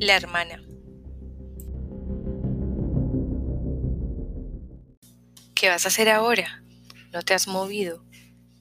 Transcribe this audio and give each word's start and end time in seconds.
La 0.00 0.16
hermana. 0.16 0.62
¿Qué 5.54 5.68
vas 5.68 5.84
a 5.84 5.88
hacer 5.88 6.08
ahora? 6.08 6.64
No 7.12 7.20
te 7.20 7.34
has 7.34 7.46
movido. 7.46 8.02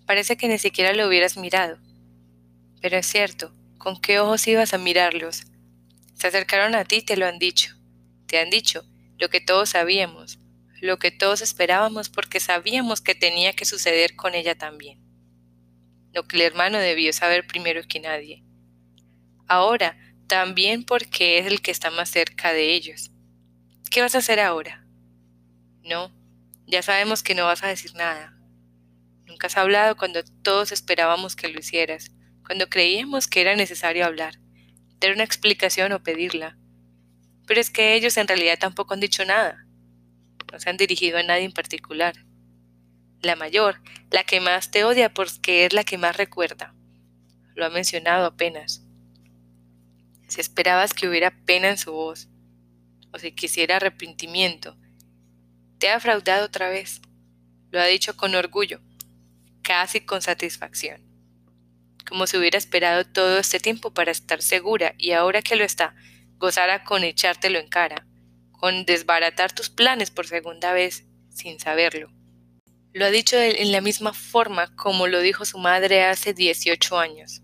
Parece 0.06 0.36
que 0.36 0.50
ni 0.50 0.58
siquiera 0.58 0.92
lo 0.92 1.08
hubieras 1.08 1.38
mirado. 1.38 1.80
Pero 2.82 2.98
es 2.98 3.06
cierto, 3.06 3.56
¿con 3.78 4.02
qué 4.02 4.20
ojos 4.20 4.46
ibas 4.50 4.74
a 4.74 4.80
mirarlos? 4.80 5.44
Se 6.14 6.28
acercaron 6.28 6.76
a 6.76 6.84
ti 6.84 6.98
y 6.98 7.02
te 7.04 7.16
lo 7.16 7.26
han 7.26 7.40
dicho. 7.40 7.74
Te 8.28 8.40
han 8.40 8.50
dicho 8.50 8.84
lo 9.18 9.30
que 9.30 9.40
todos 9.40 9.70
sabíamos, 9.70 10.40
lo 10.82 11.00
que 11.00 11.12
todos 11.12 11.40
esperábamos 11.42 12.10
porque 12.10 12.42
sabíamos 12.42 13.00
que 13.00 13.16
tenía 13.16 13.54
que 13.54 13.64
suceder 13.64 14.18
con 14.18 14.36
ella 14.36 14.58
también. 14.58 15.00
Lo 16.12 16.28
que 16.28 16.36
el 16.36 16.42
hermano 16.42 16.80
debió 16.80 17.14
saber 17.14 17.48
primero 17.48 17.82
que 17.88 18.02
nadie. 18.02 18.44
Ahora, 19.48 19.98
también 20.30 20.84
porque 20.86 21.40
es 21.40 21.48
el 21.48 21.60
que 21.62 21.72
está 21.72 21.90
más 21.90 22.12
cerca 22.12 22.54
de 22.54 22.72
ellos. 22.74 23.12
¿Qué 23.90 24.02
vas 24.02 24.14
a 24.14 24.20
hacer 24.20 24.40
ahora? 24.40 24.86
No, 25.84 26.12
ya 26.68 26.84
sabemos 26.84 27.24
que 27.24 27.34
no 27.34 27.46
vas 27.46 27.64
a 27.64 27.68
decir 27.68 27.96
nada. 27.96 28.38
Nunca 29.26 29.48
has 29.48 29.58
hablado 29.58 29.98
cuando 29.98 30.24
todos 30.44 30.72
esperábamos 30.72 31.36
que 31.36 31.48
lo 31.48 31.60
hicieras, 31.60 32.12
cuando 32.46 32.70
creíamos 32.70 33.28
que 33.28 33.42
era 33.42 33.56
necesario 33.56 34.06
hablar, 34.06 34.36
dar 35.00 35.14
una 35.14 35.24
explicación 35.24 35.92
o 35.94 36.04
pedirla. 36.04 36.58
Pero 37.48 37.60
es 37.60 37.72
que 37.72 37.96
ellos 37.96 38.16
en 38.18 38.28
realidad 38.28 38.60
tampoco 38.60 38.94
han 38.94 39.00
dicho 39.00 39.26
nada. 39.26 39.66
No 40.52 40.60
se 40.60 40.70
han 40.70 40.78
dirigido 40.78 41.18
a 41.18 41.24
nadie 41.24 41.46
en 41.46 41.54
particular. 41.54 42.14
La 43.22 43.36
mayor, 43.36 43.82
la 44.12 44.24
que 44.24 44.40
más 44.42 44.70
te 44.70 44.84
odia 44.84 45.12
porque 45.12 45.66
es 45.66 45.74
la 45.74 45.84
que 45.84 45.98
más 45.98 46.16
recuerda. 46.18 46.76
Lo 47.56 47.66
ha 47.66 47.70
mencionado 47.72 48.28
apenas. 48.28 48.86
Si 50.30 50.40
esperabas 50.42 50.94
que 50.94 51.08
hubiera 51.10 51.32
pena 51.46 51.70
en 51.70 51.78
su 51.78 51.92
voz, 51.92 52.30
o 53.12 53.18
si 53.18 53.32
quisiera 53.32 53.78
arrepentimiento, 53.78 54.78
te 55.80 55.90
ha 55.90 56.00
fraudado 56.00 56.46
otra 56.46 56.70
vez. 56.70 57.02
Lo 57.72 57.80
ha 57.82 57.86
dicho 57.86 58.16
con 58.16 58.36
orgullo, 58.36 58.80
casi 59.64 60.02
con 60.02 60.22
satisfacción. 60.22 61.02
Como 62.08 62.28
si 62.28 62.38
hubiera 62.38 62.60
esperado 62.60 63.06
todo 63.06 63.40
este 63.40 63.60
tiempo 63.60 63.92
para 63.92 64.12
estar 64.12 64.42
segura 64.42 64.94
y 65.00 65.14
ahora 65.14 65.42
que 65.42 65.56
lo 65.56 65.64
está, 65.64 65.96
gozara 66.38 66.84
con 66.84 67.04
echártelo 67.04 67.58
en 67.58 67.68
cara, 67.68 68.06
con 68.52 68.86
desbaratar 68.86 69.52
tus 69.52 69.70
planes 69.72 70.12
por 70.12 70.28
segunda 70.28 70.74
vez 70.74 71.06
sin 71.32 71.60
saberlo. 71.60 72.12
Lo 72.94 73.06
ha 73.06 73.10
dicho 73.10 73.36
en 73.38 73.72
la 73.72 73.82
misma 73.82 74.14
forma 74.14 74.76
como 74.76 75.08
lo 75.08 75.22
dijo 75.22 75.46
su 75.46 75.58
madre 75.58 76.04
hace 76.04 76.34
18 76.34 77.00
años, 77.00 77.42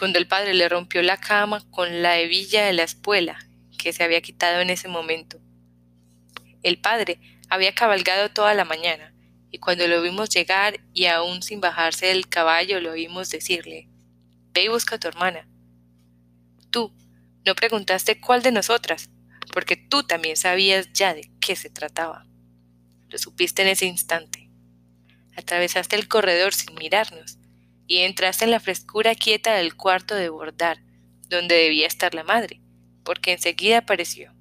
cuando 0.00 0.18
el 0.18 0.26
padre 0.26 0.54
le 0.54 0.66
rompió 0.66 1.02
la 1.02 1.18
cama 1.18 1.62
con 1.70 2.00
la 2.00 2.18
hebilla 2.18 2.64
de 2.64 2.72
la 2.72 2.84
espuela 2.84 3.38
que 3.76 3.92
se 3.92 4.02
había 4.02 4.22
quitado 4.22 4.62
en 4.62 4.70
ese 4.70 4.88
momento. 4.88 5.38
El 6.62 6.80
padre 6.80 7.20
había 7.50 7.74
cabalgado 7.74 8.30
toda 8.30 8.54
la 8.54 8.64
mañana, 8.64 9.12
y 9.50 9.58
cuando 9.58 9.86
lo 9.88 10.00
vimos 10.00 10.30
llegar 10.30 10.80
y 10.94 11.04
aún 11.04 11.42
sin 11.42 11.60
bajarse 11.60 12.06
del 12.06 12.30
caballo 12.30 12.80
lo 12.80 12.92
oímos 12.92 13.28
decirle, 13.28 13.90
Ve 14.54 14.64
y 14.64 14.68
busca 14.68 14.96
a 14.96 14.98
tu 14.98 15.06
hermana. 15.06 15.46
Tú 16.70 16.94
no 17.44 17.54
preguntaste 17.54 18.22
cuál 18.22 18.42
de 18.42 18.52
nosotras, 18.52 19.10
porque 19.52 19.76
tú 19.76 20.02
también 20.04 20.38
sabías 20.38 20.90
ya 20.94 21.12
de 21.12 21.30
qué 21.42 21.56
se 21.56 21.68
trataba. 21.68 22.24
Lo 23.10 23.18
supiste 23.18 23.60
en 23.60 23.68
ese 23.68 23.84
instante. 23.84 24.48
Atravesaste 25.36 25.94
el 25.96 26.08
corredor 26.08 26.54
sin 26.54 26.74
mirarnos 26.76 27.39
y 27.90 28.02
entraste 28.02 28.44
en 28.44 28.52
la 28.52 28.60
frescura 28.60 29.16
quieta 29.16 29.54
del 29.54 29.74
cuarto 29.74 30.14
de 30.14 30.28
bordar, 30.28 30.78
donde 31.28 31.56
debía 31.56 31.88
estar 31.88 32.14
la 32.14 32.22
madre, 32.22 32.60
porque 33.02 33.32
enseguida 33.32 33.78
apareció 33.78 34.32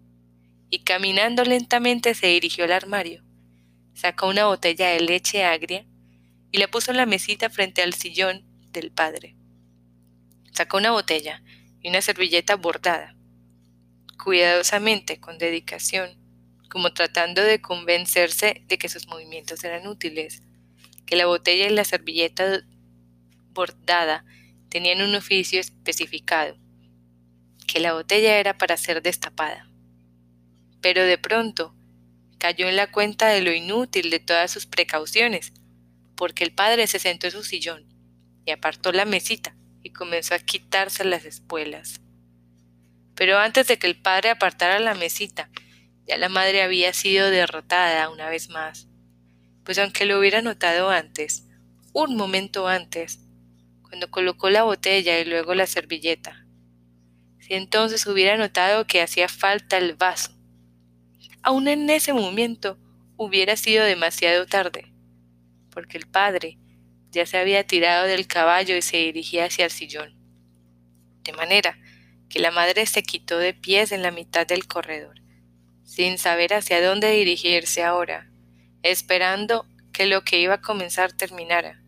y 0.69 0.83
caminando 0.83 1.43
lentamente 1.43 2.13
se 2.13 2.27
dirigió 2.27 2.65
al 2.65 2.73
armario. 2.73 3.23
Sacó 3.95 4.27
una 4.27 4.45
botella 4.45 4.89
de 4.89 4.99
leche 4.99 5.43
agria 5.43 5.83
y 6.51 6.59
la 6.59 6.67
puso 6.67 6.91
en 6.91 6.97
la 6.97 7.07
mesita 7.07 7.49
frente 7.49 7.81
al 7.81 7.95
sillón 7.95 8.45
del 8.71 8.91
padre. 8.91 9.35
Sacó 10.51 10.77
una 10.77 10.91
botella 10.91 11.41
y 11.81 11.89
una 11.89 12.01
servilleta 12.01 12.55
bordada. 12.55 13.15
Cuidadosamente, 14.23 15.19
con 15.19 15.39
dedicación, 15.39 16.11
como 16.69 16.93
tratando 16.93 17.41
de 17.41 17.61
convencerse 17.61 18.63
de 18.67 18.77
que 18.77 18.89
sus 18.89 19.07
movimientos 19.07 19.63
eran 19.63 19.87
útiles, 19.87 20.43
que 21.07 21.15
la 21.15 21.25
botella 21.25 21.65
y 21.65 21.73
la 21.73 21.83
servilleta 21.83 22.61
bordada 23.59 24.23
tenían 24.69 25.01
un 25.01 25.15
oficio 25.15 25.59
especificado, 25.59 26.57
que 27.67 27.79
la 27.79 27.93
botella 27.93 28.39
era 28.39 28.57
para 28.57 28.77
ser 28.77 29.01
destapada 29.01 29.69
pero 30.81 31.03
de 31.03 31.17
pronto 31.17 31.75
cayó 32.37 32.67
en 32.67 32.75
la 32.75 32.91
cuenta 32.91 33.27
de 33.27 33.41
lo 33.41 33.51
inútil 33.51 34.09
de 34.09 34.19
todas 34.19 34.51
sus 34.51 34.65
precauciones, 34.65 35.53
porque 36.15 36.43
el 36.43 36.53
padre 36.53 36.87
se 36.87 36.99
sentó 36.99 37.27
en 37.27 37.33
su 37.33 37.43
sillón 37.43 37.85
y 38.45 38.51
apartó 38.51 38.91
la 38.91 39.05
mesita 39.05 39.55
y 39.83 39.91
comenzó 39.91 40.35
a 40.35 40.39
quitarse 40.39 41.03
las 41.03 41.25
espuelas. 41.25 42.01
Pero 43.15 43.37
antes 43.37 43.67
de 43.67 43.77
que 43.77 43.87
el 43.87 44.01
padre 44.01 44.29
apartara 44.29 44.79
la 44.79 44.95
mesita, 44.95 45.49
ya 46.07 46.17
la 46.17 46.29
madre 46.29 46.61
había 46.61 46.93
sido 46.93 47.29
derrotada 47.29 48.09
una 48.09 48.29
vez 48.29 48.49
más, 48.49 48.87
pues 49.63 49.77
aunque 49.77 50.05
lo 50.05 50.17
hubiera 50.17 50.41
notado 50.41 50.89
antes, 50.89 51.45
un 51.91 52.15
momento 52.15 52.67
antes, 52.67 53.19
cuando 53.89 54.09
colocó 54.09 54.49
la 54.49 54.63
botella 54.63 55.19
y 55.19 55.25
luego 55.25 55.55
la 55.55 55.65
servilleta, 55.65 56.45
si 57.39 57.55
entonces 57.55 58.05
hubiera 58.05 58.37
notado 58.37 58.85
que 58.85 59.01
hacía 59.01 59.27
falta 59.27 59.77
el 59.77 59.95
vaso, 59.95 60.31
aún 61.41 61.67
en 61.67 61.89
ese 61.89 62.13
momento 62.13 62.77
hubiera 63.17 63.57
sido 63.57 63.83
demasiado 63.83 64.45
tarde, 64.45 64.93
porque 65.71 65.97
el 65.97 66.07
padre 66.07 66.59
ya 67.11 67.25
se 67.25 67.37
había 67.37 67.65
tirado 67.65 68.05
del 68.05 68.27
caballo 68.27 68.77
y 68.77 68.81
se 68.81 68.97
dirigía 68.97 69.45
hacia 69.45 69.65
el 69.65 69.71
sillón. 69.71 70.15
De 71.23 71.33
manera 71.33 71.79
que 72.29 72.39
la 72.39 72.51
madre 72.51 72.85
se 72.85 73.01
quitó 73.01 73.39
de 73.39 73.53
pies 73.55 73.91
en 73.91 74.03
la 74.03 74.11
mitad 74.11 74.45
del 74.45 74.67
corredor, 74.67 75.19
sin 75.83 76.19
saber 76.19 76.53
hacia 76.53 76.85
dónde 76.85 77.09
dirigirse 77.09 77.83
ahora, 77.83 78.29
esperando 78.83 79.65
que 79.91 80.05
lo 80.05 80.23
que 80.23 80.39
iba 80.39 80.55
a 80.55 80.61
comenzar 80.61 81.11
terminara, 81.11 81.81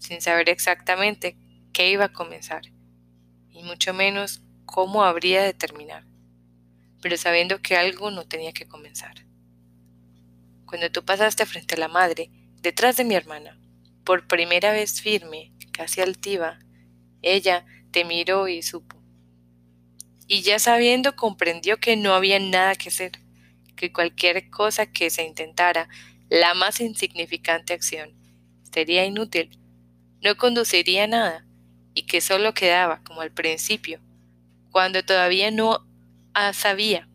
sin 0.00 0.20
saber 0.20 0.48
exactamente 0.48 1.38
qué 1.72 1.92
iba 1.92 2.06
a 2.06 2.12
comenzar, 2.12 2.62
y 3.52 3.62
mucho 3.62 3.94
menos 3.94 4.42
cómo 4.66 5.04
habría 5.04 5.44
de 5.44 5.54
terminar 5.54 6.10
pero 7.00 7.16
sabiendo 7.16 7.60
que 7.60 7.76
algo 7.76 8.10
no 8.10 8.24
tenía 8.24 8.52
que 8.52 8.66
comenzar. 8.68 9.14
Cuando 10.66 10.90
tú 10.90 11.04
pasaste 11.04 11.46
frente 11.46 11.74
a 11.74 11.78
la 11.78 11.88
madre, 11.88 12.30
detrás 12.60 12.96
de 12.96 13.04
mi 13.04 13.14
hermana, 13.14 13.58
por 14.04 14.26
primera 14.26 14.72
vez 14.72 15.00
firme, 15.00 15.52
casi 15.72 16.00
altiva, 16.00 16.58
ella 17.22 17.64
te 17.90 18.04
miró 18.04 18.48
y 18.48 18.62
supo. 18.62 18.96
Y 20.26 20.42
ya 20.42 20.58
sabiendo 20.58 21.16
comprendió 21.16 21.78
que 21.78 21.96
no 21.96 22.14
había 22.14 22.38
nada 22.38 22.76
que 22.76 22.88
hacer, 22.90 23.12
que 23.74 23.92
cualquier 23.92 24.48
cosa 24.50 24.86
que 24.86 25.10
se 25.10 25.24
intentara, 25.24 25.88
la 26.28 26.54
más 26.54 26.80
insignificante 26.80 27.72
acción, 27.72 28.14
sería 28.72 29.04
inútil, 29.04 29.58
no 30.22 30.36
conduciría 30.36 31.06
nada, 31.06 31.46
y 31.94 32.02
que 32.02 32.20
solo 32.20 32.54
quedaba, 32.54 33.02
como 33.02 33.20
al 33.20 33.32
principio, 33.32 34.00
cuando 34.70 35.02
todavía 35.04 35.50
no 35.50 35.86
sabía, 36.52 37.08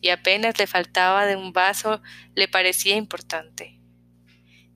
y 0.00 0.10
apenas 0.10 0.58
le 0.58 0.66
faltaba 0.66 1.26
de 1.26 1.36
un 1.36 1.52
vaso 1.52 2.02
le 2.34 2.48
parecía 2.48 2.96
importante. 2.96 3.80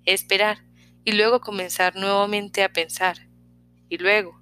Esperar, 0.05 0.65
y 1.05 1.13
luego 1.13 1.41
comenzar 1.41 1.97
nuevamente 1.97 2.63
a 2.63 2.73
pensar, 2.73 3.29
y 3.89 3.99
luego, 3.99 4.41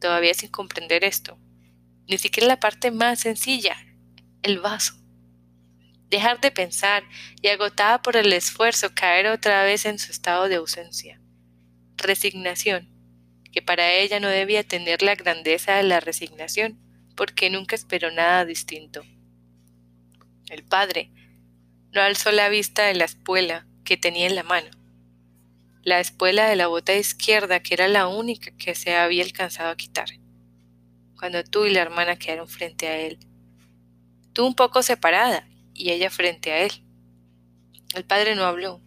todavía 0.00 0.34
sin 0.34 0.50
comprender 0.50 1.04
esto, 1.04 1.38
ni 2.08 2.18
siquiera 2.18 2.48
la 2.48 2.60
parte 2.60 2.90
más 2.90 3.20
sencilla, 3.20 3.76
el 4.42 4.58
vaso. 4.58 4.94
Dejar 6.08 6.40
de 6.40 6.50
pensar 6.50 7.04
y 7.40 7.48
agotada 7.48 8.02
por 8.02 8.16
el 8.16 8.32
esfuerzo 8.32 8.90
caer 8.94 9.28
otra 9.28 9.64
vez 9.64 9.86
en 9.86 9.98
su 9.98 10.12
estado 10.12 10.48
de 10.48 10.56
ausencia. 10.56 11.21
Resignación, 12.02 12.88
que 13.52 13.62
para 13.62 13.92
ella 13.92 14.18
no 14.20 14.28
debía 14.28 14.64
tener 14.64 15.02
la 15.02 15.14
grandeza 15.14 15.76
de 15.76 15.84
la 15.84 16.00
resignación, 16.00 16.78
porque 17.16 17.50
nunca 17.50 17.76
esperó 17.76 18.10
nada 18.10 18.44
distinto. 18.44 19.02
El 20.48 20.64
padre 20.64 21.10
no 21.92 22.00
alzó 22.00 22.32
la 22.32 22.48
vista 22.48 22.84
de 22.84 22.94
la 22.94 23.04
espuela 23.04 23.66
que 23.84 23.96
tenía 23.96 24.26
en 24.26 24.34
la 24.34 24.42
mano, 24.42 24.70
la 25.82 26.00
espuela 26.00 26.46
de 26.46 26.56
la 26.56 26.68
bota 26.68 26.94
izquierda 26.94 27.60
que 27.60 27.74
era 27.74 27.88
la 27.88 28.08
única 28.08 28.50
que 28.56 28.74
se 28.74 28.94
había 28.94 29.24
alcanzado 29.24 29.70
a 29.70 29.76
quitar, 29.76 30.08
cuando 31.16 31.44
tú 31.44 31.66
y 31.66 31.70
la 31.70 31.82
hermana 31.82 32.16
quedaron 32.16 32.48
frente 32.48 32.88
a 32.88 32.98
él. 32.98 33.18
Tú 34.32 34.46
un 34.46 34.54
poco 34.54 34.82
separada 34.82 35.46
y 35.74 35.90
ella 35.90 36.10
frente 36.10 36.52
a 36.52 36.62
él. 36.62 36.72
El 37.94 38.04
padre 38.04 38.34
no 38.34 38.44
habló, 38.44 38.80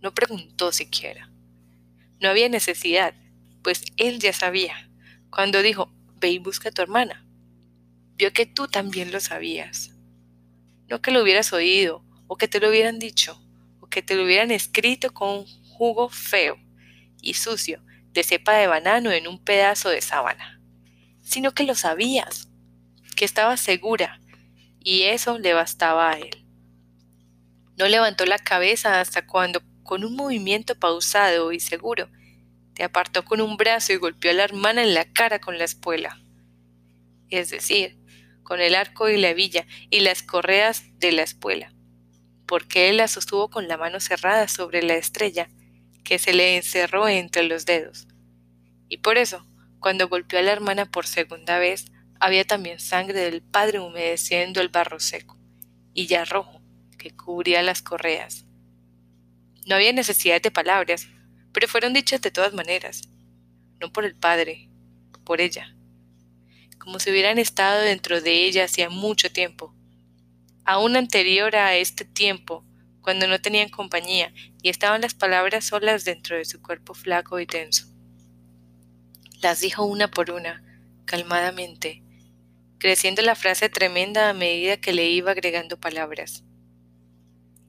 no 0.00 0.14
preguntó 0.14 0.72
siquiera. 0.72 1.27
No 2.20 2.28
había 2.28 2.48
necesidad, 2.48 3.14
pues 3.62 3.82
él 3.96 4.18
ya 4.18 4.32
sabía, 4.32 4.90
cuando 5.30 5.62
dijo, 5.62 5.92
ve 6.20 6.30
y 6.30 6.38
busca 6.38 6.68
a 6.70 6.72
tu 6.72 6.82
hermana 6.82 7.28
vio 8.18 8.32
que 8.32 8.46
tú 8.46 8.66
también 8.66 9.12
lo 9.12 9.20
sabías. 9.20 9.94
No 10.88 11.00
que 11.00 11.12
lo 11.12 11.22
hubieras 11.22 11.52
oído, 11.52 12.04
o 12.26 12.36
que 12.36 12.48
te 12.48 12.60
lo 12.60 12.68
hubieran 12.68 12.98
dicho, 12.98 13.40
o 13.80 13.86
que 13.86 14.02
te 14.02 14.16
lo 14.16 14.24
hubieran 14.24 14.50
escrito 14.50 15.14
con 15.14 15.38
un 15.38 15.46
jugo 15.46 16.08
feo 16.08 16.58
y 17.22 17.34
sucio 17.34 17.82
de 18.12 18.24
cepa 18.24 18.54
de 18.54 18.66
banano 18.66 19.12
en 19.12 19.28
un 19.28 19.42
pedazo 19.42 19.88
de 19.88 20.00
sábana, 20.00 20.60
sino 21.22 21.52
que 21.52 21.62
lo 21.62 21.76
sabías, 21.76 22.48
que 23.16 23.24
estabas 23.24 23.60
segura, 23.60 24.20
y 24.82 25.04
eso 25.04 25.38
le 25.38 25.54
bastaba 25.54 26.10
a 26.10 26.18
él. 26.18 26.44
No 27.76 27.86
levantó 27.86 28.26
la 28.26 28.38
cabeza 28.38 29.00
hasta 29.00 29.26
cuando, 29.26 29.62
con 29.88 30.04
un 30.04 30.16
movimiento 30.16 30.74
pausado 30.74 31.50
y 31.50 31.60
seguro, 31.60 32.10
te 32.74 32.84
apartó 32.84 33.24
con 33.24 33.40
un 33.40 33.56
brazo 33.56 33.94
y 33.94 33.96
golpeó 33.96 34.30
a 34.30 34.34
la 34.34 34.44
hermana 34.44 34.82
en 34.82 34.92
la 34.92 35.10
cara 35.10 35.38
con 35.38 35.56
la 35.56 35.64
espuela. 35.64 36.20
Es 37.30 37.48
decir, 37.48 37.96
con 38.42 38.60
el 38.60 38.74
arco 38.74 39.08
y 39.08 39.16
la 39.16 39.32
villa 39.32 39.66
y 39.88 40.00
las 40.00 40.22
correas 40.22 40.84
de 40.98 41.12
la 41.12 41.22
espuela, 41.22 41.72
porque 42.44 42.90
él 42.90 42.98
la 42.98 43.08
sostuvo 43.08 43.48
con 43.48 43.66
la 43.66 43.78
mano 43.78 43.98
cerrada 43.98 44.46
sobre 44.46 44.82
la 44.82 44.94
estrella 44.94 45.48
que 46.04 46.18
se 46.18 46.34
le 46.34 46.58
encerró 46.58 47.08
entre 47.08 47.44
los 47.44 47.64
dedos. 47.64 48.08
Y 48.90 48.98
por 48.98 49.16
eso, 49.16 49.46
cuando 49.80 50.06
golpeó 50.06 50.38
a 50.38 50.42
la 50.42 50.52
hermana 50.52 50.84
por 50.84 51.06
segunda 51.06 51.58
vez, 51.58 51.86
había 52.20 52.44
también 52.44 52.78
sangre 52.78 53.20
del 53.20 53.40
padre 53.40 53.80
humedeciendo 53.80 54.60
el 54.60 54.68
barro 54.68 55.00
seco, 55.00 55.38
y 55.94 56.08
ya 56.08 56.26
rojo, 56.26 56.60
que 56.98 57.16
cubría 57.16 57.62
las 57.62 57.80
correas. 57.80 58.44
No 59.68 59.74
había 59.74 59.92
necesidad 59.92 60.40
de 60.40 60.50
palabras, 60.50 61.08
pero 61.52 61.68
fueron 61.68 61.92
dichas 61.92 62.22
de 62.22 62.30
todas 62.30 62.54
maneras, 62.54 63.02
no 63.82 63.92
por 63.92 64.06
el 64.06 64.14
padre, 64.14 64.70
por 65.24 65.42
ella, 65.42 65.76
como 66.78 66.98
si 66.98 67.10
hubieran 67.10 67.38
estado 67.38 67.82
dentro 67.82 68.22
de 68.22 68.46
ella 68.46 68.64
hacía 68.64 68.88
mucho 68.88 69.30
tiempo, 69.30 69.74
aún 70.64 70.96
anterior 70.96 71.54
a 71.54 71.76
este 71.76 72.06
tiempo, 72.06 72.64
cuando 73.02 73.26
no 73.26 73.42
tenían 73.42 73.68
compañía 73.68 74.32
y 74.62 74.70
estaban 74.70 75.02
las 75.02 75.12
palabras 75.12 75.66
solas 75.66 76.06
dentro 76.06 76.38
de 76.38 76.46
su 76.46 76.62
cuerpo 76.62 76.94
flaco 76.94 77.38
y 77.38 77.44
tenso. 77.44 77.88
Las 79.42 79.60
dijo 79.60 79.84
una 79.84 80.10
por 80.10 80.30
una, 80.30 80.62
calmadamente, 81.04 82.02
creciendo 82.78 83.20
la 83.20 83.34
frase 83.34 83.68
tremenda 83.68 84.30
a 84.30 84.32
medida 84.32 84.78
que 84.78 84.94
le 84.94 85.10
iba 85.10 85.32
agregando 85.32 85.78
palabras. 85.78 86.42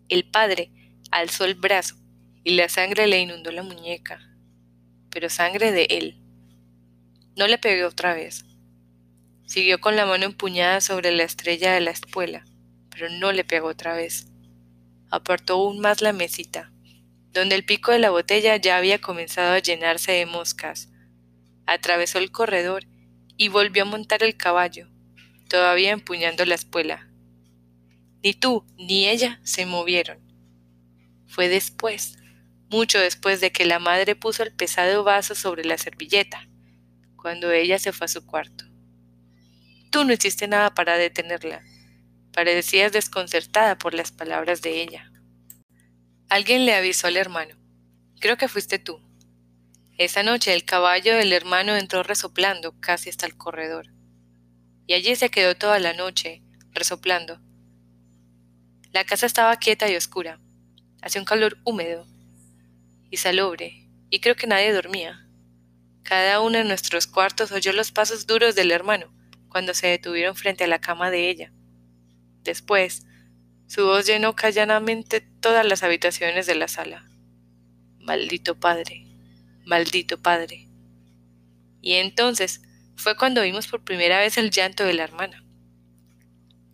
El 0.08 0.24
padre 0.24 0.72
alzó 1.12 1.46
el 1.46 1.56
brazo 1.56 1.96
y 2.44 2.52
la 2.56 2.70
sangre 2.70 3.08
le 3.08 3.20
inundó 3.20 3.52
la 3.52 3.64
muñeca, 3.64 4.20
pero 5.10 5.30
sangre 5.30 5.72
de 5.72 5.88
él. 5.90 6.18
No 7.36 7.48
le 7.48 7.58
pegué 7.58 7.86
otra 7.86 8.14
vez. 8.14 8.46
Siguió 9.46 9.80
con 9.80 9.96
la 9.96 10.06
mano 10.06 10.26
empuñada 10.26 10.82
sobre 10.82 11.12
la 11.12 11.24
estrella 11.24 11.74
de 11.74 11.82
la 11.82 11.92
espuela, 11.92 12.46
pero 12.90 13.10
no 13.10 13.32
le 13.32 13.44
pegó 13.44 13.68
otra 13.70 13.96
vez. 13.96 14.28
Apartó 15.10 15.54
aún 15.54 15.80
más 15.80 16.02
la 16.02 16.14
mesita, 16.14 16.72
donde 17.34 17.56
el 17.56 17.66
pico 17.66 17.92
de 17.92 18.00
la 18.00 18.12
botella 18.12 18.56
ya 18.58 18.78
había 18.78 19.00
comenzado 19.00 19.54
a 19.54 19.60
llenarse 19.60 20.12
de 20.12 20.26
moscas. 20.26 20.90
Atravesó 21.66 22.20
el 22.20 22.32
corredor 22.32 22.86
y 23.38 23.48
volvió 23.48 23.84
a 23.84 23.86
montar 23.86 24.22
el 24.22 24.38
caballo, 24.38 24.88
todavía 25.48 25.92
empuñando 25.92 26.46
la 26.46 26.56
espuela. 26.56 27.10
Ni 28.24 28.34
tú 28.34 28.66
ni 28.78 29.08
ella 29.08 29.40
se 29.44 29.66
movieron. 29.66 30.29
Fue 31.30 31.48
después, 31.48 32.18
mucho 32.70 33.00
después 33.00 33.40
de 33.40 33.52
que 33.52 33.66
la 33.66 33.80
madre 33.80 34.16
puso 34.16 34.44
el 34.44 34.54
pesado 34.54 35.04
vaso 35.04 35.36
sobre 35.36 35.64
la 35.64 35.78
servilleta, 35.78 36.50
cuando 37.16 37.52
ella 37.52 37.80
se 37.80 37.94
fue 37.94 38.06
a 38.06 38.10
su 38.10 38.26
cuarto. 38.26 38.66
Tú 39.92 40.04
no 40.04 40.12
hiciste 40.12 40.48
nada 40.48 40.74
para 40.74 40.98
detenerla. 40.98 41.64
Parecías 42.34 42.92
desconcertada 42.92 43.78
por 43.78 43.94
las 43.94 44.12
palabras 44.12 44.62
de 44.62 44.82
ella. 44.82 45.12
Alguien 46.28 46.66
le 46.66 46.76
avisó 46.76 47.08
al 47.08 47.18
hermano. 47.18 47.56
Creo 48.20 48.38
que 48.38 48.48
fuiste 48.48 48.78
tú. 48.78 49.02
Esa 49.98 50.24
noche 50.24 50.54
el 50.54 50.66
caballo 50.66 51.16
del 51.16 51.34
hermano 51.34 51.76
entró 51.76 52.04
resoplando 52.04 52.80
casi 52.80 53.10
hasta 53.10 53.26
el 53.26 53.38
corredor. 53.38 53.88
Y 54.86 54.94
allí 54.94 55.16
se 55.16 55.30
quedó 55.30 55.56
toda 55.56 55.80
la 55.80 55.94
noche, 55.94 56.44
resoplando, 56.74 57.42
la 58.92 59.04
casa 59.04 59.28
estaba 59.28 59.56
quieta 59.58 59.88
y 59.88 59.96
oscura. 59.96 60.40
Hacía 61.02 61.22
un 61.22 61.26
calor 61.26 61.58
húmedo 61.64 62.06
y 63.10 63.18
salobre, 63.18 63.88
y 64.10 64.20
creo 64.20 64.36
que 64.36 64.48
nadie 64.48 64.74
dormía. 64.74 65.26
Cada 66.04 66.42
uno 66.42 66.58
de 66.58 66.64
nuestros 66.64 67.08
cuartos 67.08 67.52
oyó 67.52 67.72
los 67.74 67.92
pasos 67.92 68.28
duros 68.28 68.56
del 68.56 68.72
hermano 68.72 69.14
cuando 69.50 69.74
se 69.74 69.88
detuvieron 69.88 70.36
frente 70.36 70.64
a 70.64 70.68
la 70.68 70.80
cama 70.80 71.12
de 71.12 71.30
ella. 71.30 71.52
Después, 72.44 73.06
su 73.68 73.86
voz 73.86 74.08
llenó 74.08 74.36
calladamente 74.36 75.22
todas 75.22 75.66
las 75.66 75.84
habitaciones 75.84 76.48
de 76.48 76.56
la 76.56 76.68
sala. 76.68 77.06
Maldito 78.00 78.60
padre, 78.60 79.06
maldito 79.66 80.20
padre. 80.20 80.68
Y 81.82 81.94
entonces 81.94 82.62
fue 82.96 83.16
cuando 83.16 83.44
vimos 83.44 83.68
por 83.68 83.84
primera 83.84 84.20
vez 84.20 84.38
el 84.38 84.52
llanto 84.52 84.84
de 84.84 84.94
la 84.94 85.04
hermana. 85.04 85.44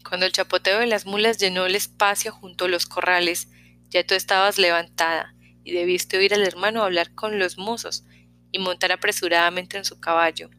Cuando 0.07 0.25
el 0.25 0.31
chapoteo 0.31 0.79
de 0.79 0.87
las 0.87 1.05
mulas 1.05 1.37
llenó 1.37 1.65
el 1.65 1.75
espacio 1.75 2.31
junto 2.31 2.65
a 2.65 2.69
los 2.69 2.85
corrales, 2.85 3.49
ya 3.89 4.05
tú 4.05 4.13
estabas 4.13 4.57
levantada 4.57 5.35
y 5.63 5.71
debiste 5.73 6.17
oír 6.17 6.33
al 6.33 6.43
hermano 6.43 6.83
hablar 6.83 7.13
con 7.13 7.39
los 7.39 7.57
mozos 7.57 8.05
y 8.51 8.59
montar 8.59 8.91
apresuradamente 8.91 9.77
en 9.77 9.85
su 9.85 9.99
caballo. 9.99 10.49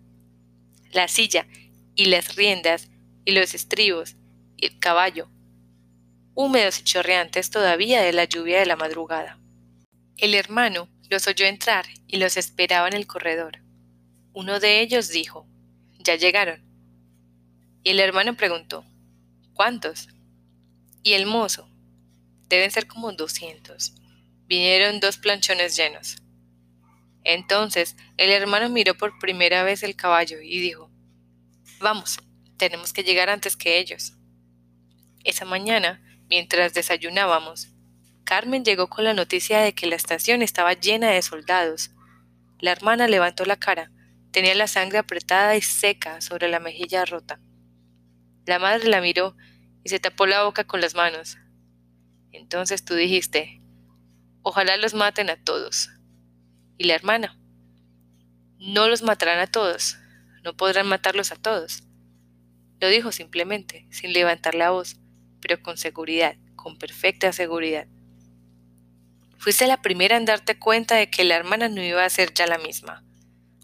La 0.93 1.09
silla 1.09 1.47
y 1.95 2.07
las 2.07 2.37
riendas 2.37 2.91
y 3.25 3.33
los 3.33 3.55
estribos 3.55 4.17
y 4.57 4.67
el 4.67 4.79
caballo, 4.79 5.29
húmedos 6.35 6.81
y 6.81 6.85
chorreantes 6.85 7.51
todavía 7.51 8.03
de 8.03 8.13
la 8.13 8.25
lluvia 8.25 8.59
de 8.59 8.67
la 8.67 8.77
madrugada. 8.77 9.39
El 10.19 10.35
hermano 10.35 10.89
los 11.09 11.27
oyó 11.27 11.47
entrar 11.47 11.87
y 12.07 12.19
los 12.19 12.37
esperaba 12.37 12.89
en 12.89 12.95
el 12.95 13.07
corredor. 13.07 13.59
Uno 14.33 14.61
de 14.61 14.81
ellos 14.81 15.09
dijo, 15.09 15.47
Ya 15.99 16.17
llegaron. 16.17 16.63
Y 17.83 17.91
el 17.91 18.01
hermano 18.01 18.37
preguntó, 18.37 18.85
¿Cuántos? 19.55 20.09
Y 21.03 21.15
el 21.15 21.27
mozo. 21.27 21.69
Deben 22.49 22.71
ser 22.71 22.87
como 22.87 23.13
doscientos. 23.13 23.95
Vinieron 24.47 25.01
dos 25.01 25.19
planchones 25.19 25.77
llenos. 25.77 26.17
Entonces 27.25 27.97
el 28.17 28.31
hermano 28.31 28.69
miró 28.69 28.95
por 28.95 29.19
primera 29.19 29.65
vez 29.65 29.83
el 29.83 29.97
caballo 29.97 30.41
y 30.41 30.61
dijo, 30.61 30.91
Vamos, 31.81 32.19
tenemos 32.57 32.93
que 32.93 33.03
llegar 33.03 33.29
antes 33.29 33.57
que 33.57 33.79
ellos. 33.79 34.15
Esa 35.25 35.45
mañana, 35.45 36.01
mientras 36.29 36.73
desayunábamos, 36.73 37.73
Carmen 38.25 38.65
llegó 38.65 38.89
con 38.89 39.05
la 39.05 39.15
noticia 39.15 39.61
de 39.61 39.75
que 39.75 39.87
la 39.87 39.97
estación 39.97 40.43
estaba 40.43 40.73
llena 40.73 41.11
de 41.11 41.23
soldados. 41.23 41.91
La 42.59 42.73
hermana 42.73 43.09
levantó 43.09 43.45
la 43.45 43.57
cara, 43.57 43.91
tenía 44.31 44.55
la 44.55 44.69
sangre 44.69 44.99
apretada 44.99 45.57
y 45.57 45.63
seca 45.63 46.21
sobre 46.21 46.49
la 46.49 46.61
mejilla 46.61 47.05
rota. 47.05 47.41
La 48.47 48.59
madre 48.59 48.89
la 48.89 49.01
miró 49.01 49.37
y 49.85 49.89
se 49.89 49.99
tapó 49.99 50.27
la 50.27 50.45
boca 50.45 50.65
con 50.65 50.81
las 50.81 50.95
manos. 50.95 51.39
Entonces 52.37 52.85
tú 52.85 52.95
dijiste, 52.95 53.61
ojalá 54.43 54.77
los 54.77 54.95
maten 54.95 55.31
a 55.31 55.37
todos. 55.37 55.91
Y 56.79 56.85
la 56.85 56.95
hermana, 56.95 57.39
no 58.59 58.89
los 58.89 59.03
matarán 59.03 59.39
a 59.39 59.47
todos, 59.47 59.99
no 60.43 60.57
podrán 60.57 60.87
matarlos 60.87 61.33
a 61.33 61.37
todos. 61.37 61.83
Lo 62.81 62.89
dijo 62.89 63.13
simplemente, 63.13 63.87
sin 63.91 64.13
levantar 64.13 64.55
la 64.55 64.71
voz, 64.71 64.97
pero 65.41 65.63
con 65.63 65.77
seguridad, 65.77 66.37
con 66.55 66.79
perfecta 66.79 67.33
seguridad. 67.33 67.87
Fuiste 69.39 69.67
la 69.67 69.83
primera 69.83 70.17
en 70.17 70.25
darte 70.25 70.59
cuenta 70.59 70.97
de 70.97 71.11
que 71.11 71.25
la 71.25 71.37
hermana 71.37 71.69
no 71.69 71.83
iba 71.83 72.05
a 72.05 72.11
ser 72.11 72.33
ya 72.35 72.47
la 72.47 72.59
misma. 72.59 73.05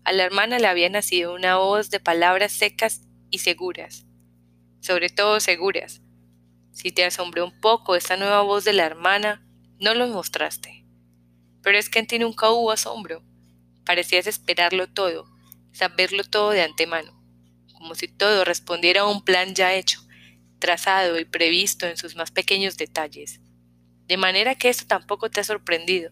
A 0.04 0.12
la 0.12 0.24
hermana 0.24 0.58
le 0.58 0.66
había 0.66 0.88
nacido 0.88 1.34
una 1.34 1.56
voz 1.56 1.90
de 1.90 2.00
palabras 2.00 2.52
secas 2.52 3.02
y 3.30 3.38
seguras, 3.38 4.06
sobre 4.80 5.08
todo 5.08 5.40
seguras. 5.40 6.01
Si 6.72 6.90
te 6.90 7.04
asombró 7.04 7.44
un 7.44 7.60
poco 7.60 7.94
esta 7.94 8.16
nueva 8.16 8.42
voz 8.42 8.64
de 8.64 8.72
la 8.72 8.84
hermana, 8.84 9.46
no 9.78 9.94
lo 9.94 10.08
mostraste. 10.08 10.84
Pero 11.62 11.78
es 11.78 11.90
que 11.90 11.98
en 11.98 12.06
ti 12.06 12.18
nunca 12.18 12.50
hubo 12.50 12.70
asombro. 12.70 13.22
Parecías 13.84 14.26
esperarlo 14.26 14.88
todo, 14.88 15.26
saberlo 15.72 16.24
todo 16.24 16.50
de 16.50 16.62
antemano, 16.62 17.12
como 17.74 17.94
si 17.94 18.08
todo 18.08 18.44
respondiera 18.44 19.02
a 19.02 19.06
un 19.06 19.24
plan 19.24 19.54
ya 19.54 19.74
hecho, 19.74 20.00
trazado 20.58 21.18
y 21.18 21.24
previsto 21.24 21.86
en 21.86 21.96
sus 21.96 22.16
más 22.16 22.30
pequeños 22.30 22.76
detalles. 22.76 23.40
De 24.06 24.16
manera 24.16 24.54
que 24.54 24.68
esto 24.68 24.86
tampoco 24.86 25.30
te 25.30 25.40
ha 25.40 25.44
sorprendido. 25.44 26.10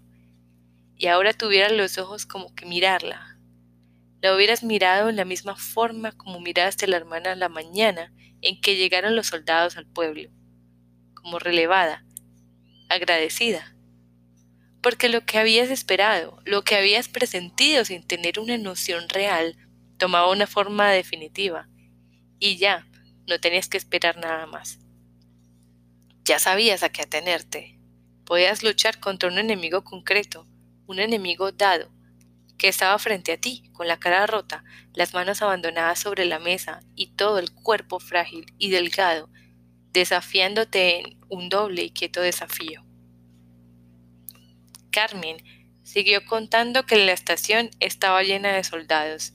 Y 0.97 1.07
ahora 1.07 1.33
tuvieras 1.33 1.73
los 1.73 1.97
ojos 1.99 2.27
como 2.27 2.55
que 2.55 2.67
mirarla. 2.67 3.39
La 4.21 4.35
hubieras 4.35 4.63
mirado 4.63 5.09
en 5.09 5.17
la 5.17 5.25
misma 5.25 5.57
forma 5.57 6.13
como 6.13 6.41
miraste 6.41 6.85
a 6.85 6.89
la 6.89 6.99
hermana 6.99 7.35
la 7.35 7.49
mañana 7.49 8.13
en 8.43 8.61
que 8.61 8.77
llegaron 8.77 9.17
los 9.17 9.29
soldados 9.29 9.77
al 9.77 9.87
pueblo, 9.87 10.31
como 11.23 11.39
relevada, 11.39 12.05
agradecida, 12.89 13.75
porque 14.83 15.09
lo 15.09 15.25
que 15.25 15.39
habías 15.39 15.71
esperado, 15.71 16.41
lo 16.45 16.63
que 16.63 16.77
habías 16.77 17.09
presentido 17.09 17.85
sin 17.85 18.07
tener 18.07 18.39
una 18.39 18.57
noción 18.59 19.09
real, 19.09 19.57
tomaba 19.99 20.31
una 20.31 20.47
forma 20.47 20.91
definitiva, 20.91 21.69
y 22.39 22.57
ya 22.57 22.87
no 23.27 23.39
tenías 23.39 23.69
que 23.69 23.77
esperar 23.77 24.17
nada 24.17 24.47
más. 24.47 24.79
Ya 26.25 26.39
sabías 26.39 26.83
a 26.83 26.89
qué 26.91 27.03
atenerte. 27.03 27.79
Podías 28.25 28.63
luchar 28.63 29.01
contra 29.01 29.29
un 29.29 29.39
enemigo 29.39 29.85
concreto, 29.85 30.47
un 30.87 30.99
enemigo 30.99 31.53
dado, 31.53 31.91
que 32.57 32.69
estaba 32.69 32.99
frente 32.99 33.33
a 33.33 33.41
ti, 33.41 33.71
con 33.73 33.89
la 33.89 33.99
cara 33.99 34.27
rota, 34.27 34.65
las 34.95 35.15
manos 35.15 35.43
abandonadas 35.43 35.99
sobre 35.99 36.25
la 36.25 36.39
mesa 36.39 36.83
y 36.95 37.09
todo 37.09 37.39
el 37.39 37.53
cuerpo 37.53 38.01
frágil 38.01 38.53
y 38.59 38.71
delgado, 38.71 39.31
desafiándote 39.93 40.99
en 40.99 41.19
un 41.29 41.49
doble 41.49 41.83
y 41.83 41.91
quieto 41.91 42.21
desafío. 42.21 42.85
Carmen 44.91 45.39
siguió 45.83 46.25
contando 46.25 46.85
que 46.87 46.97
la 46.97 47.13
estación 47.13 47.71
estaba 47.81 48.23
llena 48.23 48.53
de 48.53 48.65
soldados, 48.65 49.35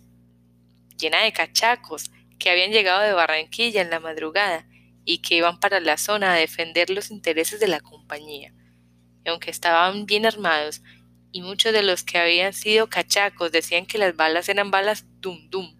llena 0.97 1.24
de 1.24 1.33
cachacos 1.33 2.12
que 2.39 2.50
habían 2.50 2.71
llegado 2.71 3.01
de 3.01 3.13
Barranquilla 3.13 3.81
en 3.81 3.89
la 3.89 4.00
madrugada 4.00 4.67
y 5.05 5.19
que 5.19 5.35
iban 5.35 5.59
para 5.59 5.79
la 5.79 5.97
zona 5.97 6.33
a 6.33 6.38
defender 6.38 6.89
los 6.89 7.12
intereses 7.12 7.59
de 7.59 7.67
la 7.67 7.79
compañía. 7.79 8.53
Y 9.24 9.29
aunque 9.29 9.51
estaban 9.51 10.05
bien 10.05 10.25
armados, 10.25 10.81
y 11.31 11.41
muchos 11.41 11.74
de 11.74 11.83
los 11.83 12.03
que 12.03 12.17
habían 12.17 12.53
sido 12.53 12.89
cachacos 12.89 13.51
decían 13.51 13.85
que 13.85 13.97
las 13.97 14.15
balas 14.15 14.47
eran 14.47 14.71
balas 14.71 15.05
dum 15.19 15.50
dum, 15.50 15.75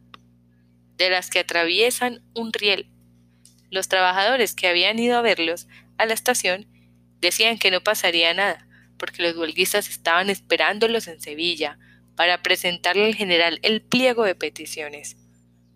de 0.98 1.10
las 1.10 1.30
que 1.30 1.40
atraviesan 1.40 2.22
un 2.34 2.52
riel. 2.52 2.90
Los 3.70 3.88
trabajadores 3.88 4.54
que 4.54 4.68
habían 4.68 5.00
ido 5.00 5.18
a 5.18 5.22
verlos 5.22 5.68
a 5.98 6.06
la 6.06 6.14
estación 6.14 6.68
decían 7.22 7.58
que 7.58 7.72
no 7.72 7.82
pasaría 7.82 8.34
nada, 8.34 8.68
porque 8.98 9.24
los 9.24 9.36
huelguistas 9.36 9.90
estaban 9.90 10.30
esperándolos 10.30 11.08
en 11.08 11.22
Sevilla 11.22 11.78
para 12.16 12.42
presentarle 12.42 13.06
al 13.06 13.16
general 13.16 13.60
el 13.62 13.82
pliego 13.82 14.24
de 14.24 14.36
peticiones, 14.36 15.18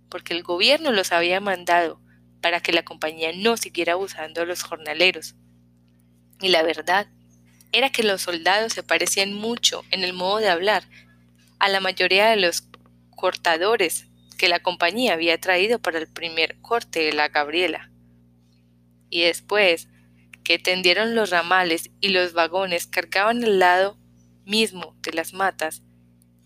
porque 0.09 0.33
el 0.33 0.43
gobierno 0.43 0.91
los 0.91 1.11
había 1.11 1.39
mandado 1.39 1.99
para 2.41 2.61
que 2.61 2.71
la 2.71 2.83
compañía 2.83 3.31
no 3.35 3.57
siguiera 3.57 3.93
abusando 3.93 4.41
a 4.41 4.45
los 4.45 4.63
jornaleros. 4.63 5.35
Y 6.41 6.49
la 6.49 6.63
verdad 6.63 7.07
era 7.71 7.91
que 7.91 8.03
los 8.03 8.21
soldados 8.21 8.73
se 8.73 8.83
parecían 8.83 9.33
mucho 9.33 9.83
en 9.91 10.03
el 10.03 10.13
modo 10.13 10.37
de 10.37 10.49
hablar 10.49 10.83
a 11.59 11.67
la 11.67 11.81
mayoría 11.81 12.29
de 12.29 12.37
los 12.37 12.63
cortadores 13.15 14.08
que 14.39 14.47
la 14.47 14.61
compañía 14.61 15.13
había 15.13 15.39
traído 15.39 15.79
para 15.79 15.99
el 15.99 16.07
primer 16.07 16.59
corte 16.61 17.01
de 17.01 17.11
la 17.13 17.27
Gabriela. 17.27 17.91
Y 19.09 19.23
después 19.23 19.89
que 20.43 20.57
tendieron 20.57 21.13
los 21.13 21.29
ramales 21.29 21.91
y 21.99 22.09
los 22.09 22.33
vagones 22.33 22.87
cargaban 22.87 23.43
al 23.43 23.59
lado 23.59 23.99
mismo 24.45 24.95
de 25.01 25.11
las 25.11 25.33
matas. 25.33 25.83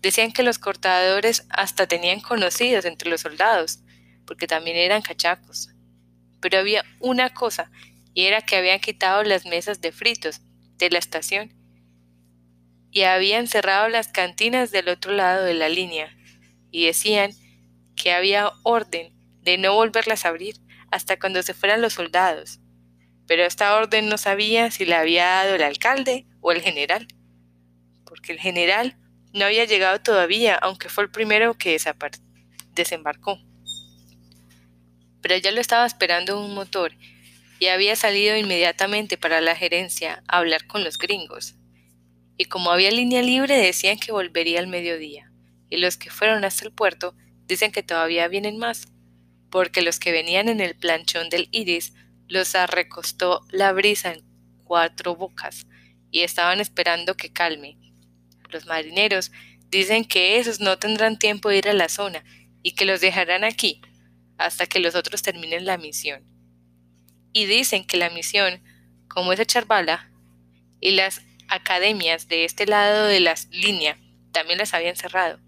Decían 0.02 0.32
que 0.32 0.42
los 0.42 0.58
cortadores 0.58 1.46
hasta 1.48 1.86
tenían 1.86 2.20
conocidos 2.20 2.84
entre 2.84 3.08
los 3.08 3.22
soldados, 3.22 3.78
porque 4.26 4.48
también 4.48 4.76
eran 4.76 5.00
cachacos. 5.00 5.70
Pero 6.40 6.58
había 6.58 6.84
una 6.98 7.32
cosa, 7.32 7.70
y 8.12 8.24
era 8.24 8.42
que 8.42 8.56
habían 8.56 8.80
quitado 8.80 9.22
las 9.22 9.46
mesas 9.46 9.80
de 9.80 9.92
fritos 9.92 10.40
de 10.78 10.90
la 10.90 10.98
estación 10.98 11.54
y 12.90 13.02
habían 13.02 13.46
cerrado 13.48 13.88
las 13.88 14.08
cantinas 14.08 14.70
del 14.70 14.88
otro 14.88 15.12
lado 15.12 15.44
de 15.44 15.54
la 15.54 15.68
línea, 15.68 16.16
y 16.70 16.86
decían 16.86 17.32
que 18.04 18.12
había 18.12 18.52
orden 18.62 19.12
de 19.42 19.58
no 19.58 19.74
volverlas 19.74 20.24
a 20.24 20.28
abrir 20.28 20.56
hasta 20.92 21.18
cuando 21.18 21.42
se 21.42 21.54
fueran 21.54 21.82
los 21.82 21.94
soldados 21.94 22.60
pero 23.26 23.44
esta 23.44 23.74
orden 23.76 24.08
no 24.08 24.18
sabía 24.18 24.70
si 24.70 24.84
la 24.84 25.00
había 25.00 25.24
dado 25.24 25.54
el 25.54 25.62
alcalde 25.62 26.26
o 26.40 26.52
el 26.52 26.60
general, 26.60 27.08
porque 28.04 28.32
el 28.32 28.38
general 28.38 28.96
no 29.32 29.46
había 29.46 29.64
llegado 29.64 30.00
todavía, 30.00 30.56
aunque 30.56 30.88
fue 30.88 31.04
el 31.04 31.10
primero 31.10 31.54
que 31.54 31.76
desembarcó. 32.74 33.38
Pero 35.22 35.36
ya 35.38 35.50
lo 35.52 35.60
estaba 35.60 35.86
esperando 35.86 36.40
un 36.40 36.54
motor 36.54 36.92
y 37.58 37.68
había 37.68 37.96
salido 37.96 38.36
inmediatamente 38.36 39.16
para 39.16 39.40
la 39.40 39.56
gerencia 39.56 40.22
a 40.28 40.38
hablar 40.38 40.66
con 40.66 40.84
los 40.84 40.98
gringos. 40.98 41.54
Y 42.36 42.44
como 42.46 42.70
había 42.70 42.90
línea 42.90 43.22
libre 43.22 43.56
decían 43.56 43.98
que 43.98 44.12
volvería 44.12 44.58
al 44.58 44.66
mediodía, 44.66 45.32
y 45.70 45.78
los 45.78 45.96
que 45.96 46.10
fueron 46.10 46.44
hasta 46.44 46.66
el 46.66 46.72
puerto 46.72 47.16
dicen 47.46 47.72
que 47.72 47.82
todavía 47.82 48.28
vienen 48.28 48.58
más, 48.58 48.88
porque 49.50 49.82
los 49.82 49.98
que 49.98 50.12
venían 50.12 50.48
en 50.48 50.60
el 50.60 50.74
planchón 50.74 51.28
del 51.30 51.48
Iris 51.52 51.94
los 52.28 52.54
arrecostó 52.54 53.44
la 53.50 53.72
brisa 53.72 54.12
en 54.12 54.24
cuatro 54.64 55.14
bocas 55.14 55.66
y 56.10 56.20
estaban 56.20 56.60
esperando 56.60 57.16
que 57.16 57.32
calme. 57.32 57.78
Los 58.50 58.66
marineros 58.66 59.30
dicen 59.70 60.04
que 60.04 60.38
esos 60.38 60.60
no 60.60 60.78
tendrán 60.78 61.18
tiempo 61.18 61.48
de 61.48 61.58
ir 61.58 61.68
a 61.68 61.74
la 61.74 61.88
zona 61.88 62.24
y 62.62 62.72
que 62.72 62.84
los 62.84 63.00
dejarán 63.00 63.44
aquí 63.44 63.80
hasta 64.38 64.66
que 64.66 64.80
los 64.80 64.94
otros 64.94 65.22
terminen 65.22 65.64
la 65.64 65.78
misión. 65.78 66.24
Y 67.32 67.46
dicen 67.46 67.84
que 67.84 67.96
la 67.96 68.10
misión, 68.10 68.62
como 69.08 69.32
es 69.32 69.40
echar 69.40 69.66
bala, 69.66 70.10
y 70.80 70.92
las 70.92 71.22
academias 71.48 72.28
de 72.28 72.44
este 72.44 72.66
lado 72.66 73.06
de 73.06 73.20
la 73.20 73.34
línea 73.50 73.98
también 74.32 74.58
las 74.58 74.74
habían 74.74 74.96
cerrado. 74.96 75.40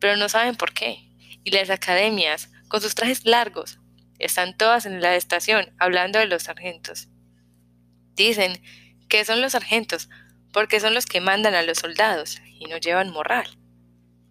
Pero 0.00 0.16
no 0.16 0.28
saben 0.28 0.56
por 0.56 0.72
qué. 0.72 1.08
Y 1.44 1.52
las 1.52 1.70
academias, 1.70 2.50
con 2.68 2.80
sus 2.80 2.94
trajes 2.94 3.24
largos, 3.24 3.78
están 4.18 4.56
todas 4.56 4.86
en 4.86 5.00
la 5.00 5.16
estación 5.16 5.72
hablando 5.78 6.18
de 6.18 6.26
los 6.26 6.44
sargentos. 6.44 7.08
Dicen 8.14 8.60
que 9.08 9.24
son 9.24 9.40
los 9.40 9.52
sargentos 9.52 10.08
porque 10.52 10.80
son 10.80 10.94
los 10.94 11.06
que 11.06 11.20
mandan 11.20 11.54
a 11.54 11.62
los 11.62 11.78
soldados 11.78 12.40
y 12.58 12.66
no 12.66 12.76
llevan 12.76 13.10
morral. 13.10 13.48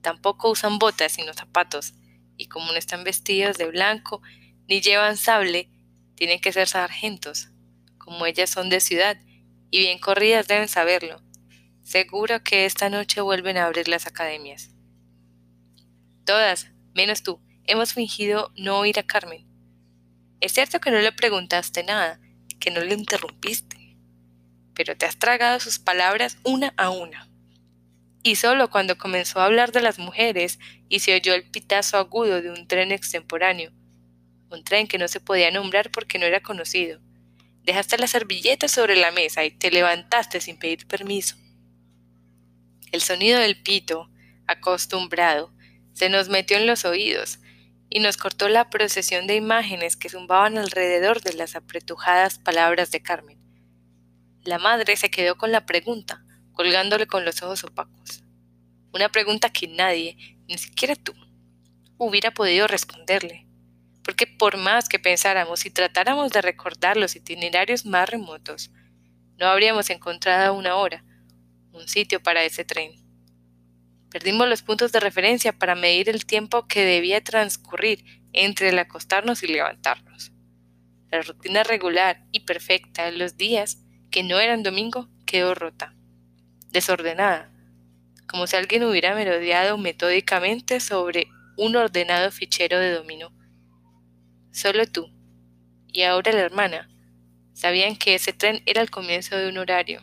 Tampoco 0.01 0.49
usan 0.49 0.79
botas 0.79 1.11
sino 1.11 1.33
zapatos, 1.33 1.93
y 2.37 2.47
como 2.47 2.71
no 2.71 2.77
están 2.77 3.03
vestidos 3.03 3.57
de 3.57 3.65
blanco 3.65 4.21
ni 4.67 4.81
llevan 4.81 5.17
sable, 5.17 5.69
tienen 6.15 6.39
que 6.39 6.53
ser 6.53 6.67
sargentos. 6.67 7.49
Como 7.97 8.25
ellas 8.25 8.49
son 8.49 8.69
de 8.69 8.79
ciudad 8.79 9.17
y 9.71 9.79
bien 9.79 9.99
corridas 9.99 10.47
deben 10.47 10.67
saberlo. 10.67 11.21
Seguro 11.83 12.43
que 12.43 12.65
esta 12.65 12.89
noche 12.89 13.21
vuelven 13.21 13.57
a 13.57 13.65
abrir 13.65 13.87
las 13.87 14.05
academias. 14.05 14.71
Todas, 16.29 16.67
menos 16.93 17.23
tú, 17.23 17.41
hemos 17.65 17.93
fingido 17.93 18.53
no 18.55 18.77
oír 18.77 18.99
a 18.99 19.03
Carmen. 19.03 19.47
Es 20.41 20.51
cierto 20.51 20.79
que 20.79 20.91
no 20.91 20.99
le 20.99 21.11
preguntaste 21.11 21.83
nada, 21.83 22.19
que 22.59 22.69
no 22.69 22.81
le 22.81 22.93
interrumpiste, 22.93 23.97
pero 24.75 24.95
te 24.95 25.07
has 25.07 25.17
tragado 25.17 25.59
sus 25.59 25.79
palabras 25.79 26.37
una 26.43 26.71
a 26.77 26.91
una. 26.91 27.27
Y 28.21 28.35
solo 28.35 28.69
cuando 28.69 28.99
comenzó 28.99 29.39
a 29.39 29.45
hablar 29.45 29.71
de 29.71 29.81
las 29.81 29.97
mujeres 29.97 30.59
y 30.87 30.99
se 30.99 31.15
oyó 31.15 31.33
el 31.33 31.49
pitazo 31.49 31.97
agudo 31.97 32.43
de 32.43 32.51
un 32.51 32.67
tren 32.67 32.91
extemporáneo, 32.91 33.71
un 34.51 34.63
tren 34.63 34.85
que 34.85 34.99
no 34.99 35.07
se 35.07 35.19
podía 35.19 35.49
nombrar 35.49 35.89
porque 35.89 36.19
no 36.19 36.27
era 36.27 36.43
conocido, 36.43 37.01
dejaste 37.63 37.97
la 37.97 38.05
servilleta 38.05 38.67
sobre 38.67 38.95
la 38.95 39.09
mesa 39.09 39.45
y 39.45 39.49
te 39.49 39.71
levantaste 39.71 40.41
sin 40.41 40.59
pedir 40.59 40.85
permiso. 40.85 41.37
El 42.91 43.01
sonido 43.01 43.39
del 43.39 43.59
pito, 43.59 44.11
acostumbrado, 44.45 45.51
se 45.99 46.07
nos 46.07 46.29
metió 46.29 46.55
en 46.55 46.65
los 46.65 46.85
oídos 46.85 47.39
y 47.89 47.99
nos 47.99 48.15
cortó 48.15 48.47
la 48.47 48.69
procesión 48.69 49.27
de 49.27 49.35
imágenes 49.35 49.97
que 49.97 50.07
zumbaban 50.07 50.57
alrededor 50.57 51.21
de 51.21 51.33
las 51.33 51.57
apretujadas 51.57 52.39
palabras 52.39 52.89
de 52.91 53.01
Carmen. 53.01 53.37
La 54.45 54.59
madre 54.59 54.95
se 54.95 55.11
quedó 55.11 55.37
con 55.37 55.51
la 55.51 55.65
pregunta, 55.65 56.23
colgándole 56.53 57.05
con 57.05 57.25
los 57.25 57.43
ojos 57.43 57.65
opacos. 57.65 58.23
Una 58.93 59.09
pregunta 59.09 59.49
que 59.49 59.67
nadie, 59.67 60.37
ni 60.47 60.57
siquiera 60.57 60.95
tú, 60.95 61.13
hubiera 61.97 62.31
podido 62.31 62.65
responderle, 62.65 63.45
porque 64.01 64.25
por 64.25 64.55
más 64.55 64.87
que 64.87 64.99
pensáramos 64.99 65.65
y 65.65 65.69
tratáramos 65.69 66.31
de 66.31 66.41
recordar 66.41 66.95
los 66.95 67.17
itinerarios 67.17 67.85
más 67.85 68.09
remotos, 68.09 68.71
no 69.37 69.47
habríamos 69.47 69.89
encontrado 69.89 70.53
una 70.53 70.77
hora, 70.77 71.03
un 71.73 71.89
sitio 71.89 72.23
para 72.23 72.45
ese 72.45 72.63
tren. 72.63 73.08
Perdimos 74.11 74.47
los 74.47 74.63
puntos 74.63 74.91
de 74.91 74.99
referencia 74.99 75.53
para 75.53 75.75
medir 75.75 76.09
el 76.09 76.25
tiempo 76.25 76.67
que 76.67 76.83
debía 76.83 77.23
transcurrir 77.23 78.03
entre 78.33 78.69
el 78.69 78.79
acostarnos 78.79 79.43
y 79.43 79.47
levantarnos. 79.47 80.31
La 81.11 81.21
rutina 81.21 81.63
regular 81.63 82.25
y 82.31 82.41
perfecta 82.41 83.05
de 83.05 83.11
los 83.11 83.37
días 83.37 83.83
que 84.09 84.23
no 84.23 84.39
eran 84.39 84.63
domingo 84.63 85.07
quedó 85.25 85.53
rota, 85.53 85.95
desordenada, 86.71 87.51
como 88.27 88.47
si 88.47 88.55
alguien 88.55 88.83
hubiera 88.83 89.13
merodeado 89.13 89.77
metódicamente 89.77 90.79
sobre 90.79 91.27
un 91.57 91.75
ordenado 91.75 92.31
fichero 92.31 92.79
de 92.79 92.93
dominó. 92.93 93.31
Solo 94.51 94.87
tú 94.87 95.11
y 95.87 96.03
ahora 96.03 96.31
la 96.31 96.41
hermana 96.41 96.89
sabían 97.53 97.95
que 97.95 98.15
ese 98.15 98.33
tren 98.33 98.61
era 98.65 98.81
el 98.81 98.89
comienzo 98.89 99.35
de 99.37 99.49
un 99.49 99.57
horario, 99.57 100.01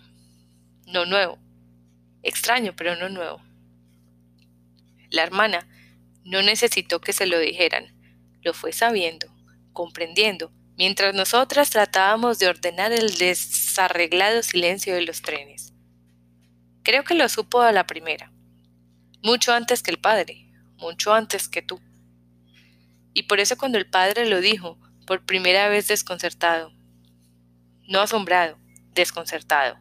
no 0.86 1.06
nuevo, 1.06 1.38
extraño 2.22 2.74
pero 2.76 2.94
no 2.96 3.08
nuevo. 3.08 3.40
La 5.10 5.22
hermana 5.22 5.68
no 6.24 6.42
necesitó 6.42 7.00
que 7.00 7.12
se 7.12 7.26
lo 7.26 7.38
dijeran, 7.38 7.94
lo 8.42 8.52
fue 8.52 8.72
sabiendo, 8.72 9.28
comprendiendo, 9.72 10.52
mientras 10.76 11.14
nosotras 11.14 11.70
tratábamos 11.70 12.38
de 12.38 12.48
ordenar 12.48 12.92
el 12.92 13.16
desarreglado 13.16 14.42
silencio 14.42 14.94
de 14.94 15.02
los 15.02 15.22
trenes. 15.22 15.72
Creo 16.82 17.04
que 17.04 17.14
lo 17.14 17.28
supo 17.28 17.60
a 17.60 17.72
la 17.72 17.86
primera, 17.86 18.32
mucho 19.22 19.52
antes 19.52 19.82
que 19.82 19.90
el 19.90 19.98
padre, 19.98 20.46
mucho 20.78 21.12
antes 21.12 21.48
que 21.48 21.62
tú. 21.62 21.80
y 23.14 23.22
por 23.22 23.40
eso 23.40 23.56
cuando 23.56 23.78
el 23.78 23.88
padre 23.88 24.28
lo 24.28 24.42
dijo, 24.42 24.78
por 25.06 25.24
primera 25.24 25.68
vez 25.68 25.88
desconcertado, 25.88 26.72
no 27.88 28.00
asombrado, 28.00 28.58
desconcertado, 28.92 29.78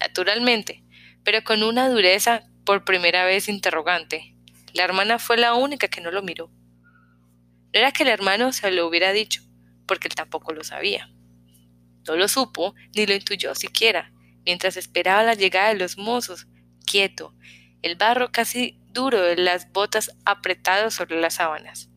naturalmente, 0.00 0.82
pero 1.24 1.44
con 1.44 1.62
una 1.62 1.90
dureza 1.90 2.48
por 2.68 2.84
primera 2.84 3.24
vez 3.24 3.48
interrogante. 3.48 4.34
La 4.74 4.84
hermana 4.84 5.18
fue 5.18 5.38
la 5.38 5.54
única 5.54 5.88
que 5.88 6.02
no 6.02 6.10
lo 6.10 6.20
miró. 6.20 6.50
No 7.72 7.80
era 7.80 7.92
que 7.92 8.02
el 8.02 8.10
hermano 8.10 8.52
se 8.52 8.70
lo 8.70 8.86
hubiera 8.86 9.14
dicho, 9.14 9.40
porque 9.86 10.06
él 10.06 10.14
tampoco 10.14 10.52
lo 10.52 10.62
sabía. 10.62 11.10
No 12.06 12.14
lo 12.16 12.28
supo 12.28 12.74
ni 12.94 13.06
lo 13.06 13.14
intuyó 13.14 13.54
siquiera, 13.54 14.12
mientras 14.44 14.76
esperaba 14.76 15.22
la 15.22 15.32
llegada 15.32 15.70
de 15.70 15.76
los 15.76 15.96
mozos, 15.96 16.46
quieto, 16.84 17.34
el 17.80 17.96
barro 17.96 18.32
casi 18.32 18.78
duro 18.92 19.18
de 19.18 19.36
las 19.36 19.72
botas 19.72 20.10
apretado 20.26 20.90
sobre 20.90 21.18
las 21.18 21.36
sábanas 21.36 21.88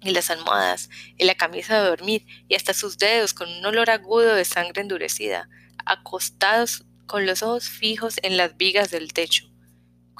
y 0.00 0.10
las 0.10 0.30
almohadas, 0.30 0.90
y 1.16 1.26
la 1.26 1.36
camisa 1.36 1.80
de 1.80 1.90
dormir, 1.90 2.26
y 2.48 2.56
hasta 2.56 2.74
sus 2.74 2.98
dedos 2.98 3.34
con 3.34 3.48
un 3.48 3.64
olor 3.64 3.90
agudo 3.90 4.34
de 4.34 4.44
sangre 4.44 4.82
endurecida, 4.82 5.48
acostados 5.86 6.86
con 7.06 7.24
los 7.24 7.44
ojos 7.44 7.68
fijos 7.68 8.16
en 8.24 8.36
las 8.36 8.56
vigas 8.56 8.90
del 8.90 9.12
techo, 9.12 9.49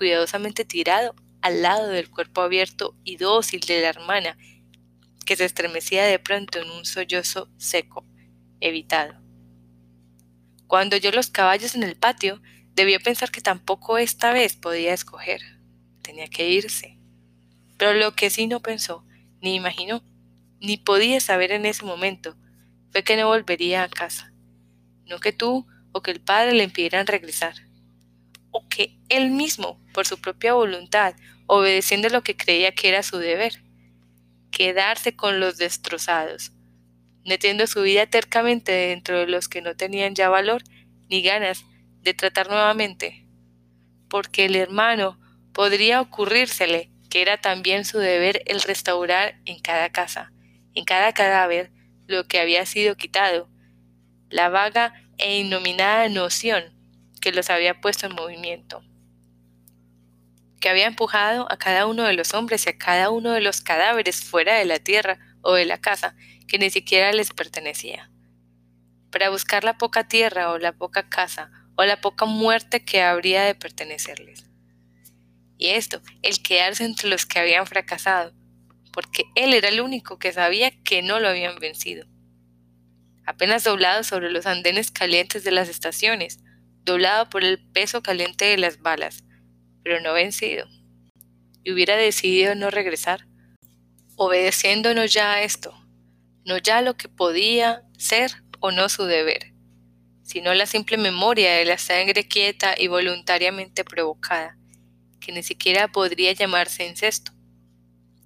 cuidadosamente 0.00 0.64
tirado 0.64 1.14
al 1.42 1.61
lado 1.61 1.88
del 1.88 2.09
cuerpo 2.09 2.40
abierto 2.40 2.97
y 3.04 3.19
dócil 3.19 3.61
de 3.61 3.83
la 3.83 3.90
hermana, 3.90 4.38
que 5.26 5.37
se 5.37 5.45
estremecía 5.45 6.07
de 6.07 6.19
pronto 6.19 6.59
en 6.59 6.71
un 6.71 6.87
sollozo 6.87 7.50
seco, 7.59 8.07
evitado. 8.61 9.21
Cuando 10.66 10.97
oyó 10.97 11.12
los 11.12 11.28
caballos 11.28 11.75
en 11.75 11.83
el 11.83 11.97
patio, 11.97 12.40
debió 12.75 12.99
pensar 13.00 13.30
que 13.30 13.42
tampoco 13.42 13.99
esta 13.99 14.33
vez 14.33 14.57
podía 14.57 14.95
escoger. 14.95 15.42
Tenía 16.00 16.28
que 16.28 16.49
irse. 16.49 16.99
Pero 17.76 17.92
lo 17.92 18.14
que 18.14 18.30
sí 18.30 18.47
no 18.47 18.61
pensó 18.61 19.04
ni 19.42 19.54
imaginó, 19.54 20.02
ni 20.61 20.78
podía 20.78 21.21
saber 21.21 21.52
en 21.52 21.66
ese 21.66 21.85
momento, 21.85 22.38
fue 22.90 23.04
que 23.04 23.19
no 23.19 23.26
volvería 23.26 23.83
a 23.83 23.90
casa. 23.90 24.33
No 25.04 25.19
que 25.19 25.35
tú 25.35 25.66
o 25.92 26.00
que 26.00 26.11
el 26.11 26.23
padre 26.23 26.54
le 26.54 26.64
impidieran 26.64 27.07
regresar, 27.07 27.54
o 28.50 28.69
que 28.69 28.99
él 29.09 29.30
mismo, 29.30 29.80
por 29.92 30.07
su 30.07 30.21
propia 30.21 30.54
voluntad, 30.54 31.14
obedeciendo 31.47 32.09
lo 32.09 32.23
que 32.23 32.37
creía 32.37 32.73
que 32.73 32.88
era 32.88 33.02
su 33.02 33.19
deber, 33.19 33.62
quedarse 34.50 35.16
con 35.16 35.40
los 35.40 35.57
destrozados, 35.57 36.52
metiendo 37.25 37.66
su 37.66 37.83
vida 37.83 38.07
tercamente 38.07 38.73
dentro 38.73 39.19
de 39.19 39.26
los 39.26 39.49
que 39.49 39.62
no 39.62 39.76
tenían 39.76 40.14
ya 40.14 40.28
valor 40.28 40.62
ni 41.09 41.23
ganas 41.23 41.64
de 42.02 42.14
tratar 42.14 42.49
nuevamente, 42.49 43.26
porque 44.09 44.47
el 44.47 44.57
hermano 44.57 45.19
podría 45.52 46.00
ocurrírsele 46.00 46.90
que 47.11 47.23
era 47.23 47.40
también 47.40 47.85
su 47.85 47.99
deber 47.99 48.42
el 48.47 48.61
restaurar 48.62 49.40
en 49.45 49.59
cada 49.59 49.90
casa, 49.90 50.33
en 50.75 50.85
cada 50.85 51.12
cadáver, 51.12 51.73
lo 52.07 52.26
que 52.26 52.40
había 52.40 52.64
sido 52.66 52.97
quitado, 52.97 53.49
la 54.30 54.49
vaga 54.49 54.95
e 55.19 55.38
innominada 55.38 56.09
noción 56.09 56.79
que 57.20 57.32
los 57.32 57.50
había 57.50 57.80
puesto 57.80 58.06
en 58.06 58.14
movimiento, 58.14 58.82
que 60.60 60.68
había 60.68 60.86
empujado 60.86 61.50
a 61.50 61.56
cada 61.56 61.86
uno 61.86 62.04
de 62.04 62.12
los 62.12 62.34
hombres 62.34 62.66
y 62.66 62.70
a 62.70 62.78
cada 62.78 63.10
uno 63.10 63.32
de 63.32 63.40
los 63.40 63.60
cadáveres 63.60 64.24
fuera 64.24 64.54
de 64.54 64.64
la 64.64 64.78
tierra 64.78 65.18
o 65.42 65.54
de 65.54 65.64
la 65.64 65.78
casa, 65.78 66.14
que 66.46 66.58
ni 66.58 66.70
siquiera 66.70 67.12
les 67.12 67.30
pertenecía, 67.30 68.10
para 69.10 69.30
buscar 69.30 69.64
la 69.64 69.78
poca 69.78 70.08
tierra 70.08 70.50
o 70.50 70.58
la 70.58 70.72
poca 70.72 71.08
casa 71.08 71.50
o 71.76 71.84
la 71.84 72.00
poca 72.00 72.26
muerte 72.26 72.84
que 72.84 73.02
habría 73.02 73.42
de 73.42 73.54
pertenecerles 73.54 74.50
y 75.60 75.68
esto, 75.68 76.00
el 76.22 76.42
quedarse 76.42 76.86
entre 76.86 77.10
los 77.10 77.26
que 77.26 77.38
habían 77.38 77.66
fracasado, 77.66 78.32
porque 78.94 79.24
él 79.34 79.52
era 79.52 79.68
el 79.68 79.82
único 79.82 80.18
que 80.18 80.32
sabía 80.32 80.71
que 80.82 81.02
no 81.02 81.21
lo 81.21 81.28
habían 81.28 81.58
vencido. 81.58 82.06
Apenas 83.26 83.62
doblado 83.62 84.02
sobre 84.02 84.30
los 84.30 84.47
andenes 84.47 84.90
calientes 84.90 85.45
de 85.45 85.50
las 85.50 85.68
estaciones, 85.68 86.40
doblado 86.84 87.28
por 87.30 87.45
el 87.45 87.58
peso 87.58 88.02
caliente 88.02 88.45
de 88.47 88.58
las 88.58 88.80
balas, 88.80 89.25
pero 89.82 90.00
no 90.00 90.12
vencido. 90.12 90.66
Y 91.62 91.73
hubiera 91.73 91.97
decidido 91.97 92.54
no 92.54 92.71
regresar, 92.71 93.26
obedeciéndonos 94.16 95.12
ya 95.12 95.34
a 95.34 95.43
esto, 95.43 95.75
no 96.45 96.58
ya 96.58 96.82
lo 96.82 96.97
que 96.97 97.08
podía 97.08 97.82
ser 97.99 98.43
o 98.60 98.71
no 98.71 98.88
su 98.88 99.04
deber, 99.04 99.52
sino 100.23 100.54
la 100.54 100.66
simple 100.66 100.97
memoria 100.97 101.52
de 101.54 101.64
la 101.64 101.78
sangre 101.78 102.28
quieta 102.28 102.75
y 102.76 102.88
voluntariamente 102.88 103.84
provocada, 103.84 104.58
que 105.21 105.32
ni 105.32 105.43
siquiera 105.43 105.88
podría 105.88 106.32
llamarse 106.32 106.86
incesto. 106.86 107.32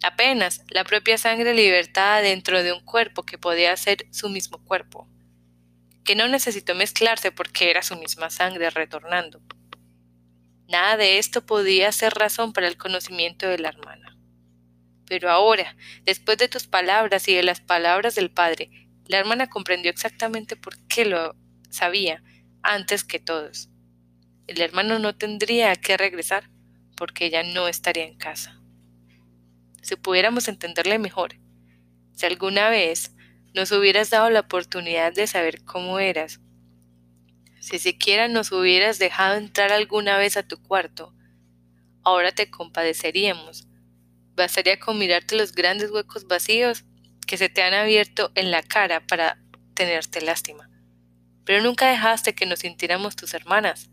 Apenas 0.02 0.62
la 0.68 0.84
propia 0.84 1.16
sangre 1.16 1.54
libertada 1.54 2.20
dentro 2.20 2.62
de 2.62 2.72
un 2.72 2.80
cuerpo 2.80 3.22
que 3.22 3.38
podía 3.38 3.76
ser 3.76 4.06
su 4.10 4.28
mismo 4.28 4.62
cuerpo, 4.64 5.08
que 6.04 6.14
no 6.14 6.28
necesitó 6.28 6.74
mezclarse 6.74 7.32
porque 7.32 7.70
era 7.70 7.82
su 7.82 7.96
misma 7.96 8.30
sangre 8.30 8.70
retornando. 8.70 9.40
Nada 10.68 10.96
de 10.96 11.18
esto 11.18 11.44
podía 11.44 11.90
ser 11.92 12.14
razón 12.14 12.52
para 12.52 12.68
el 12.68 12.76
conocimiento 12.76 13.48
de 13.48 13.58
la 13.58 13.70
hermana. 13.70 14.16
Pero 15.06 15.30
ahora, 15.30 15.76
después 16.04 16.38
de 16.38 16.48
tus 16.48 16.66
palabras 16.66 17.28
y 17.28 17.34
de 17.34 17.42
las 17.42 17.60
palabras 17.60 18.14
del 18.14 18.30
padre, 18.30 18.70
la 19.06 19.18
hermana 19.18 19.48
comprendió 19.48 19.90
exactamente 19.90 20.56
por 20.56 20.78
qué 20.86 21.04
lo 21.04 21.36
sabía 21.68 22.22
antes 22.62 23.04
que 23.04 23.18
todos. 23.18 23.68
El 24.46 24.60
hermano 24.60 24.98
no 24.98 25.14
tendría 25.14 25.74
que 25.76 25.96
regresar 25.96 26.50
porque 26.96 27.26
ella 27.26 27.42
no 27.42 27.68
estaría 27.68 28.06
en 28.06 28.16
casa. 28.16 28.60
Si 29.82 29.96
pudiéramos 29.96 30.48
entenderle 30.48 30.98
mejor, 30.98 31.36
si 32.14 32.24
alguna 32.24 32.70
vez 32.70 33.14
nos 33.54 33.72
hubieras 33.72 34.10
dado 34.10 34.30
la 34.30 34.40
oportunidad 34.40 35.12
de 35.12 35.26
saber 35.26 35.64
cómo 35.64 35.98
eras, 35.98 36.40
si 37.64 37.78
siquiera 37.78 38.28
nos 38.28 38.52
hubieras 38.52 38.98
dejado 38.98 39.36
entrar 39.36 39.72
alguna 39.72 40.18
vez 40.18 40.36
a 40.36 40.42
tu 40.42 40.62
cuarto, 40.62 41.14
ahora 42.02 42.30
te 42.30 42.50
compadeceríamos. 42.50 43.66
Bastaría 44.36 44.78
con 44.78 44.98
mirarte 44.98 45.34
los 45.34 45.52
grandes 45.52 45.90
huecos 45.90 46.26
vacíos 46.26 46.84
que 47.26 47.38
se 47.38 47.48
te 47.48 47.62
han 47.62 47.72
abierto 47.72 48.32
en 48.34 48.50
la 48.50 48.62
cara 48.62 49.06
para 49.06 49.38
tenerte 49.72 50.20
lástima. 50.20 50.68
Pero 51.46 51.62
nunca 51.62 51.88
dejaste 51.88 52.34
que 52.34 52.44
nos 52.44 52.58
sintiéramos 52.58 53.16
tus 53.16 53.32
hermanas. 53.32 53.88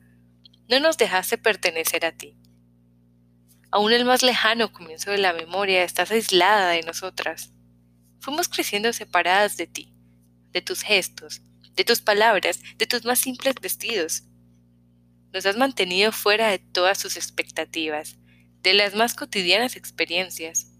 No 0.68 0.82
nos 0.82 0.98
dejaste 0.98 1.38
pertenecer 1.38 2.06
a 2.06 2.12
ti. 2.12 2.36
Aún 3.72 3.94
el 3.94 4.04
más 4.04 4.22
lejano 4.22 4.74
comienzo 4.74 5.12
de 5.12 5.18
la 5.18 5.32
memoria 5.32 5.86
estás 5.86 6.12
aislada 6.12 6.72
de 6.72 6.82
nosotras. 6.82 7.54
Fuimos 8.22 8.48
creciendo 8.48 8.94
separadas 8.94 9.58
de 9.58 9.68
ti, 9.68 9.94
de 10.54 10.62
tus 10.62 10.82
gestos, 10.82 11.42
de 11.76 11.84
tus 11.84 12.00
palabras, 12.00 12.62
de 12.78 12.88
tus 12.88 13.04
más 13.04 13.20
simples 13.20 13.56
vestidos. 13.62 14.24
Nos 15.34 15.46
has 15.46 15.58
mantenido 15.58 16.14
fuera 16.14 16.48
de 16.48 16.60
todas 16.60 16.98
sus 16.98 17.18
expectativas, 17.18 18.18
de 18.64 18.74
las 18.74 18.96
más 18.96 19.14
cotidianas 19.16 19.76
experiencias. 19.76 20.72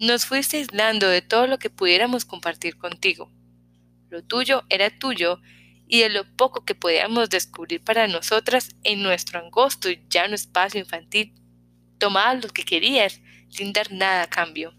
Nos 0.00 0.26
fuiste 0.26 0.56
aislando 0.56 1.08
de 1.08 1.22
todo 1.22 1.46
lo 1.46 1.58
que 1.58 1.70
pudiéramos 1.70 2.24
compartir 2.24 2.76
contigo. 2.76 3.30
Lo 4.08 4.24
tuyo 4.24 4.64
era 4.68 4.90
tuyo 4.90 5.40
y 5.86 6.00
de 6.00 6.08
lo 6.08 6.24
poco 6.36 6.64
que 6.64 6.74
podíamos 6.74 7.30
descubrir 7.30 7.84
para 7.84 8.08
nosotras 8.08 8.74
en 8.82 9.02
nuestro 9.02 9.38
angosto 9.38 9.88
y 9.90 10.02
llano 10.08 10.34
espacio 10.34 10.80
infantil 10.80 11.34
tomabas 12.00 12.42
lo 12.42 12.48
que 12.48 12.64
querías 12.64 13.20
sin 13.50 13.72
dar 13.72 13.92
nada 13.92 14.24
a 14.24 14.30
cambio. 14.30 14.74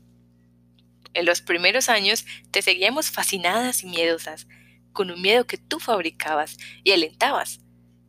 En 1.14 1.26
los 1.26 1.42
primeros 1.42 1.90
años 1.90 2.26
te 2.52 2.62
seguíamos 2.62 3.12
fascinadas 3.12 3.84
y 3.84 3.88
miedosas, 3.88 4.48
con 4.94 5.12
un 5.12 5.22
miedo 5.22 5.46
que 5.46 5.58
tú 5.58 5.80
fabricabas 5.80 6.58
y 6.84 6.92
alentabas, 6.92 7.62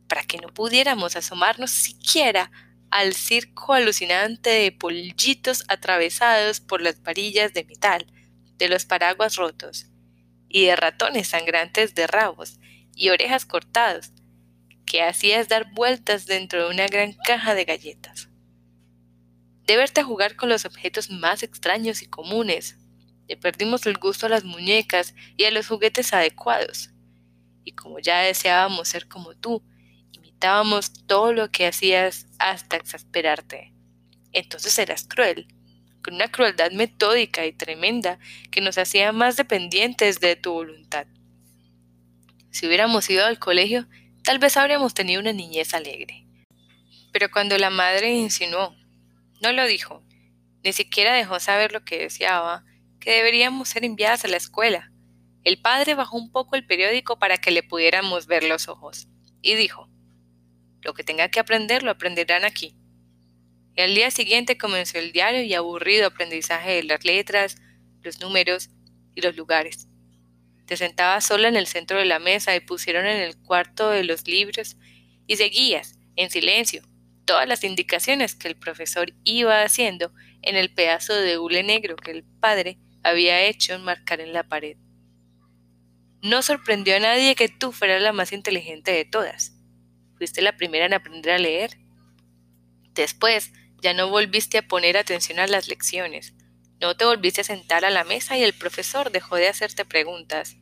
para 0.07 0.23
que 0.23 0.37
no 0.37 0.49
pudiéramos 0.49 1.15
asomarnos 1.15 1.71
siquiera 1.71 2.51
al 2.91 3.13
circo 3.13 3.73
alucinante 3.73 4.49
de 4.49 4.71
pollitos 4.71 5.63
atravesados 5.67 6.59
por 6.59 6.81
las 6.81 7.01
varillas 7.01 7.53
de 7.53 7.63
metal, 7.63 8.05
de 8.57 8.69
los 8.69 8.85
paraguas 8.85 9.35
rotos, 9.35 9.87
y 10.47 10.65
de 10.65 10.75
ratones 10.75 11.29
sangrantes 11.29 11.95
de 11.95 12.05
rabos 12.05 12.59
y 12.95 13.09
orejas 13.09 13.45
cortados, 13.45 14.11
que 14.85 15.01
hacías 15.01 15.47
dar 15.47 15.73
vueltas 15.73 16.27
dentro 16.27 16.65
de 16.65 16.73
una 16.73 16.87
gran 16.87 17.13
caja 17.25 17.55
de 17.55 17.65
galletas 17.65 18.29
de 19.65 19.77
verte 19.77 20.03
jugar 20.03 20.35
con 20.35 20.49
los 20.49 20.65
objetos 20.65 21.09
más 21.09 21.43
extraños 21.43 22.01
y 22.01 22.07
comunes. 22.07 22.77
Le 23.27 23.37
perdimos 23.37 23.85
el 23.85 23.97
gusto 23.97 24.25
a 24.25 24.29
las 24.29 24.43
muñecas 24.43 25.15
y 25.37 25.45
a 25.45 25.51
los 25.51 25.67
juguetes 25.67 26.13
adecuados. 26.13 26.91
Y 27.63 27.71
como 27.71 27.99
ya 27.99 28.19
deseábamos 28.19 28.89
ser 28.89 29.07
como 29.07 29.35
tú, 29.35 29.63
imitábamos 30.11 30.91
todo 31.05 31.33
lo 31.33 31.49
que 31.49 31.67
hacías 31.67 32.27
hasta 32.39 32.75
exasperarte. 32.75 33.73
Entonces 34.33 34.77
eras 34.77 35.05
cruel, 35.07 35.47
con 36.03 36.15
una 36.15 36.29
crueldad 36.29 36.71
metódica 36.71 37.45
y 37.45 37.53
tremenda 37.53 38.19
que 38.51 38.61
nos 38.61 38.77
hacía 38.77 39.11
más 39.11 39.37
dependientes 39.37 40.19
de 40.19 40.35
tu 40.35 40.51
voluntad. 40.51 41.07
Si 42.51 42.67
hubiéramos 42.67 43.09
ido 43.09 43.25
al 43.25 43.39
colegio, 43.39 43.87
tal 44.23 44.39
vez 44.39 44.57
habríamos 44.57 44.93
tenido 44.93 45.21
una 45.21 45.33
niñez 45.33 45.73
alegre. 45.73 46.25
Pero 47.11 47.31
cuando 47.31 47.57
la 47.57 47.69
madre 47.69 48.11
insinuó 48.11 48.75
no 49.41 49.51
lo 49.51 49.65
dijo, 49.65 50.01
Ni 50.63 50.71
siquiera 50.71 51.13
dejó 51.13 51.39
saber 51.41 51.73
lo 51.73 51.83
que 51.83 51.99
deseaba, 51.99 52.63
que 53.03 53.11
deberíamos 53.11 53.67
ser 53.67 53.83
enviadas 53.83 54.23
a 54.23 54.29
la 54.29 54.37
escuela. 54.37 54.89
El 55.43 55.59
padre 55.59 55.93
bajó 55.93 56.15
un 56.15 56.31
poco 56.31 56.55
el 56.55 56.65
periódico 56.65 57.19
para 57.19 57.37
que 57.37 57.51
le 57.51 57.61
pudiéramos 57.61 58.27
ver 58.27 58.45
los 58.45 58.69
ojos, 58.69 59.09
y 59.41 59.55
dijo, 59.55 59.89
Lo 60.81 60.93
que 60.93 61.03
tenga 61.03 61.27
que 61.27 61.41
aprender 61.41 61.83
lo 61.83 61.91
aprenderán 61.91 62.45
aquí. 62.45 62.77
Y 63.75 63.81
al 63.81 63.93
día 63.93 64.09
siguiente 64.09 64.57
comenzó 64.57 64.99
el 64.99 65.11
diario 65.11 65.41
y 65.41 65.53
aburrido 65.53 66.07
aprendizaje 66.07 66.75
de 66.75 66.83
las 66.83 67.03
letras, 67.03 67.57
los 68.03 68.21
números 68.21 68.69
y 69.15 69.21
los 69.21 69.35
lugares. 69.35 69.89
Te 70.65 70.77
sentabas 70.77 71.25
sola 71.25 71.49
en 71.49 71.57
el 71.57 71.67
centro 71.67 71.99
de 71.99 72.05
la 72.05 72.19
mesa 72.19 72.55
y 72.55 72.61
pusieron 72.61 73.05
en 73.05 73.17
el 73.17 73.35
cuarto 73.35 73.89
de 73.89 74.05
los 74.05 74.29
libros 74.29 74.77
y 75.27 75.35
seguías, 75.35 75.99
en 76.15 76.29
silencio, 76.29 76.83
todas 77.25 77.49
las 77.49 77.65
indicaciones 77.65 78.35
que 78.35 78.47
el 78.47 78.55
profesor 78.55 79.13
iba 79.25 79.61
haciendo 79.61 80.13
en 80.41 80.55
el 80.55 80.73
pedazo 80.73 81.13
de 81.13 81.37
hule 81.37 81.63
negro 81.63 81.97
que 81.97 82.11
el 82.11 82.23
padre 82.23 82.77
había 83.03 83.41
hecho 83.43 83.73
enmarcar 83.73 84.21
en 84.21 84.33
la 84.33 84.43
pared. 84.43 84.77
No 86.21 86.41
sorprendió 86.41 86.95
a 86.95 86.99
nadie 86.99 87.35
que 87.35 87.49
tú 87.49 87.71
fueras 87.71 88.01
la 88.01 88.13
más 88.13 88.31
inteligente 88.31 88.91
de 88.91 89.05
todas. 89.05 89.53
Fuiste 90.17 90.41
la 90.41 90.55
primera 90.55 90.85
en 90.85 90.93
aprender 90.93 91.33
a 91.33 91.37
leer. 91.37 91.77
Después, 92.93 93.51
ya 93.81 93.93
no 93.93 94.09
volviste 94.09 94.57
a 94.57 94.67
poner 94.67 94.95
atención 94.95 95.39
a 95.39 95.47
las 95.47 95.67
lecciones. 95.67 96.33
No 96.79 96.95
te 96.95 97.03
volviste 97.03 97.41
a 97.41 97.43
sentar 97.43 97.83
a 97.83 97.89
la 97.89 98.05
mesa 98.05 98.37
y 98.37 98.43
el 98.43 98.53
profesor 98.53 99.11
dejó 99.11 99.35
de 99.35 99.49
hacerte 99.49 99.83
preguntas. 99.83 100.55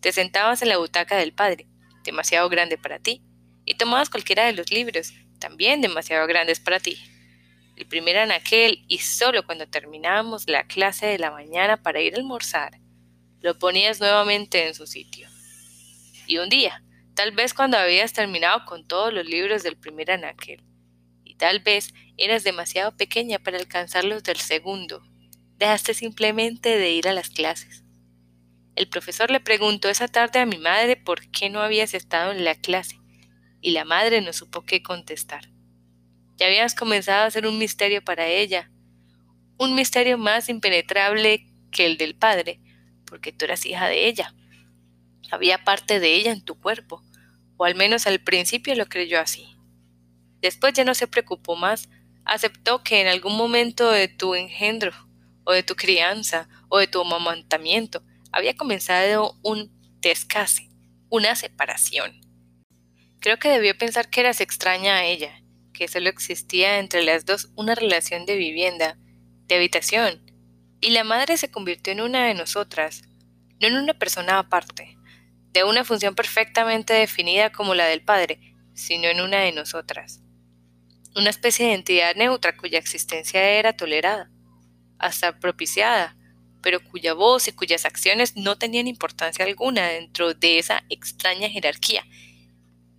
Te 0.00 0.12
sentabas 0.12 0.62
en 0.62 0.68
la 0.68 0.78
butaca 0.78 1.16
del 1.16 1.32
padre, 1.32 1.68
demasiado 2.04 2.48
grande 2.48 2.76
para 2.78 2.98
ti, 2.98 3.22
y 3.64 3.74
tomabas 3.74 4.10
cualquiera 4.10 4.46
de 4.46 4.52
los 4.52 4.72
libros, 4.72 5.12
también 5.38 5.80
demasiado 5.80 6.26
grandes 6.26 6.58
para 6.58 6.80
ti. 6.80 6.98
El 7.78 7.86
primer 7.86 8.18
anaquel 8.18 8.84
y 8.88 8.98
solo 8.98 9.46
cuando 9.46 9.68
terminábamos 9.68 10.48
la 10.48 10.66
clase 10.66 11.06
de 11.06 11.16
la 11.16 11.30
mañana 11.30 11.80
para 11.80 12.00
ir 12.00 12.14
a 12.14 12.16
almorzar, 12.16 12.80
lo 13.40 13.56
ponías 13.56 14.00
nuevamente 14.00 14.66
en 14.66 14.74
su 14.74 14.84
sitio. 14.84 15.28
Y 16.26 16.38
un 16.38 16.48
día, 16.48 16.82
tal 17.14 17.30
vez 17.30 17.54
cuando 17.54 17.78
habías 17.78 18.12
terminado 18.12 18.64
con 18.64 18.84
todos 18.84 19.14
los 19.14 19.24
libros 19.24 19.62
del 19.62 19.76
primer 19.76 20.10
anaquel, 20.10 20.60
y 21.22 21.36
tal 21.36 21.60
vez 21.60 21.94
eras 22.16 22.42
demasiado 22.42 22.96
pequeña 22.96 23.38
para 23.38 23.58
alcanzar 23.58 24.02
los 24.02 24.24
del 24.24 24.38
segundo, 24.38 25.04
dejaste 25.56 25.94
simplemente 25.94 26.78
de 26.78 26.90
ir 26.90 27.06
a 27.06 27.12
las 27.12 27.30
clases. 27.30 27.84
El 28.74 28.88
profesor 28.88 29.30
le 29.30 29.38
preguntó 29.38 29.88
esa 29.88 30.08
tarde 30.08 30.40
a 30.40 30.46
mi 30.46 30.58
madre 30.58 30.96
por 30.96 31.30
qué 31.30 31.48
no 31.48 31.60
habías 31.60 31.94
estado 31.94 32.32
en 32.32 32.42
la 32.42 32.56
clase 32.56 32.98
y 33.60 33.70
la 33.70 33.84
madre 33.84 34.20
no 34.20 34.32
supo 34.32 34.62
qué 34.62 34.82
contestar. 34.82 35.48
Ya 36.38 36.46
habías 36.46 36.74
comenzado 36.76 37.24
a 37.24 37.26
hacer 37.26 37.46
un 37.46 37.58
misterio 37.58 38.02
para 38.02 38.28
ella, 38.28 38.70
un 39.58 39.74
misterio 39.74 40.18
más 40.18 40.48
impenetrable 40.48 41.46
que 41.72 41.84
el 41.84 41.98
del 41.98 42.14
padre, 42.14 42.60
porque 43.04 43.32
tú 43.32 43.44
eras 43.44 43.66
hija 43.66 43.88
de 43.88 44.06
ella. 44.06 44.32
Había 45.32 45.64
parte 45.64 45.98
de 45.98 46.14
ella 46.14 46.30
en 46.30 46.44
tu 46.44 46.58
cuerpo, 46.58 47.02
o 47.56 47.64
al 47.64 47.74
menos 47.74 48.06
al 48.06 48.20
principio 48.20 48.76
lo 48.76 48.86
creyó 48.86 49.20
así. 49.20 49.56
Después 50.40 50.74
ya 50.74 50.84
no 50.84 50.94
se 50.94 51.08
preocupó 51.08 51.56
más, 51.56 51.88
aceptó 52.24 52.84
que 52.84 53.00
en 53.00 53.08
algún 53.08 53.36
momento 53.36 53.90
de 53.90 54.06
tu 54.06 54.36
engendro, 54.36 54.92
o 55.42 55.52
de 55.52 55.64
tu 55.64 55.74
crianza, 55.74 56.48
o 56.68 56.78
de 56.78 56.86
tu 56.86 57.00
amamantamiento, 57.00 58.04
había 58.30 58.56
comenzado 58.56 59.34
un 59.42 59.72
descase, 60.00 60.70
una 61.08 61.34
separación. 61.34 62.20
Creo 63.18 63.38
que 63.40 63.48
debió 63.48 63.76
pensar 63.76 64.08
que 64.08 64.20
eras 64.20 64.40
extraña 64.40 64.98
a 64.98 65.04
ella, 65.04 65.42
que 65.78 65.86
solo 65.86 66.08
existía 66.08 66.80
entre 66.80 67.04
las 67.04 67.24
dos 67.24 67.50
una 67.54 67.76
relación 67.76 68.26
de 68.26 68.36
vivienda, 68.36 68.98
de 69.46 69.54
habitación, 69.54 70.20
y 70.80 70.90
la 70.90 71.04
madre 71.04 71.36
se 71.36 71.52
convirtió 71.52 71.92
en 71.92 72.00
una 72.00 72.26
de 72.26 72.34
nosotras, 72.34 73.02
no 73.60 73.68
en 73.68 73.76
una 73.76 73.94
persona 73.94 74.40
aparte, 74.40 74.98
de 75.52 75.62
una 75.62 75.84
función 75.84 76.16
perfectamente 76.16 76.94
definida 76.94 77.52
como 77.52 77.76
la 77.76 77.86
del 77.86 78.02
padre, 78.02 78.40
sino 78.74 79.06
en 79.06 79.20
una 79.20 79.38
de 79.38 79.52
nosotras. 79.52 80.20
Una 81.14 81.30
especie 81.30 81.68
de 81.68 81.74
entidad 81.74 82.16
neutra 82.16 82.56
cuya 82.56 82.80
existencia 82.80 83.40
era 83.40 83.72
tolerada, 83.72 84.32
hasta 84.98 85.38
propiciada, 85.38 86.16
pero 86.60 86.80
cuya 86.80 87.14
voz 87.14 87.46
y 87.46 87.52
cuyas 87.52 87.84
acciones 87.84 88.34
no 88.34 88.58
tenían 88.58 88.88
importancia 88.88 89.44
alguna 89.44 89.86
dentro 89.86 90.34
de 90.34 90.58
esa 90.58 90.82
extraña 90.88 91.48
jerarquía 91.48 92.04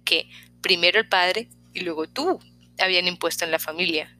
que 0.06 0.30
primero 0.62 0.98
el 0.98 1.10
padre 1.10 1.50
y 1.74 1.82
luego 1.82 2.08
tú 2.08 2.40
habían 2.80 3.08
impuesto 3.08 3.46
en 3.46 3.52
la 3.52 3.60
familia. 3.60 4.18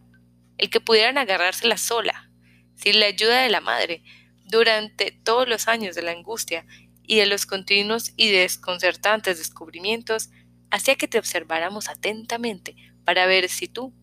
El 0.58 0.70
que 0.70 0.82
pudieran 0.82 1.18
agarrársela 1.18 1.78
sola, 1.78 2.30
sin 2.76 3.00
la 3.00 3.08
ayuda 3.08 3.42
de 3.42 3.50
la 3.50 3.62
madre, 3.62 4.04
durante 4.46 5.12
todos 5.12 5.48
los 5.48 5.68
años 5.68 5.96
de 5.96 6.02
la 6.02 6.12
angustia 6.12 6.66
y 7.04 7.18
de 7.18 7.26
los 7.26 7.46
continuos 7.46 8.14
y 8.16 8.30
desconcertantes 8.32 9.38
descubrimientos, 9.38 10.30
hacía 10.72 10.96
que 10.96 11.08
te 11.08 11.20
observáramos 11.20 11.90
atentamente 11.90 12.76
para 13.06 13.26
ver 13.26 13.50
si 13.50 13.68
tú, 13.68 13.94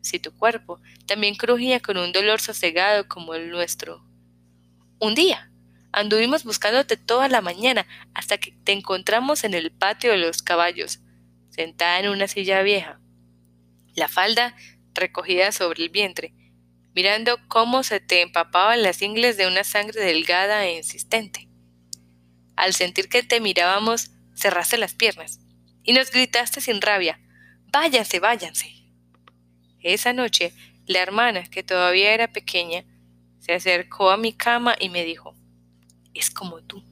si 0.00 0.18
tu 0.18 0.32
cuerpo, 0.36 0.80
también 1.06 1.34
crujía 1.34 1.80
con 1.80 1.96
un 1.96 2.12
dolor 2.12 2.40
sosegado 2.40 3.08
como 3.08 3.34
el 3.34 3.50
nuestro. 3.50 4.04
Un 4.98 5.14
día, 5.14 5.50
anduvimos 5.92 6.44
buscándote 6.44 6.96
toda 6.96 7.28
la 7.28 7.40
mañana 7.40 7.86
hasta 8.14 8.38
que 8.38 8.52
te 8.64 8.72
encontramos 8.72 9.44
en 9.44 9.54
el 9.54 9.70
patio 9.70 10.10
de 10.12 10.18
los 10.18 10.42
caballos, 10.42 11.00
sentada 11.50 12.00
en 12.00 12.08
una 12.08 12.28
silla 12.28 12.62
vieja, 12.62 13.00
la 13.94 14.08
falda 14.08 14.56
recogida 14.94 15.52
sobre 15.52 15.82
el 15.84 15.90
vientre, 15.90 16.34
mirando 16.94 17.38
cómo 17.48 17.82
se 17.82 18.00
te 18.00 18.20
empapaban 18.20 18.82
las 18.82 19.02
ingles 19.02 19.36
de 19.36 19.46
una 19.46 19.64
sangre 19.64 20.02
delgada 20.02 20.66
e 20.66 20.76
insistente. 20.76 21.48
Al 22.56 22.74
sentir 22.74 23.08
que 23.08 23.22
te 23.22 23.40
mirábamos, 23.40 24.10
cerraste 24.34 24.76
las 24.76 24.94
piernas 24.94 25.40
y 25.82 25.92
nos 25.92 26.10
gritaste 26.10 26.60
sin 26.60 26.80
rabia, 26.80 27.20
váyanse, 27.72 28.20
váyanse. 28.20 28.72
Esa 29.80 30.12
noche, 30.12 30.52
la 30.86 31.00
hermana, 31.00 31.44
que 31.44 31.62
todavía 31.62 32.12
era 32.12 32.32
pequeña, 32.32 32.84
se 33.40 33.52
acercó 33.52 34.10
a 34.10 34.16
mi 34.16 34.32
cama 34.32 34.76
y 34.78 34.88
me 34.88 35.04
dijo, 35.04 35.34
es 36.14 36.30
como 36.30 36.62
tú. 36.62 36.84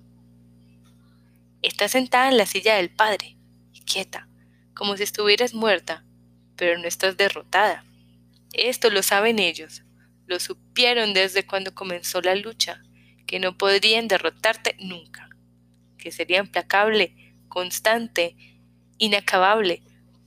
Estás 1.63 1.93
sentada 1.93 2.29
en 2.29 2.39
la 2.39 2.47
silla 2.47 2.77
del 2.77 2.91
padre, 2.91 3.37
quieta, 3.85 4.29
como 4.75 4.97
si 4.97 5.03
estuvieras 5.03 5.53
muerta, 5.53 6.05
pero 6.61 6.79
no 6.79 6.87
estás 6.87 7.17
derrotada. 7.17 7.87
Esto 8.53 8.91
lo 8.91 9.03
saben 9.03 9.39
ellos, 9.39 9.83
lo 10.27 10.39
supieron 10.39 11.15
desde 11.15 11.47
cuando 11.47 11.75
comenzó 11.75 12.21
la 12.21 12.35
lucha, 12.35 12.83
que 13.27 13.41
no 13.41 13.57
podrían 13.57 14.09
derrotarte 14.09 14.77
nunca, 14.79 15.31
que 15.97 16.13
sería 16.13 16.39
implacable, 16.39 17.35
constante, 17.49 18.37
inacabable, 18.99 19.83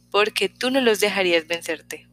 porque 0.10 0.50
tú 0.50 0.72
no 0.72 0.82
los 0.82 1.00
dejarías 1.00 1.46
vencerte. 1.46 2.08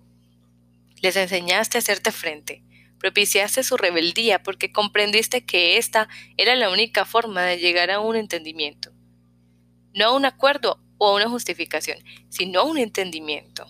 Les 1.01 1.17
enseñaste 1.17 1.79
a 1.79 1.81
hacerte 1.81 2.13
frente, 2.13 2.63
propiciaste 2.99 3.63
su 3.63 3.79
rebeldía 3.79 4.43
porque 4.43 4.71
comprendiste 4.71 5.47
que 5.47 5.79
esta 5.79 6.11
era 6.37 6.57
la 6.57 6.69
única 6.69 7.07
forma 7.07 7.41
de 7.45 7.57
llegar 7.57 7.91
a 7.91 8.01
un 8.01 8.17
entendimiento. 8.17 8.93
No 9.95 10.09
a 10.09 10.15
un 10.15 10.27
acuerdo 10.27 10.79
o 10.99 11.17
una 11.17 11.31
justificación, 11.31 11.97
sino 12.29 12.67
un 12.67 12.77
entendimiento. 12.77 13.67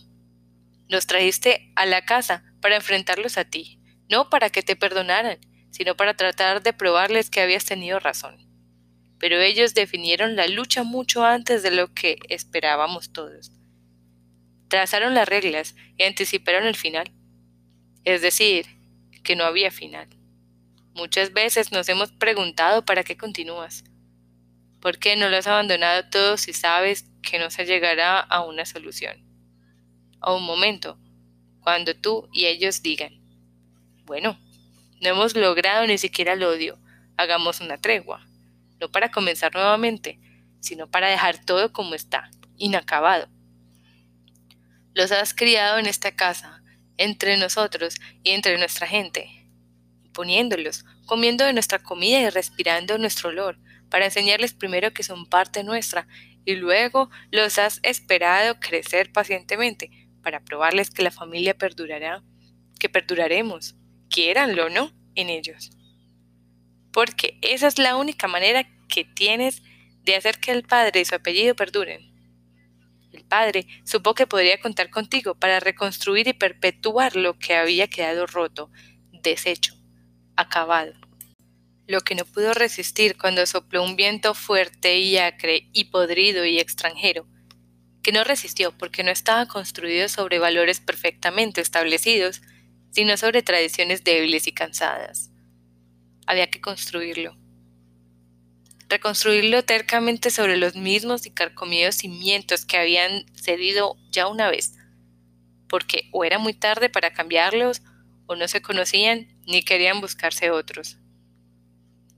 Nos 0.90 1.06
trajiste 1.06 1.70
a 1.76 1.86
la 1.86 2.04
casa 2.04 2.42
para 2.60 2.74
enfrentarlos 2.74 3.38
a 3.38 3.44
ti, 3.44 3.78
no 4.08 4.28
para 4.28 4.50
que 4.50 4.64
te 4.64 4.74
perdonaran, 4.74 5.38
sino 5.70 5.96
para 5.96 6.14
tratar 6.14 6.64
de 6.64 6.72
probarles 6.72 7.30
que 7.30 7.40
habías 7.40 7.64
tenido 7.64 8.00
razón. 8.00 8.44
Pero 9.20 9.38
ellos 9.40 9.72
definieron 9.72 10.34
la 10.34 10.48
lucha 10.48 10.82
mucho 10.82 11.24
antes 11.24 11.62
de 11.62 11.70
lo 11.70 11.94
que 11.94 12.18
esperábamos 12.28 13.12
todos. 13.12 13.52
Trazaron 14.66 15.14
las 15.14 15.28
reglas 15.28 15.76
y 15.96 16.02
anticiparon 16.02 16.66
el 16.66 16.74
final. 16.74 17.12
Es 18.02 18.20
decir, 18.20 18.66
que 19.22 19.36
no 19.36 19.44
había 19.44 19.70
final. 19.70 20.08
Muchas 20.92 21.32
veces 21.32 21.70
nos 21.70 21.88
hemos 21.88 22.10
preguntado 22.10 22.84
para 22.84 23.04
qué 23.04 23.16
continúas. 23.16 23.84
¿Por 24.80 24.98
qué 24.98 25.14
no 25.14 25.28
lo 25.28 25.36
has 25.36 25.46
abandonado 25.46 26.10
todo 26.10 26.36
si 26.36 26.52
sabes 26.52 27.04
que 27.22 27.38
no 27.38 27.48
se 27.48 27.64
llegará 27.64 28.18
a 28.18 28.44
una 28.44 28.66
solución? 28.66 29.29
A 30.20 30.34
un 30.34 30.44
momento, 30.44 30.98
cuando 31.60 31.96
tú 31.96 32.28
y 32.32 32.46
ellos 32.46 32.82
digan, 32.82 33.20
bueno, 34.04 34.38
no 35.00 35.08
hemos 35.08 35.34
logrado 35.34 35.86
ni 35.86 35.96
siquiera 35.96 36.34
el 36.34 36.42
odio, 36.42 36.78
hagamos 37.16 37.60
una 37.60 37.80
tregua, 37.80 38.26
no 38.80 38.90
para 38.90 39.10
comenzar 39.10 39.54
nuevamente, 39.54 40.20
sino 40.60 40.90
para 40.90 41.08
dejar 41.08 41.42
todo 41.44 41.72
como 41.72 41.94
está, 41.94 42.30
inacabado. 42.58 43.28
Los 44.92 45.10
has 45.12 45.32
criado 45.32 45.78
en 45.78 45.86
esta 45.86 46.12
casa, 46.12 46.62
entre 46.98 47.38
nosotros 47.38 47.94
y 48.22 48.30
entre 48.30 48.58
nuestra 48.58 48.86
gente, 48.86 49.48
poniéndolos, 50.12 50.84
comiendo 51.06 51.44
de 51.44 51.54
nuestra 51.54 51.78
comida 51.78 52.20
y 52.20 52.28
respirando 52.28 52.98
nuestro 52.98 53.30
olor, 53.30 53.58
para 53.88 54.04
enseñarles 54.04 54.52
primero 54.52 54.92
que 54.92 55.02
son 55.02 55.26
parte 55.26 55.64
nuestra 55.64 56.06
y 56.44 56.56
luego 56.56 57.10
los 57.30 57.58
has 57.58 57.80
esperado 57.82 58.60
crecer 58.60 59.12
pacientemente 59.12 59.99
para 60.22 60.44
probarles 60.44 60.90
que 60.90 61.02
la 61.02 61.10
familia 61.10 61.56
perdurará, 61.56 62.22
que 62.78 62.88
perduraremos, 62.88 63.74
quiéranlo 64.08 64.66
o 64.66 64.70
no, 64.70 64.92
en 65.14 65.28
ellos. 65.28 65.70
Porque 66.92 67.38
esa 67.42 67.66
es 67.66 67.78
la 67.78 67.96
única 67.96 68.26
manera 68.28 68.66
que 68.88 69.04
tienes 69.04 69.62
de 70.02 70.16
hacer 70.16 70.38
que 70.38 70.52
el 70.52 70.64
Padre 70.64 71.00
y 71.00 71.04
su 71.04 71.14
apellido 71.14 71.54
perduren. 71.54 72.10
El 73.12 73.24
Padre 73.24 73.66
supo 73.84 74.14
que 74.14 74.26
podría 74.26 74.60
contar 74.60 74.90
contigo 74.90 75.34
para 75.34 75.60
reconstruir 75.60 76.28
y 76.28 76.32
perpetuar 76.32 77.16
lo 77.16 77.38
que 77.38 77.54
había 77.54 77.88
quedado 77.88 78.26
roto, 78.26 78.70
deshecho, 79.22 79.74
acabado. 80.36 80.92
Lo 81.86 82.00
que 82.02 82.14
no 82.14 82.24
pudo 82.24 82.54
resistir 82.54 83.16
cuando 83.18 83.44
sopló 83.46 83.82
un 83.82 83.96
viento 83.96 84.34
fuerte 84.34 84.98
y 84.98 85.18
acre 85.18 85.68
y 85.72 85.84
podrido 85.84 86.44
y 86.44 86.60
extranjero, 86.60 87.26
que 88.02 88.12
no 88.12 88.24
resistió 88.24 88.72
porque 88.76 89.02
no 89.02 89.10
estaba 89.10 89.46
construido 89.46 90.08
sobre 90.08 90.38
valores 90.38 90.80
perfectamente 90.80 91.60
establecidos, 91.60 92.42
sino 92.90 93.16
sobre 93.16 93.42
tradiciones 93.42 94.04
débiles 94.04 94.46
y 94.46 94.52
cansadas. 94.52 95.30
Había 96.26 96.50
que 96.50 96.60
construirlo. 96.60 97.36
Reconstruirlo 98.88 99.62
tercamente 99.62 100.30
sobre 100.30 100.56
los 100.56 100.74
mismos 100.74 101.26
y 101.26 101.30
carcomidos 101.30 101.96
cimientos 101.96 102.64
que 102.64 102.76
habían 102.76 103.24
cedido 103.34 103.96
ya 104.10 104.26
una 104.26 104.50
vez, 104.50 104.74
porque 105.68 106.08
o 106.12 106.24
era 106.24 106.38
muy 106.38 106.54
tarde 106.54 106.88
para 106.88 107.12
cambiarlos, 107.12 107.82
o 108.26 108.36
no 108.36 108.48
se 108.48 108.62
conocían 108.62 109.28
ni 109.46 109.62
querían 109.62 110.00
buscarse 110.00 110.50
otros. 110.50 110.98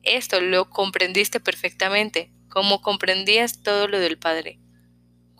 Esto 0.02 0.40
lo 0.40 0.68
comprendiste 0.68 1.40
perfectamente, 1.40 2.30
como 2.48 2.82
comprendías 2.82 3.62
todo 3.62 3.88
lo 3.88 3.98
del 3.98 4.18
Padre. 4.18 4.61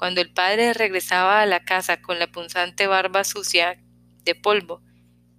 Cuando 0.02 0.20
el 0.20 0.32
padre 0.32 0.72
regresaba 0.72 1.42
a 1.42 1.46
la 1.46 1.64
casa 1.64 2.02
con 2.02 2.18
la 2.18 2.26
punzante 2.26 2.88
barba 2.88 3.22
sucia 3.22 3.78
de 4.24 4.34
polvo 4.34 4.82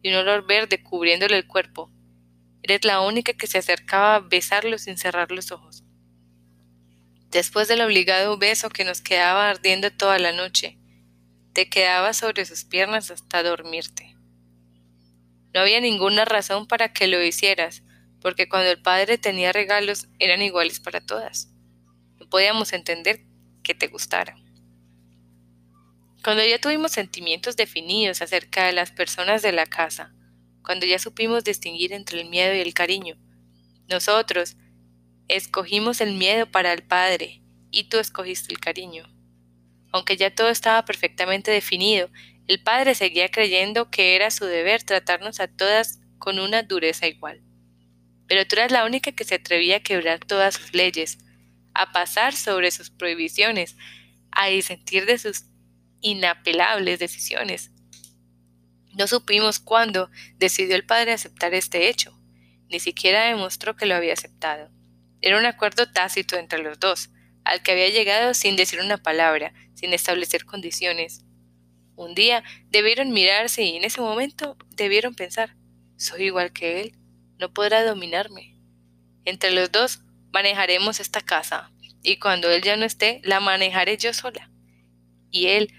y 0.02 0.08
un 0.10 0.16
olor 0.16 0.48
verde 0.48 0.82
cubriéndole 0.82 1.36
el 1.36 1.48
cuerpo, 1.48 1.92
eres 2.62 2.86
la 2.86 3.02
única 3.02 3.34
que 3.34 3.46
se 3.46 3.58
acercaba 3.58 4.16
a 4.16 4.20
besarlo 4.22 4.78
sin 4.78 4.98
cerrar 4.98 5.34
los 5.34 5.52
ojos. 5.52 5.84
Después 7.30 7.68
del 7.68 7.82
obligado 7.82 8.38
beso 8.38 8.70
que 8.70 8.86
nos 8.86 9.02
quedaba 9.02 9.50
ardiendo 9.50 9.92
toda 9.92 10.18
la 10.18 10.32
noche, 10.32 10.78
te 11.52 11.68
quedabas 11.68 12.16
sobre 12.16 12.46
sus 12.46 12.64
piernas 12.64 13.12
hasta 13.12 13.44
dormirte. 13.44 14.16
No 15.54 15.60
había 15.60 15.82
ninguna 15.82 16.24
razón 16.24 16.68
para 16.68 16.94
que 16.94 17.08
lo 17.08 17.22
hicieras, 17.22 17.84
porque 18.22 18.48
cuando 18.48 18.72
el 18.72 18.82
padre 18.82 19.18
tenía 19.18 19.52
regalos 19.52 20.08
eran 20.20 20.42
iguales 20.42 20.80
para 20.80 21.06
todas. 21.06 21.50
No 22.18 22.30
podíamos 22.30 22.72
entender 22.72 23.26
que 23.62 23.76
te 23.76 23.88
gustara. 23.88 24.38
Cuando 26.24 26.46
ya 26.46 26.58
tuvimos 26.58 26.94
sentimientos 26.94 27.58
definidos 27.58 28.22
acerca 28.22 28.66
de 28.66 28.72
las 28.72 28.92
personas 28.92 29.42
de 29.42 29.52
la 29.52 29.66
casa, 29.66 30.14
cuando 30.64 30.86
ya 30.86 30.98
supimos 30.98 31.44
distinguir 31.44 31.92
entre 31.92 32.22
el 32.22 32.30
miedo 32.30 32.56
y 32.56 32.62
el 32.62 32.74
cariño, 32.74 33.18
nosotros 33.90 34.56
escogimos 35.28 36.00
el 36.00 36.14
miedo 36.14 36.50
para 36.50 36.72
el 36.72 36.82
Padre 36.84 37.42
y 37.72 37.90
tú 37.90 38.00
escogiste 38.00 38.54
el 38.54 38.62
cariño. 38.62 39.04
Aunque 39.92 40.16
ya 40.16 40.34
todo 40.34 40.48
estaba 40.48 40.86
perfectamente 40.86 41.52
definido, 41.52 42.10
el 42.48 42.64
Padre 42.64 42.96
seguía 42.96 43.28
creyendo 43.28 43.92
que 43.92 44.16
era 44.16 44.32
su 44.32 44.46
deber 44.46 44.82
tratarnos 44.84 45.42
a 45.42 45.50
todas 45.50 46.00
con 46.20 46.40
una 46.40 46.64
dureza 46.64 47.06
igual. 47.06 47.42
Pero 48.28 48.48
tú 48.48 48.56
eras 48.56 48.72
la 48.72 48.86
única 48.86 49.12
que 49.12 49.26
se 49.26 49.36
atrevía 49.36 49.78
a 49.78 49.84
quebrar 49.84 50.20
todas 50.20 50.56
sus 50.56 50.74
leyes, 50.74 51.18
a 51.74 51.92
pasar 51.92 52.34
sobre 52.34 52.72
sus 52.72 52.90
prohibiciones, 52.90 53.76
a 54.32 54.48
disentir 54.48 55.06
de 55.06 55.18
sus 55.18 55.53
inapelables 56.04 57.00
decisiones. 57.00 57.72
No 58.94 59.08
supimos 59.08 59.60
cuándo 59.60 60.12
decidió 60.38 60.76
el 60.76 60.86
padre 60.86 61.14
aceptar 61.14 61.56
este 61.56 61.90
hecho. 61.90 62.16
Ni 62.70 62.80
siquiera 62.80 63.26
demostró 63.26 63.76
que 63.76 63.88
lo 63.88 63.96
había 63.96 64.14
aceptado. 64.14 64.70
Era 65.22 65.40
un 65.40 65.46
acuerdo 65.46 65.92
tácito 65.92 66.36
entre 66.36 66.62
los 66.62 66.80
dos, 66.80 67.10
al 67.44 67.64
que 67.64 67.72
había 67.72 67.90
llegado 67.90 68.36
sin 68.36 68.56
decir 68.56 68.80
una 68.82 68.98
palabra, 68.98 69.54
sin 69.74 69.94
establecer 69.94 70.46
condiciones. 70.46 71.26
Un 71.96 72.14
día 72.14 72.44
debieron 72.70 73.12
mirarse 73.12 73.64
y 73.64 73.76
en 73.78 73.84
ese 73.84 74.02
momento 74.02 74.58
debieron 74.72 75.16
pensar, 75.16 75.56
soy 75.98 76.26
igual 76.26 76.52
que 76.52 76.82
él, 76.82 76.98
no 77.40 77.54
podrá 77.54 77.84
dominarme. 77.84 78.60
Entre 79.26 79.52
los 79.52 79.72
dos 79.72 80.02
manejaremos 80.32 81.00
esta 81.00 81.22
casa, 81.22 81.72
y 82.02 82.18
cuando 82.18 82.52
él 82.52 82.62
ya 82.62 82.76
no 82.76 82.86
esté, 82.86 83.22
la 83.24 83.40
manejaré 83.40 83.98
yo 83.98 84.14
sola. 84.14 84.52
Y 85.32 85.48
él 85.48 85.74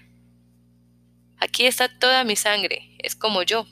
Aquí 1.39 1.65
está 1.65 1.89
toda 1.89 2.23
mi 2.23 2.35
sangre, 2.35 2.95
es 2.99 3.15
como 3.15 3.43
yo. 3.43 3.67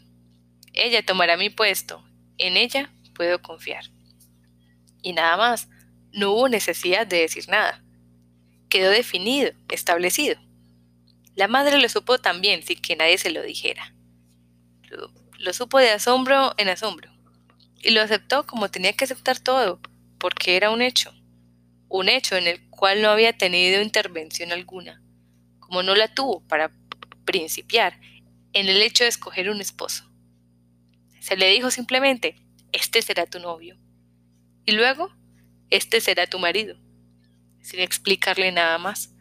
Ella 0.74 1.06
tomará 1.06 1.38
mi 1.38 1.50
puesto, 1.50 2.04
en 2.38 2.58
ella 2.58 2.92
puedo 3.14 3.42
confiar. 3.42 3.86
Y 5.02 5.14
nada 5.14 5.38
más, 5.38 5.70
no 6.12 6.32
hubo 6.32 6.50
necesidad 6.50 7.08
de 7.08 7.20
decir 7.20 7.48
nada. 7.50 7.84
Quedó 8.70 8.90
definido, 8.90 9.52
establecido. 9.70 10.40
La 11.36 11.48
madre 11.48 11.80
lo 11.80 11.90
supo 11.90 12.20
también 12.20 12.64
sin 12.64 12.82
que 12.82 12.96
nadie 12.96 13.18
se 13.18 13.32
lo 13.32 13.42
dijera. 13.42 13.94
Lo, 15.40 15.54
supo 15.54 15.80
de 15.80 15.90
asombro 15.90 16.54
en 16.58 16.70
asombro. 16.70 17.12
Y 17.82 17.92
lo 17.92 18.02
aceptó 18.02 18.46
como 18.46 18.70
tenía 18.70 18.94
que 18.94 19.06
aceptar 19.06 19.40
todo, 19.40 19.80
porque 20.20 20.56
era 20.56 20.70
un 20.70 20.82
hecho. 20.82 21.14
Un 21.90 22.10
hecho 22.10 22.38
en 22.38 22.48
el 22.48 22.70
cual 22.70 23.02
no 23.02 23.10
había 23.10 23.38
tenido 23.38 23.82
intervención 23.82 24.52
alguna, 24.52 25.02
como 25.60 25.84
no 25.84 25.96
la 25.96 26.14
tuvo 26.14 26.42
para 26.48 26.72
principiar 27.26 28.00
en 28.54 28.68
el 28.70 28.82
hecho 28.82 29.04
de 29.04 29.10
escoger 29.10 29.50
un 29.50 29.62
esposo. 29.62 30.10
Se 31.20 31.36
le 31.36 31.50
dijo 31.50 31.72
simplemente, 31.72 32.36
este 32.72 33.02
será 33.02 33.26
tu 33.26 33.40
novio. 33.40 33.78
Y 34.66 34.74
luego, 34.74 35.14
este 35.70 36.02
será 36.02 36.28
tu 36.28 36.40
marido, 36.40 36.78
sin 37.62 37.80
explicarle 37.80 38.52
nada 38.52 38.78
más, 38.78 39.14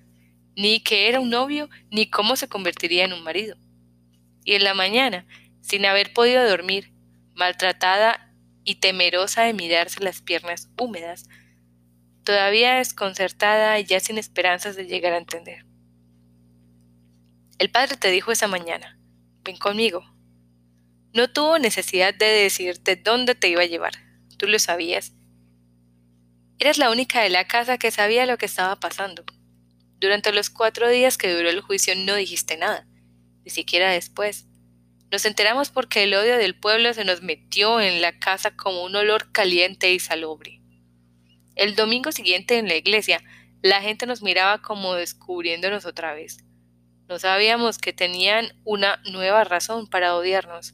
ni 0.56 0.80
que 0.80 1.08
era 1.08 1.20
un 1.20 1.30
novio, 1.30 1.68
ni 1.90 2.10
cómo 2.10 2.36
se 2.36 2.48
convertiría 2.48 3.04
en 3.04 3.12
un 3.12 3.22
marido. 3.22 3.56
Y 4.44 4.54
en 4.54 4.64
la 4.64 4.74
mañana, 4.74 5.26
sin 5.60 5.86
haber 5.86 6.12
podido 6.12 6.46
dormir, 6.46 6.92
maltratada 7.34 8.32
y 8.64 8.76
temerosa 8.76 9.42
de 9.42 9.54
mirarse 9.54 10.02
las 10.02 10.20
piernas 10.20 10.70
húmedas, 10.78 11.28
todavía 12.24 12.74
desconcertada 12.74 13.78
y 13.78 13.84
ya 13.84 14.00
sin 14.00 14.18
esperanzas 14.18 14.76
de 14.76 14.86
llegar 14.86 15.12
a 15.12 15.18
entender. 15.18 15.64
El 17.62 17.70
padre 17.70 17.96
te 17.96 18.10
dijo 18.10 18.32
esa 18.32 18.48
mañana, 18.48 18.98
ven 19.44 19.56
conmigo. 19.56 20.02
No 21.12 21.32
tuvo 21.32 21.60
necesidad 21.60 22.12
de 22.12 22.26
decirte 22.26 22.96
dónde 22.96 23.36
te 23.36 23.46
iba 23.50 23.62
a 23.62 23.66
llevar. 23.66 23.92
Tú 24.36 24.48
lo 24.48 24.58
sabías. 24.58 25.12
Eras 26.58 26.76
la 26.76 26.90
única 26.90 27.22
de 27.22 27.30
la 27.30 27.46
casa 27.46 27.78
que 27.78 27.92
sabía 27.92 28.26
lo 28.26 28.36
que 28.36 28.46
estaba 28.46 28.74
pasando. 28.80 29.24
Durante 30.00 30.32
los 30.32 30.50
cuatro 30.50 30.88
días 30.88 31.16
que 31.16 31.32
duró 31.32 31.50
el 31.50 31.60
juicio 31.60 31.94
no 31.94 32.16
dijiste 32.16 32.56
nada, 32.56 32.84
ni 33.44 33.50
siquiera 33.52 33.92
después. 33.92 34.46
Nos 35.12 35.24
enteramos 35.24 35.70
porque 35.70 36.02
el 36.02 36.14
odio 36.14 36.38
del 36.38 36.58
pueblo 36.58 36.92
se 36.94 37.04
nos 37.04 37.22
metió 37.22 37.80
en 37.80 38.02
la 38.02 38.18
casa 38.18 38.56
como 38.56 38.82
un 38.82 38.96
olor 38.96 39.30
caliente 39.30 39.92
y 39.92 40.00
salobre. 40.00 40.60
El 41.54 41.76
domingo 41.76 42.10
siguiente 42.10 42.58
en 42.58 42.66
la 42.66 42.74
iglesia, 42.74 43.22
la 43.62 43.80
gente 43.80 44.06
nos 44.06 44.20
miraba 44.20 44.62
como 44.62 44.94
descubriéndonos 44.94 45.86
otra 45.86 46.12
vez. 46.12 46.38
No 47.12 47.18
sabíamos 47.18 47.76
que 47.76 47.92
tenían 47.92 48.58
una 48.64 48.96
nueva 49.04 49.44
razón 49.44 49.86
para 49.86 50.16
odiarnos. 50.16 50.72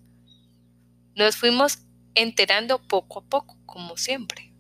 Nos 1.17 1.37
fuimos 1.37 1.81
enterando 2.15 2.81
poco 2.81 3.19
a 3.19 3.25
poco, 3.25 3.59
como 3.67 3.97
siempre, 3.97 4.53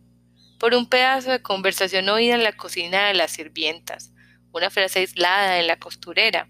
por 0.58 0.74
un 0.74 0.88
pedazo 0.88 1.30
de 1.30 1.40
conversación 1.40 2.08
oída 2.08 2.34
en 2.34 2.42
la 2.42 2.56
cocina 2.56 3.06
de 3.06 3.14
las 3.14 3.30
sirvientas, 3.30 4.10
una 4.50 4.70
frase 4.70 4.98
aislada 4.98 5.60
en 5.60 5.68
la 5.68 5.78
costurera, 5.78 6.48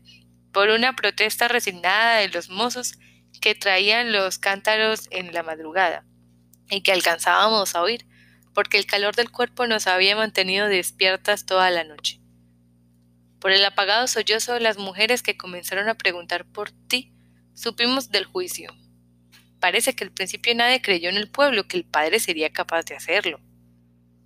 por 0.50 0.70
una 0.70 0.96
protesta 0.96 1.46
resignada 1.46 2.16
de 2.20 2.28
los 2.28 2.48
mozos 2.48 2.94
que 3.42 3.54
traían 3.54 4.12
los 4.12 4.38
cántaros 4.38 5.08
en 5.10 5.34
la 5.34 5.42
madrugada 5.42 6.06
y 6.70 6.80
que 6.80 6.92
alcanzábamos 6.92 7.74
a 7.74 7.82
oír, 7.82 8.06
porque 8.54 8.78
el 8.78 8.86
calor 8.86 9.14
del 9.14 9.30
cuerpo 9.30 9.66
nos 9.66 9.88
había 9.88 10.16
mantenido 10.16 10.68
despiertas 10.68 11.44
toda 11.44 11.70
la 11.70 11.84
noche 11.84 12.18
por 13.40 13.52
el 13.52 13.64
apagado 13.64 14.06
sollozo 14.06 14.54
de 14.54 14.60
las 14.60 14.78
mujeres 14.78 15.22
que 15.22 15.36
comenzaron 15.36 15.88
a 15.88 15.94
preguntar 15.96 16.44
por 16.44 16.70
ti, 16.70 17.12
supimos 17.54 18.10
del 18.10 18.24
juicio. 18.24 18.74
Parece 19.60 19.94
que 19.94 20.04
al 20.04 20.12
principio 20.12 20.54
nadie 20.54 20.82
creyó 20.82 21.08
en 21.08 21.16
el 21.16 21.30
pueblo 21.30 21.66
que 21.66 21.76
el 21.76 21.84
padre 21.84 22.20
sería 22.20 22.50
capaz 22.50 22.84
de 22.84 22.96
hacerlo. 22.96 23.40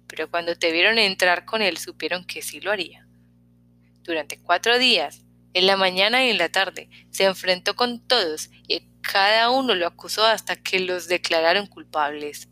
Pero 0.07 0.31
cuando 0.31 0.57
te 0.57 0.73
vieron 0.73 0.99
entrar 0.99 1.45
con 1.45 1.63
él 1.63 1.79
supieron 1.79 2.25
que 2.27 2.43
sí 2.43 2.61
lo 2.61 2.71
haría. 2.71 3.07
Durante 4.03 4.39
cuatro 4.39 4.79
días, 4.79 5.23
en 5.55 5.67
la 5.67 5.77
mañana 5.77 6.25
y 6.25 6.31
en 6.31 6.39
la 6.39 6.51
tarde, 6.51 6.89
se 7.11 7.25
enfrentó 7.25 7.77
con 7.77 8.07
todos 8.07 8.51
y 8.67 8.89
cada 9.03 9.51
uno 9.51 9.75
lo 9.75 9.87
acusó 9.87 10.25
hasta 10.25 10.57
que 10.57 10.81
los 10.81 11.09
declararon 11.09 11.67
culpables. 11.67 12.49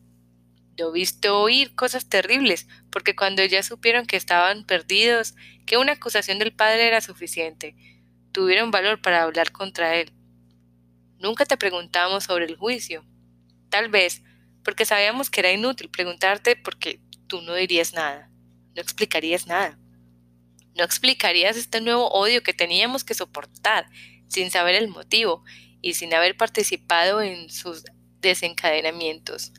Lo 0.80 0.92
viste 0.92 1.28
oír 1.28 1.74
cosas 1.74 2.08
terribles, 2.08 2.66
porque 2.90 3.14
cuando 3.14 3.44
ya 3.44 3.62
supieron 3.62 4.06
que 4.06 4.16
estaban 4.16 4.64
perdidos, 4.64 5.34
que 5.66 5.76
una 5.76 5.92
acusación 5.92 6.38
del 6.38 6.54
padre 6.54 6.86
era 6.86 7.02
suficiente, 7.02 7.76
tuvieron 8.32 8.70
valor 8.70 9.02
para 9.02 9.22
hablar 9.22 9.52
contra 9.52 9.96
él. 9.96 10.10
Nunca 11.18 11.44
te 11.44 11.58
preguntamos 11.58 12.24
sobre 12.24 12.46
el 12.46 12.56
juicio. 12.56 13.04
Tal 13.68 13.90
vez 13.90 14.22
porque 14.64 14.86
sabíamos 14.86 15.28
que 15.28 15.40
era 15.40 15.52
inútil 15.52 15.90
preguntarte 15.90 16.56
porque 16.56 17.02
tú 17.26 17.42
no 17.42 17.52
dirías 17.52 17.92
nada, 17.92 18.30
no 18.74 18.80
explicarías 18.80 19.46
nada. 19.46 19.78
No 20.74 20.82
explicarías 20.82 21.58
este 21.58 21.82
nuevo 21.82 22.08
odio 22.10 22.42
que 22.42 22.54
teníamos 22.54 23.04
que 23.04 23.12
soportar 23.12 23.86
sin 24.28 24.50
saber 24.50 24.76
el 24.76 24.88
motivo 24.88 25.44
y 25.82 25.92
sin 25.92 26.14
haber 26.14 26.38
participado 26.38 27.20
en 27.20 27.50
sus 27.50 27.84
desencadenamientos. 28.22 29.52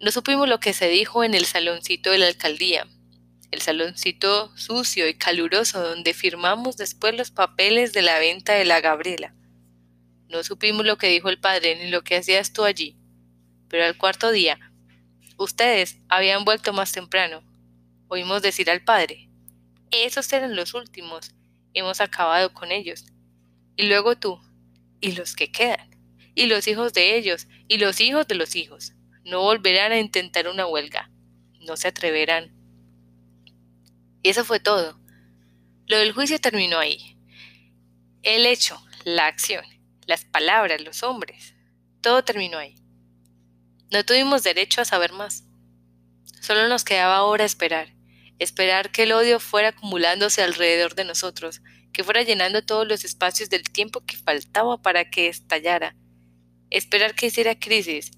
No 0.00 0.12
supimos 0.12 0.48
lo 0.48 0.60
que 0.60 0.74
se 0.74 0.88
dijo 0.88 1.24
en 1.24 1.34
el 1.34 1.44
saloncito 1.44 2.12
de 2.12 2.18
la 2.18 2.28
alcaldía, 2.28 2.86
el 3.50 3.60
saloncito 3.60 4.56
sucio 4.56 5.08
y 5.08 5.14
caluroso 5.14 5.82
donde 5.82 6.14
firmamos 6.14 6.76
después 6.76 7.16
los 7.16 7.32
papeles 7.32 7.92
de 7.92 8.02
la 8.02 8.20
venta 8.20 8.52
de 8.52 8.64
la 8.64 8.80
Gabriela. 8.80 9.34
No 10.28 10.44
supimos 10.44 10.86
lo 10.86 10.98
que 10.98 11.08
dijo 11.08 11.30
el 11.30 11.40
padre 11.40 11.76
ni 11.82 11.90
lo 11.90 12.04
que 12.04 12.14
hacías 12.14 12.52
tú 12.52 12.62
allí, 12.62 12.96
pero 13.68 13.86
al 13.86 13.98
cuarto 13.98 14.30
día, 14.30 14.60
ustedes 15.36 15.98
habían 16.08 16.44
vuelto 16.44 16.72
más 16.72 16.92
temprano. 16.92 17.42
Oímos 18.06 18.40
decir 18.40 18.70
al 18.70 18.84
padre, 18.84 19.28
esos 19.90 20.32
eran 20.32 20.54
los 20.54 20.74
últimos, 20.74 21.34
hemos 21.74 22.00
acabado 22.00 22.54
con 22.54 22.70
ellos. 22.70 23.06
Y 23.74 23.88
luego 23.88 24.16
tú, 24.16 24.40
y 25.00 25.12
los 25.12 25.34
que 25.34 25.50
quedan, 25.50 25.90
y 26.36 26.46
los 26.46 26.68
hijos 26.68 26.92
de 26.92 27.16
ellos, 27.16 27.48
y 27.66 27.78
los 27.78 28.00
hijos 28.00 28.28
de 28.28 28.36
los 28.36 28.54
hijos, 28.54 28.92
no 29.28 29.42
volverán 29.42 29.92
a 29.92 29.98
intentar 29.98 30.48
una 30.48 30.66
huelga, 30.66 31.10
no 31.60 31.76
se 31.76 31.88
atreverán. 31.88 32.52
Y 34.22 34.30
eso 34.30 34.44
fue 34.44 34.58
todo. 34.58 34.98
Lo 35.86 35.98
del 35.98 36.12
juicio 36.12 36.38
terminó 36.38 36.78
ahí. 36.78 37.16
El 38.22 38.46
hecho, 38.46 38.82
la 39.04 39.26
acción, 39.26 39.64
las 40.06 40.24
palabras, 40.24 40.80
los 40.80 41.02
hombres, 41.02 41.54
todo 42.00 42.24
terminó 42.24 42.58
ahí. 42.58 42.74
No 43.90 44.04
tuvimos 44.04 44.42
derecho 44.42 44.80
a 44.80 44.84
saber 44.84 45.12
más. 45.12 45.44
Solo 46.40 46.68
nos 46.68 46.84
quedaba 46.84 47.16
ahora 47.16 47.44
esperar, 47.44 47.94
esperar 48.38 48.90
que 48.90 49.04
el 49.04 49.12
odio 49.12 49.40
fuera 49.40 49.68
acumulándose 49.68 50.42
alrededor 50.42 50.94
de 50.94 51.04
nosotros, 51.04 51.62
que 51.92 52.04
fuera 52.04 52.22
llenando 52.22 52.64
todos 52.64 52.86
los 52.86 53.04
espacios 53.04 53.50
del 53.50 53.64
tiempo 53.64 54.04
que 54.04 54.16
faltaba 54.16 54.80
para 54.80 55.10
que 55.10 55.28
estallara, 55.28 55.96
esperar 56.70 57.14
que 57.14 57.26
hiciera 57.26 57.58
crisis, 57.58 58.10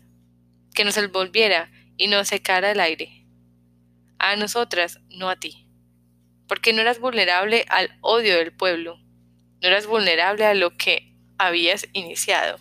que 0.81 0.85
nos 0.87 0.97
envolviera 0.97 1.71
y 1.99 2.09
nos 2.09 2.29
secara 2.29 2.71
el 2.71 2.81
aire. 2.81 3.27
A 4.19 4.35
nosotras, 4.37 4.99
no 5.11 5.29
a 5.29 5.37
ti. 5.37 5.67
Porque 6.49 6.73
no 6.73 6.81
eras 6.81 6.99
vulnerable 6.99 7.67
al 7.69 7.99
odio 8.01 8.39
del 8.39 8.51
pueblo, 8.51 8.97
no 9.61 9.69
eras 9.69 9.85
vulnerable 9.87 10.47
a 10.47 10.55
lo 10.55 10.79
que 10.79 11.13
habías 11.37 11.87
iniciado. 11.93 12.59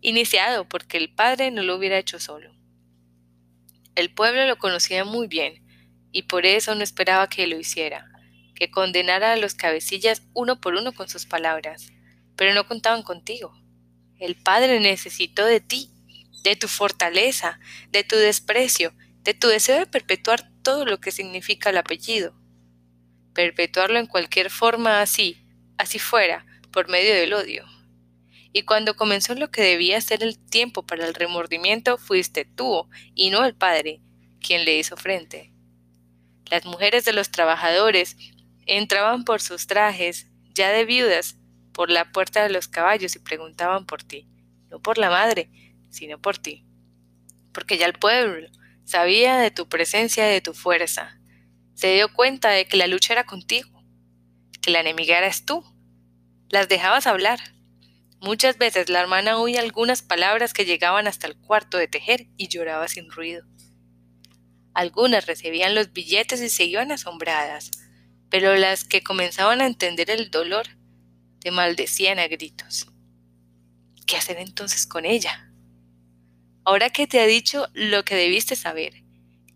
Iniciado 0.00 0.66
porque 0.66 0.96
el 0.96 1.12
padre 1.12 1.50
no 1.50 1.62
lo 1.62 1.76
hubiera 1.76 1.98
hecho 1.98 2.18
solo. 2.18 2.50
El 3.94 4.10
pueblo 4.10 4.46
lo 4.46 4.56
conocía 4.56 5.04
muy 5.04 5.26
bien 5.26 5.62
y 6.12 6.22
por 6.22 6.46
eso 6.46 6.74
no 6.74 6.82
esperaba 6.82 7.28
que 7.28 7.46
lo 7.46 7.58
hiciera 7.58 8.10
que 8.54 8.70
condenara 8.70 9.34
a 9.34 9.36
los 9.36 9.52
cabecillas 9.52 10.22
uno 10.32 10.62
por 10.62 10.76
uno 10.76 10.92
con 10.92 11.10
sus 11.10 11.26
palabras, 11.26 11.92
pero 12.36 12.54
no 12.54 12.66
contaban 12.66 13.02
contigo. 13.02 13.52
El 14.18 14.34
Padre 14.34 14.80
necesitó 14.80 15.44
de 15.44 15.60
ti, 15.60 15.90
de 16.42 16.56
tu 16.56 16.68
fortaleza, 16.68 17.58
de 17.90 18.04
tu 18.04 18.16
desprecio, 18.16 18.94
de 19.22 19.34
tu 19.34 19.48
deseo 19.48 19.78
de 19.78 19.86
perpetuar 19.86 20.50
todo 20.62 20.84
lo 20.84 21.00
que 21.00 21.12
significa 21.12 21.70
el 21.70 21.78
apellido. 21.78 22.34
Perpetuarlo 23.34 23.98
en 23.98 24.06
cualquier 24.06 24.50
forma 24.50 25.00
así, 25.00 25.44
así 25.78 25.98
fuera, 25.98 26.46
por 26.70 26.88
medio 26.88 27.14
del 27.14 27.32
odio. 27.32 27.64
Y 28.52 28.62
cuando 28.62 28.96
comenzó 28.96 29.34
lo 29.34 29.50
que 29.50 29.62
debía 29.62 30.00
ser 30.00 30.22
el 30.22 30.38
tiempo 30.38 30.84
para 30.84 31.06
el 31.06 31.14
remordimiento, 31.14 31.96
fuiste 31.96 32.44
tú, 32.44 32.88
y 33.14 33.30
no 33.30 33.44
el 33.44 33.54
Padre, 33.54 34.02
quien 34.40 34.64
le 34.64 34.76
hizo 34.76 34.96
frente. 34.96 35.52
Las 36.50 36.66
mujeres 36.66 37.06
de 37.06 37.14
los 37.14 37.30
trabajadores 37.30 38.16
Entraban 38.66 39.24
por 39.24 39.40
sus 39.40 39.66
trajes, 39.66 40.28
ya 40.54 40.70
de 40.70 40.84
viudas, 40.84 41.36
por 41.72 41.90
la 41.90 42.12
puerta 42.12 42.44
de 42.44 42.50
los 42.50 42.68
caballos 42.68 43.16
y 43.16 43.18
preguntaban 43.18 43.86
por 43.86 44.04
ti, 44.04 44.28
no 44.70 44.80
por 44.80 44.98
la 44.98 45.10
madre, 45.10 45.50
sino 45.92 46.20
por 46.20 46.38
ti. 46.38 46.64
Porque 47.52 47.78
ya 47.78 47.86
el 47.86 47.92
pueblo 47.92 48.48
sabía 48.84 49.38
de 49.38 49.52
tu 49.52 49.68
presencia 49.68 50.28
y 50.28 50.32
de 50.32 50.40
tu 50.40 50.54
fuerza. 50.54 51.20
Se 51.74 51.94
dio 51.94 52.12
cuenta 52.12 52.50
de 52.50 52.66
que 52.66 52.76
la 52.76 52.88
lucha 52.88 53.12
era 53.12 53.24
contigo, 53.24 53.84
que 54.60 54.70
la 54.70 54.80
enemiga 54.80 55.18
eras 55.18 55.44
tú. 55.44 55.64
Las 56.48 56.68
dejabas 56.68 57.06
hablar. 57.06 57.38
Muchas 58.20 58.58
veces 58.58 58.88
la 58.88 59.00
hermana 59.00 59.38
oía 59.38 59.60
algunas 59.60 60.02
palabras 60.02 60.52
que 60.52 60.64
llegaban 60.64 61.06
hasta 61.06 61.26
el 61.26 61.36
cuarto 61.36 61.78
de 61.78 61.88
tejer 61.88 62.28
y 62.36 62.48
lloraba 62.48 62.88
sin 62.88 63.10
ruido. 63.10 63.44
Algunas 64.74 65.26
recibían 65.26 65.74
los 65.74 65.92
billetes 65.92 66.40
y 66.40 66.48
se 66.48 66.64
iban 66.64 66.92
asombradas, 66.92 67.70
pero 68.30 68.54
las 68.56 68.84
que 68.84 69.02
comenzaban 69.02 69.60
a 69.60 69.66
entender 69.66 70.08
el 70.10 70.30
dolor 70.30 70.66
te 71.40 71.50
maldecían 71.50 72.18
a 72.18 72.28
gritos. 72.28 72.86
¿Qué 74.06 74.16
hacer 74.16 74.38
entonces 74.38 74.86
con 74.86 75.04
ella? 75.04 75.51
Ahora 76.64 76.90
que 76.90 77.08
te 77.08 77.18
ha 77.18 77.26
dicho 77.26 77.66
lo 77.72 78.04
que 78.04 78.14
debiste 78.14 78.54
saber, 78.54 79.02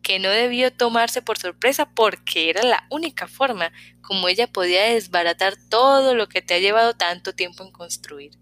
que 0.03 0.19
no 0.19 0.29
debió 0.29 0.73
tomarse 0.73 1.23
por 1.23 1.39
sorpresa 1.39 1.89
porque 1.95 2.51
era 2.51 2.65
la 2.65 2.85
única 2.91 3.29
forma 3.29 3.73
como 4.01 4.29
ella 4.29 4.49
podía 4.49 4.83
desbaratar 4.83 5.55
todo 5.69 6.17
lo 6.17 6.29
que 6.29 6.43
te 6.43 6.55
ha 6.55 6.59
llevado 6.59 6.95
tanto 6.95 7.33
tiempo 7.33 7.63
en 7.63 7.71
construir. 7.71 8.33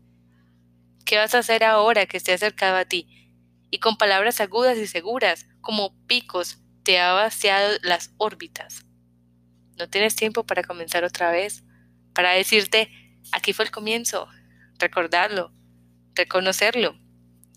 ¿Qué 1.04 1.18
vas 1.18 1.34
a 1.34 1.40
hacer 1.40 1.62
ahora 1.62 2.06
que 2.06 2.16
esté 2.16 2.32
acercado 2.32 2.78
a 2.78 2.86
ti? 2.86 3.06
Y 3.70 3.80
con 3.80 3.98
palabras 3.98 4.40
agudas 4.40 4.78
y 4.78 4.86
seguras, 4.86 5.46
como 5.60 5.94
picos, 6.06 6.58
te 6.84 7.00
ha 7.00 7.12
vaciado 7.12 7.76
las 7.82 8.14
órbitas. 8.16 8.86
No 9.76 9.90
tienes 9.90 10.16
tiempo 10.16 10.44
para 10.44 10.62
comenzar 10.62 11.04
otra 11.04 11.30
vez, 11.30 11.64
para 12.14 12.32
decirte, 12.32 12.90
aquí 13.32 13.52
fue 13.52 13.66
el 13.66 13.70
comienzo, 13.70 14.26
recordarlo, 14.78 15.52
reconocerlo 16.14 17.03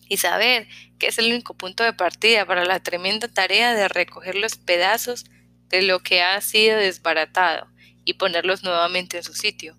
y 0.07 0.17
saber 0.17 0.67
que 0.99 1.07
es 1.07 1.17
el 1.17 1.27
único 1.31 1.55
punto 1.55 1.83
de 1.83 1.93
partida 1.93 2.45
para 2.45 2.65
la 2.65 2.79
tremenda 2.79 3.27
tarea 3.27 3.73
de 3.73 3.87
recoger 3.87 4.35
los 4.35 4.55
pedazos 4.55 5.25
de 5.69 5.81
lo 5.81 5.99
que 5.99 6.21
ha 6.21 6.39
sido 6.41 6.77
desbaratado 6.77 7.67
y 8.05 8.13
ponerlos 8.13 8.63
nuevamente 8.63 9.17
en 9.17 9.23
su 9.23 9.33
sitio. 9.33 9.77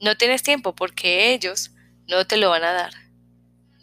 No 0.00 0.16
tienes 0.16 0.42
tiempo 0.42 0.74
porque 0.74 1.32
ellos 1.32 1.72
no 2.08 2.26
te 2.26 2.36
lo 2.36 2.50
van 2.50 2.64
a 2.64 2.72
dar. 2.72 2.92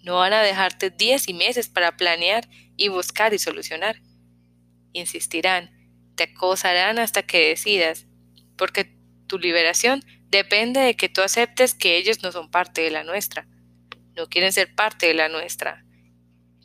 No 0.04 0.16
van 0.18 0.34
a 0.34 0.42
dejarte 0.42 0.90
días 0.90 1.28
y 1.28 1.34
meses 1.34 1.70
para 1.70 1.96
planear 1.96 2.48
y 2.76 2.90
buscar 2.90 3.34
y 3.34 3.40
solucionar. 3.40 4.02
Insistirán 4.94 5.84
te 6.16 6.24
acosarán 6.24 7.00
hasta 7.00 7.24
que 7.24 7.50
decidas, 7.50 8.06
porque 8.58 8.96
tu 9.28 9.40
liberación 9.40 10.04
depende 10.30 10.80
de 10.80 10.96
que 10.96 11.10
tú 11.10 11.22
aceptes 11.22 11.74
que 11.74 11.98
ellos 11.98 12.22
no 12.24 12.32
son 12.32 12.50
parte 12.50 12.82
de 12.82 12.92
la 12.92 13.04
nuestra, 13.04 13.48
no 14.16 14.28
quieren 14.28 14.54
ser 14.54 14.74
parte 14.76 15.08
de 15.08 15.14
la 15.14 15.30
nuestra, 15.30 15.86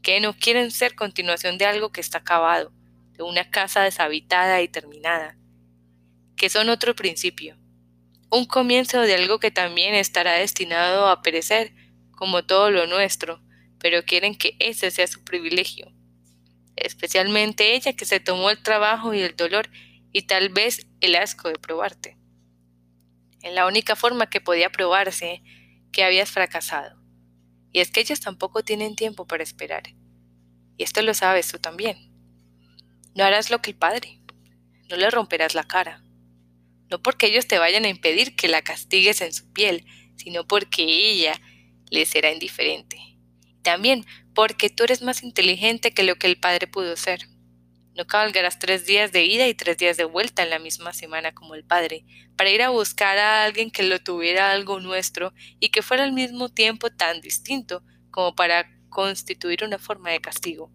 que 0.02 0.20
no 0.20 0.34
quieren 0.36 0.70
ser 0.70 0.94
continuación 0.94 1.58
de 1.58 1.66
algo 1.66 1.90
que 1.90 2.00
está 2.00 2.18
acabado, 2.18 2.72
de 3.12 3.22
una 3.22 3.50
casa 3.50 3.82
deshabitada 3.82 4.62
y 4.62 4.68
terminada, 4.68 5.36
que 6.36 6.48
son 6.48 6.68
otro 6.68 6.94
principio, 6.94 7.56
un 8.30 8.44
comienzo 8.44 9.00
de 9.00 9.14
algo 9.14 9.38
que 9.38 9.50
también 9.50 9.94
estará 9.94 10.34
destinado 10.34 11.08
a 11.08 11.22
perecer, 11.22 11.72
como 12.12 12.44
todo 12.44 12.70
lo 12.70 12.86
nuestro, 12.86 13.42
pero 13.78 14.04
quieren 14.04 14.34
que 14.34 14.56
ese 14.58 14.90
sea 14.90 15.06
su 15.06 15.24
privilegio, 15.24 15.92
especialmente 16.76 17.74
ella 17.74 17.94
que 17.94 18.04
se 18.04 18.20
tomó 18.20 18.50
el 18.50 18.62
trabajo 18.62 19.14
y 19.14 19.20
el 19.20 19.36
dolor 19.36 19.70
y 20.12 20.22
tal 20.22 20.48
vez 20.48 20.86
el 21.00 21.16
asco 21.16 21.48
de 21.48 21.58
probarte. 21.58 22.18
En 23.42 23.54
la 23.54 23.66
única 23.66 23.94
forma 23.96 24.28
que 24.28 24.40
podía 24.40 24.70
probarse 24.70 25.42
que 25.92 26.04
habías 26.04 26.30
fracasado. 26.30 26.97
Y 27.72 27.80
es 27.80 27.90
que 27.90 28.00
ellos 28.00 28.20
tampoco 28.20 28.62
tienen 28.62 28.96
tiempo 28.96 29.26
para 29.26 29.42
esperar. 29.42 29.82
Y 30.76 30.84
esto 30.84 31.02
lo 31.02 31.14
sabes 31.14 31.48
tú 31.48 31.58
también. 31.58 32.10
No 33.14 33.24
harás 33.24 33.50
lo 33.50 33.60
que 33.60 33.70
el 33.70 33.76
padre. 33.76 34.20
No 34.88 34.96
le 34.96 35.10
romperás 35.10 35.54
la 35.54 35.64
cara. 35.64 36.02
No 36.90 37.02
porque 37.02 37.26
ellos 37.26 37.46
te 37.46 37.58
vayan 37.58 37.84
a 37.84 37.88
impedir 37.88 38.36
que 38.36 38.48
la 38.48 38.62
castigues 38.62 39.20
en 39.20 39.32
su 39.32 39.52
piel, 39.52 39.84
sino 40.16 40.46
porque 40.46 40.82
ella 40.82 41.40
le 41.90 42.06
será 42.06 42.32
indiferente. 42.32 42.98
También 43.62 44.06
porque 44.34 44.70
tú 44.70 44.84
eres 44.84 45.02
más 45.02 45.22
inteligente 45.22 45.92
que 45.92 46.04
lo 46.04 46.16
que 46.16 46.26
el 46.26 46.38
Padre 46.38 46.66
pudo 46.66 46.96
ser. 46.96 47.28
No 47.98 48.06
cabalgarás 48.06 48.60
tres 48.60 48.86
días 48.86 49.10
de 49.10 49.24
ida 49.24 49.48
y 49.48 49.54
tres 49.54 49.76
días 49.76 49.96
de 49.96 50.04
vuelta 50.04 50.44
en 50.44 50.50
la 50.50 50.60
misma 50.60 50.92
semana 50.92 51.32
como 51.32 51.56
el 51.56 51.64
Padre, 51.64 52.04
para 52.36 52.48
ir 52.48 52.62
a 52.62 52.68
buscar 52.68 53.18
a 53.18 53.42
alguien 53.42 53.72
que 53.72 53.82
lo 53.82 53.98
tuviera 53.98 54.52
algo 54.52 54.78
nuestro 54.78 55.34
y 55.58 55.70
que 55.70 55.82
fuera 55.82 56.04
al 56.04 56.12
mismo 56.12 56.48
tiempo 56.48 56.90
tan 56.90 57.20
distinto 57.20 57.82
como 58.12 58.36
para 58.36 58.70
constituir 58.88 59.64
una 59.64 59.80
forma 59.80 60.10
de 60.10 60.20
castigo, 60.20 60.70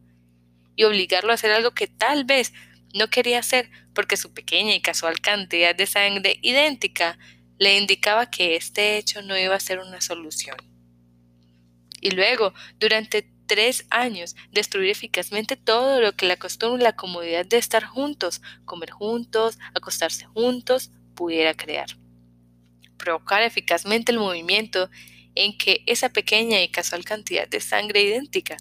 y 0.75 0.83
obligarlo 0.83 1.31
a 1.31 1.35
hacer 1.35 1.51
algo 1.51 1.71
que 1.71 1.87
tal 1.87 2.25
vez 2.25 2.51
no 2.93 3.09
quería 3.09 3.39
hacer 3.39 3.69
porque 3.95 4.17
su 4.17 4.33
pequeña 4.33 4.75
y 4.75 4.81
casual 4.81 5.21
cantidad 5.21 5.73
de 5.73 5.85
sangre 5.85 6.39
idéntica 6.41 7.17
le 7.57 7.77
indicaba 7.77 8.29
que 8.29 8.57
este 8.57 8.97
hecho 8.97 9.21
no 9.21 9.37
iba 9.37 9.55
a 9.55 9.61
ser 9.61 9.79
una 9.79 10.01
solución. 10.01 10.57
Y 12.01 12.11
luego, 12.11 12.53
durante 12.81 13.32
tres 13.45 13.85
años, 13.89 14.35
destruir 14.51 14.89
eficazmente 14.89 15.55
todo 15.55 16.01
lo 16.01 16.13
que 16.13 16.25
la 16.25 16.37
costumbre 16.37 16.83
la 16.83 16.95
comodidad 16.95 17.45
de 17.45 17.57
estar 17.57 17.83
juntos, 17.83 18.41
comer 18.65 18.91
juntos, 18.91 19.59
acostarse 19.73 20.25
juntos, 20.25 20.91
pudiera 21.15 21.53
crear. 21.53 21.87
Provocar 22.97 23.43
eficazmente 23.43 24.11
el 24.11 24.19
movimiento 24.19 24.89
en 25.35 25.57
que 25.57 25.83
esa 25.85 26.09
pequeña 26.09 26.61
y 26.61 26.69
casual 26.69 27.03
cantidad 27.03 27.47
de 27.47 27.59
sangre 27.59 28.03
idéntica, 28.03 28.57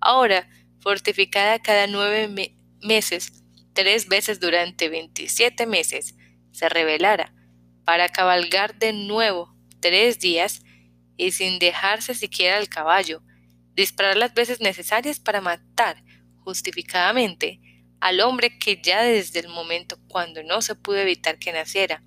ahora 0.00 0.48
fortificada 0.80 1.58
cada 1.58 1.86
nueve 1.86 2.54
meses, 2.82 3.42
tres 3.72 4.08
veces 4.08 4.40
durante 4.40 4.88
27 4.88 5.66
meses, 5.66 6.14
se 6.52 6.68
revelara 6.68 7.32
para 7.84 8.08
cabalgar 8.08 8.78
de 8.78 8.92
nuevo 8.92 9.54
tres 9.80 10.20
días 10.20 10.62
y 11.16 11.32
sin 11.32 11.58
dejarse 11.58 12.14
siquiera 12.14 12.58
el 12.58 12.68
caballo, 12.68 13.22
disparar 13.80 14.16
las 14.16 14.34
veces 14.34 14.60
necesarias 14.60 15.18
para 15.18 15.40
matar 15.40 16.02
justificadamente 16.40 17.60
al 18.00 18.20
hombre 18.20 18.58
que 18.58 18.80
ya 18.82 19.02
desde 19.02 19.40
el 19.40 19.48
momento 19.48 19.98
cuando 20.08 20.42
no 20.42 20.62
se 20.62 20.74
pudo 20.74 20.98
evitar 20.98 21.38
que 21.38 21.52
naciera, 21.52 22.02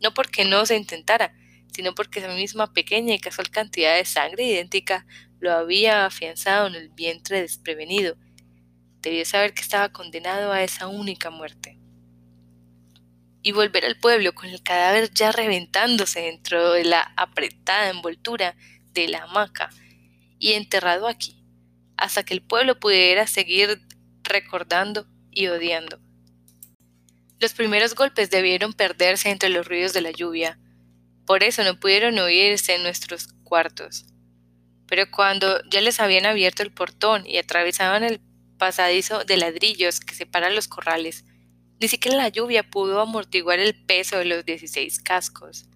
no 0.00 0.14
porque 0.14 0.44
no 0.44 0.64
se 0.66 0.76
intentara, 0.76 1.34
sino 1.72 1.94
porque 1.94 2.20
esa 2.20 2.34
misma 2.34 2.72
pequeña 2.72 3.14
y 3.14 3.18
casual 3.18 3.50
cantidad 3.50 3.96
de 3.96 4.04
sangre 4.04 4.44
idéntica 4.44 5.06
lo 5.40 5.52
había 5.52 6.06
afianzado 6.06 6.68
en 6.68 6.74
el 6.74 6.88
vientre 6.88 7.40
desprevenido. 7.40 8.16
Debió 9.02 9.24
saber 9.24 9.52
que 9.52 9.62
estaba 9.62 9.90
condenado 9.90 10.52
a 10.52 10.62
esa 10.62 10.86
única 10.86 11.30
muerte. 11.30 11.78
Y 13.42 13.52
volver 13.52 13.84
al 13.84 13.98
pueblo 14.00 14.34
con 14.34 14.48
el 14.48 14.62
cadáver 14.62 15.10
ya 15.12 15.32
reventándose 15.32 16.20
dentro 16.20 16.72
de 16.72 16.84
la 16.84 17.12
apretada 17.16 17.90
envoltura 17.90 18.56
de 18.92 19.08
la 19.08 19.24
hamaca 19.24 19.70
y 20.38 20.52
enterrado 20.52 21.08
aquí, 21.08 21.42
hasta 21.96 22.24
que 22.24 22.34
el 22.34 22.42
pueblo 22.42 22.78
pudiera 22.78 23.26
seguir 23.26 23.80
recordando 24.22 25.06
y 25.30 25.48
odiando. 25.48 25.98
Los 27.38 27.52
primeros 27.52 27.94
golpes 27.94 28.30
debieron 28.30 28.72
perderse 28.72 29.30
entre 29.30 29.50
los 29.50 29.66
ruidos 29.66 29.92
de 29.92 30.00
la 30.00 30.10
lluvia, 30.10 30.58
por 31.26 31.42
eso 31.42 31.64
no 31.64 31.78
pudieron 31.80 32.18
oírse 32.18 32.74
en 32.74 32.82
nuestros 32.82 33.28
cuartos. 33.42 34.06
Pero 34.86 35.10
cuando 35.10 35.60
ya 35.68 35.80
les 35.80 36.00
habían 36.00 36.24
abierto 36.24 36.62
el 36.62 36.72
portón 36.72 37.26
y 37.26 37.38
atravesaban 37.38 38.04
el 38.04 38.20
pasadizo 38.58 39.24
de 39.24 39.36
ladrillos 39.36 40.00
que 40.00 40.14
separa 40.14 40.50
los 40.50 40.68
corrales, 40.68 41.24
ni 41.80 41.88
siquiera 41.88 42.16
la 42.16 42.28
lluvia 42.28 42.62
pudo 42.62 43.00
amortiguar 43.00 43.58
el 43.58 43.74
peso 43.74 44.18
de 44.18 44.24
los 44.24 44.44
dieciséis 44.44 45.00
cascos. 45.00 45.66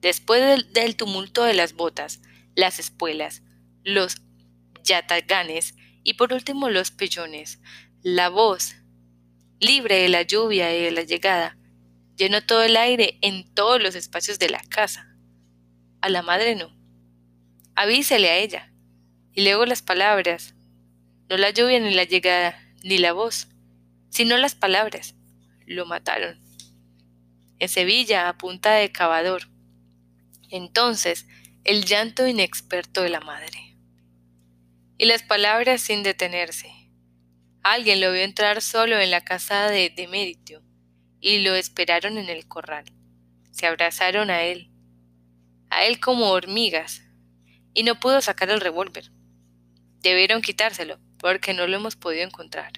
Después 0.00 0.64
del, 0.74 0.96
tumulto 0.96 1.44
de 1.44 1.54
las 1.54 1.72
botas, 1.72 2.20
las 2.56 2.78
espuelas, 2.78 3.42
los 3.84 4.22
yataganes 4.82 5.74
y 6.02 6.14
por 6.14 6.32
último 6.32 6.68
los 6.68 6.90
pellones, 6.90 7.60
la 8.02 8.28
voz, 8.28 8.76
libre 9.60 10.02
de 10.02 10.08
la 10.08 10.22
lluvia 10.22 10.76
y 10.76 10.82
de 10.82 10.90
la 10.90 11.02
llegada, 11.02 11.56
llenó 12.16 12.44
todo 12.44 12.62
el 12.62 12.76
aire 12.76 13.18
en 13.22 13.52
todos 13.54 13.82
los 13.82 13.94
espacios 13.94 14.38
de 14.38 14.50
la 14.50 14.60
casa. 14.68 15.14
A 16.00 16.08
la 16.08 16.22
madre 16.22 16.54
no. 16.54 16.74
Avísele 17.74 18.28
a 18.28 18.36
ella. 18.36 18.72
Y 19.32 19.42
luego 19.42 19.64
las 19.66 19.82
palabras. 19.82 20.54
No 21.28 21.36
la 21.38 21.50
lluvia 21.50 21.80
ni 21.80 21.94
la 21.94 22.04
llegada, 22.04 22.58
ni 22.82 22.98
la 22.98 23.12
voz, 23.12 23.48
sino 24.10 24.36
las 24.36 24.54
palabras. 24.54 25.14
Lo 25.66 25.86
mataron. 25.86 26.38
En 27.58 27.68
Sevilla, 27.68 28.28
a 28.28 28.36
punta 28.36 28.72
de 28.72 28.92
cavador. 28.92 29.48
Entonces, 30.50 31.26
el 31.64 31.86
llanto 31.86 32.26
inexperto 32.26 33.00
de 33.00 33.08
la 33.08 33.20
madre. 33.20 33.63
Y 35.04 35.06
las 35.06 35.22
palabras 35.22 35.82
sin 35.82 36.02
detenerse. 36.02 36.72
Alguien 37.62 38.00
lo 38.00 38.10
vio 38.10 38.22
entrar 38.22 38.62
solo 38.62 38.98
en 38.98 39.10
la 39.10 39.20
casa 39.20 39.68
de 39.68 39.92
Demeritio 39.94 40.62
y 41.20 41.40
lo 41.40 41.54
esperaron 41.54 42.16
en 42.16 42.30
el 42.30 42.48
corral. 42.48 42.86
Se 43.50 43.66
abrazaron 43.66 44.30
a 44.30 44.44
él, 44.44 44.70
a 45.68 45.84
él 45.84 46.00
como 46.00 46.30
hormigas, 46.30 47.02
y 47.74 47.82
no 47.82 48.00
pudo 48.00 48.22
sacar 48.22 48.48
el 48.48 48.62
revólver. 48.62 49.12
Debieron 50.00 50.40
quitárselo, 50.40 50.98
porque 51.18 51.52
no 51.52 51.66
lo 51.66 51.76
hemos 51.76 51.96
podido 51.96 52.22
encontrar. 52.22 52.72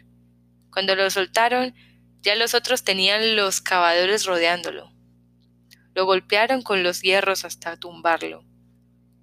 Cuando 0.73 0.97
lo 0.97 1.09
soltaron, 1.11 1.77
ya 2.23 2.35
los 2.35 2.55
otros 2.55 2.83
tenían 2.83 3.37
los 3.37 3.61
cavadores 3.61 4.25
rodeándolo. 4.25 4.93
Lo 5.95 6.07
golpearon 6.07 6.63
con 6.63 6.83
los 6.83 7.03
hierros 7.03 7.45
hasta 7.45 7.77
tumbarlo. 7.77 8.45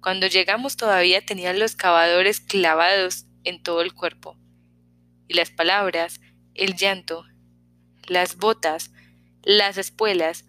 Cuando 0.04 0.26
llegamos 0.26 0.76
todavía 0.76 1.24
tenían 1.24 1.58
los 1.58 1.76
cavadores 1.76 2.38
clavados 2.38 3.24
en 3.42 3.62
todo 3.62 3.80
el 3.80 3.94
cuerpo. 3.94 4.36
Y 5.28 5.32
las 5.32 5.48
palabras, 5.48 6.20
el 6.52 6.76
llanto, 6.76 7.24
las 8.06 8.36
botas, 8.36 8.90
las 9.44 9.78
espuelas, 9.78 10.44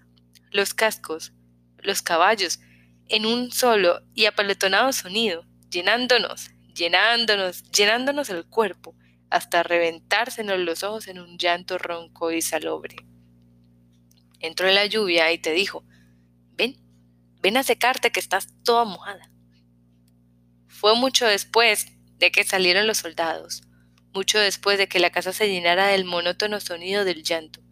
los 0.51 0.73
cascos, 0.73 1.31
los 1.77 2.01
caballos, 2.01 2.59
en 3.07 3.25
un 3.25 3.49
solo 3.53 4.01
y 4.13 4.25
apaletonado 4.25 4.91
sonido, 4.91 5.45
llenándonos, 5.69 6.51
llenándonos, 6.73 7.63
llenándonos 7.71 8.29
el 8.29 8.45
cuerpo, 8.45 8.93
hasta 9.29 9.63
reventársenos 9.63 10.59
los 10.59 10.83
ojos 10.83 11.07
en 11.07 11.17
un 11.17 11.37
llanto 11.37 11.77
ronco 11.77 12.29
y 12.33 12.41
salobre. 12.41 12.97
Entró 14.41 14.69
la 14.69 14.85
lluvia 14.85 15.31
y 15.31 15.37
te 15.37 15.53
dijo, 15.53 15.85
ven, 16.57 16.75
ven 17.41 17.55
a 17.55 17.63
secarte 17.63 18.11
que 18.11 18.19
estás 18.19 18.49
toda 18.61 18.83
mojada. 18.83 19.31
Fue 20.85 20.93
mucho 20.93 21.25
después 21.25 21.87
de 22.19 22.31
que 22.31 22.43
salieron 22.43 22.85
los 22.85 22.99
soldados, 22.99 23.63
mucho 24.13 24.37
después 24.37 24.77
de 24.77 24.87
que 24.87 24.99
la 24.99 25.09
casa 25.09 25.33
se 25.33 25.49
llenara 25.49 25.87
del 25.87 26.05
monótono 26.05 26.59
sonido 26.59 27.03
del 27.03 27.23
llanto 27.23 27.65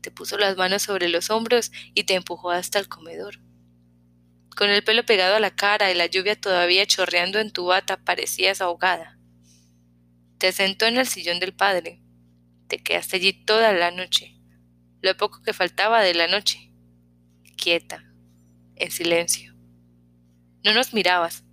te 0.00 0.10
puso 0.10 0.36
las 0.38 0.56
manos 0.58 0.82
sobre 0.82 1.08
los 1.08 1.30
hombros 1.30 1.72
y 1.94 2.04
te 2.04 2.14
empujó 2.14 2.50
hasta 2.50 2.78
el 2.78 2.88
comedor. 2.88 3.40
Con 4.54 4.68
el 4.70 4.84
pelo 4.84 5.06
pegado 5.06 5.36
a 5.36 5.40
la 5.40 5.54
cara 5.54 5.90
y 5.90 5.94
la 5.94 6.06
lluvia 6.06 6.38
todavía 6.38 6.86
chorreando 6.86 7.38
en 7.38 7.52
tu 7.52 7.64
bata 7.66 7.96
parecías 7.98 8.60
ahogada. 8.60 9.18
Te 10.38 10.52
sentó 10.52 10.86
en 10.86 10.98
el 10.98 11.06
sillón 11.06 11.40
del 11.40 11.54
padre. 11.54 12.02
Te 12.68 12.78
quedaste 12.78 13.16
allí 13.16 13.32
toda 13.32 13.72
la 13.72 13.90
noche, 13.90 14.36
lo 15.00 15.16
poco 15.16 15.42
que 15.42 15.52
faltaba 15.52 16.02
de 16.02 16.14
la 16.14 16.28
noche, 16.28 16.70
quieta, 17.56 18.04
en 18.76 18.90
silencio. 18.90 19.54
No 20.64 20.74
nos 20.74 20.92
mirabas. 20.92 21.44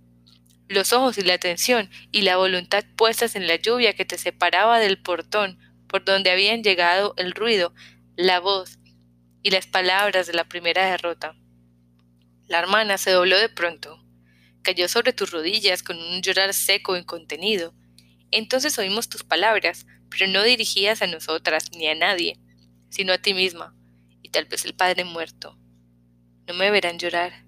Los 0.68 0.92
ojos 0.92 1.18
y 1.18 1.22
la 1.22 1.34
atención 1.34 1.90
y 2.12 2.22
la 2.22 2.36
voluntad 2.36 2.84
puestas 2.96 3.36
en 3.36 3.46
la 3.46 3.56
lluvia 3.56 3.94
que 3.94 4.04
te 4.04 4.18
separaba 4.18 4.78
del 4.78 5.00
portón 5.00 5.58
por 5.88 6.04
donde 6.04 6.30
habían 6.30 6.62
llegado 6.62 7.14
el 7.16 7.32
ruido 7.32 7.74
la 8.18 8.40
voz 8.40 8.80
y 9.44 9.50
las 9.50 9.68
palabras 9.68 10.26
de 10.26 10.32
la 10.32 10.48
primera 10.48 10.90
derrota. 10.90 11.36
La 12.48 12.58
hermana 12.58 12.98
se 12.98 13.12
dobló 13.12 13.38
de 13.38 13.48
pronto, 13.48 14.04
cayó 14.62 14.88
sobre 14.88 15.12
tus 15.12 15.30
rodillas 15.30 15.84
con 15.84 15.96
un 15.96 16.20
llorar 16.20 16.52
seco 16.52 16.96
e 16.96 16.98
incontenido. 16.98 17.74
Entonces 18.32 18.76
oímos 18.76 19.08
tus 19.08 19.22
palabras, 19.22 19.86
pero 20.10 20.26
no 20.26 20.42
dirigías 20.42 21.00
a 21.00 21.06
nosotras 21.06 21.70
ni 21.76 21.86
a 21.86 21.94
nadie, 21.94 22.40
sino 22.90 23.12
a 23.12 23.18
ti 23.18 23.34
misma, 23.34 23.72
y 24.20 24.30
tal 24.30 24.46
vez 24.46 24.64
el 24.64 24.74
padre 24.74 25.04
muerto. 25.04 25.56
No 26.48 26.54
me 26.54 26.72
verán 26.72 26.98
llorar, 26.98 27.44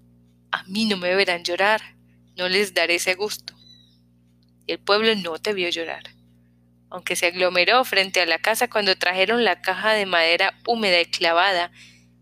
a 0.52 0.62
mí 0.64 0.84
no 0.86 0.96
me 0.98 1.16
verán 1.16 1.42
llorar, 1.42 1.96
no 2.40 2.48
les 2.48 2.74
daré 2.74 2.96
ese 2.96 3.14
gusto. 3.14 3.54
Y 4.66 4.72
el 4.72 4.80
pueblo 4.80 5.14
no 5.14 5.38
te 5.38 5.52
vio 5.52 5.68
llorar 5.68 6.02
aunque 6.90 7.16
se 7.16 7.26
aglomeró 7.26 7.84
frente 7.84 8.20
a 8.20 8.26
la 8.26 8.38
casa 8.38 8.68
cuando 8.68 8.96
trajeron 8.96 9.44
la 9.44 9.62
caja 9.62 9.92
de 9.92 10.06
madera 10.06 10.58
húmeda 10.66 11.00
y 11.00 11.06
clavada 11.06 11.70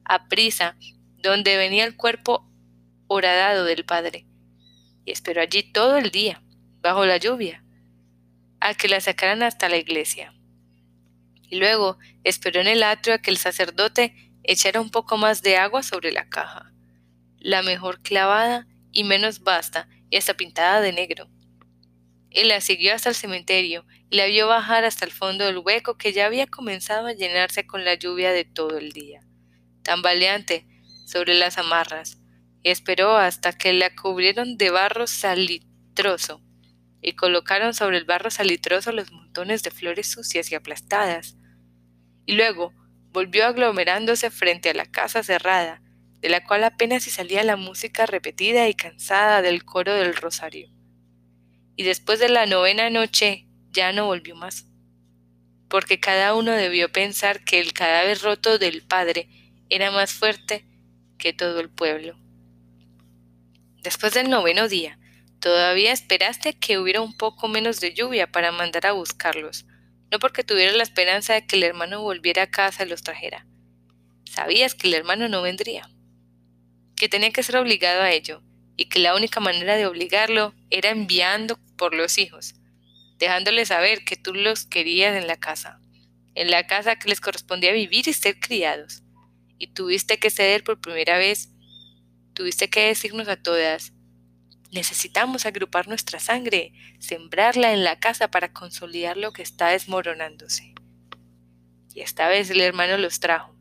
a 0.05 0.29
prisa, 0.29 0.77
donde 1.23 1.57
venía 1.57 1.85
el 1.85 1.97
cuerpo 1.97 2.47
horadado 3.09 3.65
del 3.65 3.85
padre, 3.85 4.27
y 5.05 5.11
esperó 5.11 5.41
allí 5.41 5.63
todo 5.63 5.97
el 5.97 6.11
día, 6.11 6.43
bajo 6.81 7.07
la 7.07 7.17
lluvia, 7.17 7.65
a 8.61 8.75
que 8.75 8.89
la 8.89 9.01
sacaran 9.01 9.43
hasta 9.43 9.69
la 9.69 9.79
iglesia. 9.79 10.35
Y 11.51 11.57
luego 11.57 11.99
esperó 12.25 12.61
en 12.61 12.69
el 12.69 12.83
atrio 12.83 13.15
a 13.15 13.19
que 13.19 13.31
el 13.31 13.39
sacerdote 13.39 14.15
echara 14.43 14.81
un 14.83 14.91
poco 14.91 15.17
más 15.17 15.43
de 15.43 15.57
agua 15.57 15.83
sobre 15.83 16.13
la 16.13 16.29
caja, 16.29 16.73
la 17.39 17.63
mejor 17.63 18.03
clavada 18.03 18.67
y 18.93 19.05
menos 19.05 19.41
vasta 19.41 19.89
y 20.11 20.17
hasta 20.17 20.35
pintada 20.35 20.81
de 20.81 20.93
negro. 20.93 21.29
Él 22.31 22.49
la 22.49 22.61
siguió 22.61 22.95
hasta 22.95 23.09
el 23.09 23.15
cementerio 23.15 23.87
y 24.11 24.17
la 24.17 24.27
vio 24.27 24.49
bajar 24.49 24.85
hasta 24.85 25.05
el 25.05 25.13
fondo 25.13 25.45
del 25.45 25.59
hueco 25.59 25.97
que 25.97 26.13
ya 26.13 26.27
había 26.27 26.47
comenzado 26.47 27.07
a 27.07 27.13
llenarse 27.13 27.67
con 27.67 27.85
la 27.85 27.95
lluvia 27.95 28.33
de 28.33 28.45
todo 28.45 28.77
el 28.77 28.93
día, 28.93 29.23
tambaleante 29.83 30.67
sobre 31.07 31.35
las 31.35 31.57
amarras, 31.57 32.19
y 32.63 32.71
esperó 32.71 33.17
hasta 33.17 33.53
que 33.53 33.73
la 33.73 33.95
cubrieron 33.95 34.59
de 34.59 34.71
barro 34.71 35.07
salitroso 35.07 36.43
y 37.01 37.13
colocaron 37.13 37.75
sobre 37.75 37.97
el 37.97 38.05
barro 38.05 38.31
salitroso 38.31 38.93
los 38.93 39.13
montones 39.13 39.63
de 39.63 39.71
flores 39.71 40.11
sucias 40.11 40.51
y 40.51 40.55
aplastadas. 40.55 41.37
Y 42.27 42.35
luego 42.35 42.75
volvió 43.13 43.47
aglomerándose 43.47 44.31
frente 44.31 44.71
a 44.71 44.75
la 44.75 44.87
casa 44.87 45.23
cerrada, 45.23 45.81
de 46.21 46.29
la 46.29 46.45
cual 46.45 46.65
apenas 46.65 47.05
si 47.05 47.11
salía 47.11 47.43
la 47.45 47.57
música 47.57 48.07
repetida 48.07 48.69
y 48.69 48.75
cansada 48.75 49.43
del 49.43 49.65
coro 49.65 49.95
del 49.95 50.15
rosario 50.15 50.71
y 51.79 51.85
después 51.85 52.19
de 52.19 52.29
la 52.29 52.45
novena 52.45 52.91
noche 52.91 53.47
ya 53.71 53.93
no 53.93 54.07
volvió 54.07 54.35
más, 54.35 54.67
porque 55.69 56.01
cada 56.01 56.35
uno 56.35 56.51
debió 56.51 56.91
pensar 56.91 57.45
que 57.45 57.61
el 57.61 57.73
cadáver 57.73 58.21
roto 58.21 58.59
del 58.59 58.83
padre 58.83 59.29
era 59.71 59.93
más 59.93 60.13
fuerte 60.13 60.67
que 61.19 61.33
todo 61.33 61.61
el 61.61 61.71
pueblo. 61.71 62.19
Después 63.81 64.13
del 64.13 64.29
noveno 64.29 64.67
día, 64.67 64.99
todavía 65.39 65.93
esperaste 65.93 66.59
que 66.59 66.81
hubiera 66.81 67.01
un 67.01 67.17
poco 67.17 67.47
menos 67.47 67.79
de 67.79 67.95
lluvia 67.95 68.27
para 68.27 68.51
mandar 68.51 68.87
a 68.87 68.93
buscarlos, 68.93 69.65
no 70.11 70.19
porque 70.19 70.43
tuvieras 70.43 70.75
la 70.75 70.83
esperanza 70.83 71.35
de 71.35 71.47
que 71.47 71.55
el 71.55 71.63
hermano 71.63 72.03
volviera 72.03 72.43
a 72.43 72.51
casa 72.51 72.85
y 72.85 72.89
los 72.89 73.05
trajera. 73.05 73.47
Sabías 74.25 74.75
que 74.75 74.89
el 74.89 74.95
hermano 74.95 75.29
no 75.29 75.43
vendría, 75.43 75.89
que 76.99 77.09
tenía 77.09 77.31
que 77.31 77.43
ser 77.43 77.57
obligado 77.57 78.03
a 78.03 78.11
ello, 78.11 78.43
y 78.77 78.87
que 78.87 78.99
la 78.99 79.15
única 79.15 79.41
manera 79.41 79.77
de 79.77 79.87
obligarlo 79.87 80.55
era 80.71 80.91
enviando 80.91 81.59
por 81.77 81.95
los 81.95 82.19
hijos, 82.19 82.55
dejándoles 83.19 83.69
saber 83.69 84.05
que 84.05 84.17
tú 84.17 84.35
los 84.35 84.65
querías 84.65 85.17
en 85.17 85.27
la 85.27 85.37
casa, 85.37 85.81
en 86.35 86.51
la 86.51 86.67
casa 86.67 86.97
que 86.97 87.09
les 87.09 87.21
correspondía 87.21 87.73
vivir 87.73 88.07
y 88.07 88.13
ser 88.13 88.39
criados. 88.39 89.03
Y 89.59 89.69
tuviste 89.69 90.19
que 90.19 90.31
ceder 90.31 90.63
por 90.63 90.81
primera 90.81 91.19
vez, 91.19 91.51
tuviste 92.35 92.71
que 92.71 92.87
decirnos 92.87 93.27
a 93.27 93.37
todas, 93.37 93.93
necesitamos 94.71 95.47
agrupar 95.47 95.89
nuestra 95.89 96.21
sangre, 96.21 96.73
sembrarla 96.99 97.73
en 97.73 97.85
la 97.85 97.99
casa 97.99 98.31
para 98.31 98.53
consolidar 98.53 99.17
lo 99.17 99.33
que 99.33 99.43
está 99.43 99.69
desmoronándose. 99.69 100.75
Y 101.95 102.01
esta 102.01 102.29
vez 102.29 102.51
el 102.51 102.61
hermano 102.61 102.97
los 102.99 103.19
trajo 103.19 103.57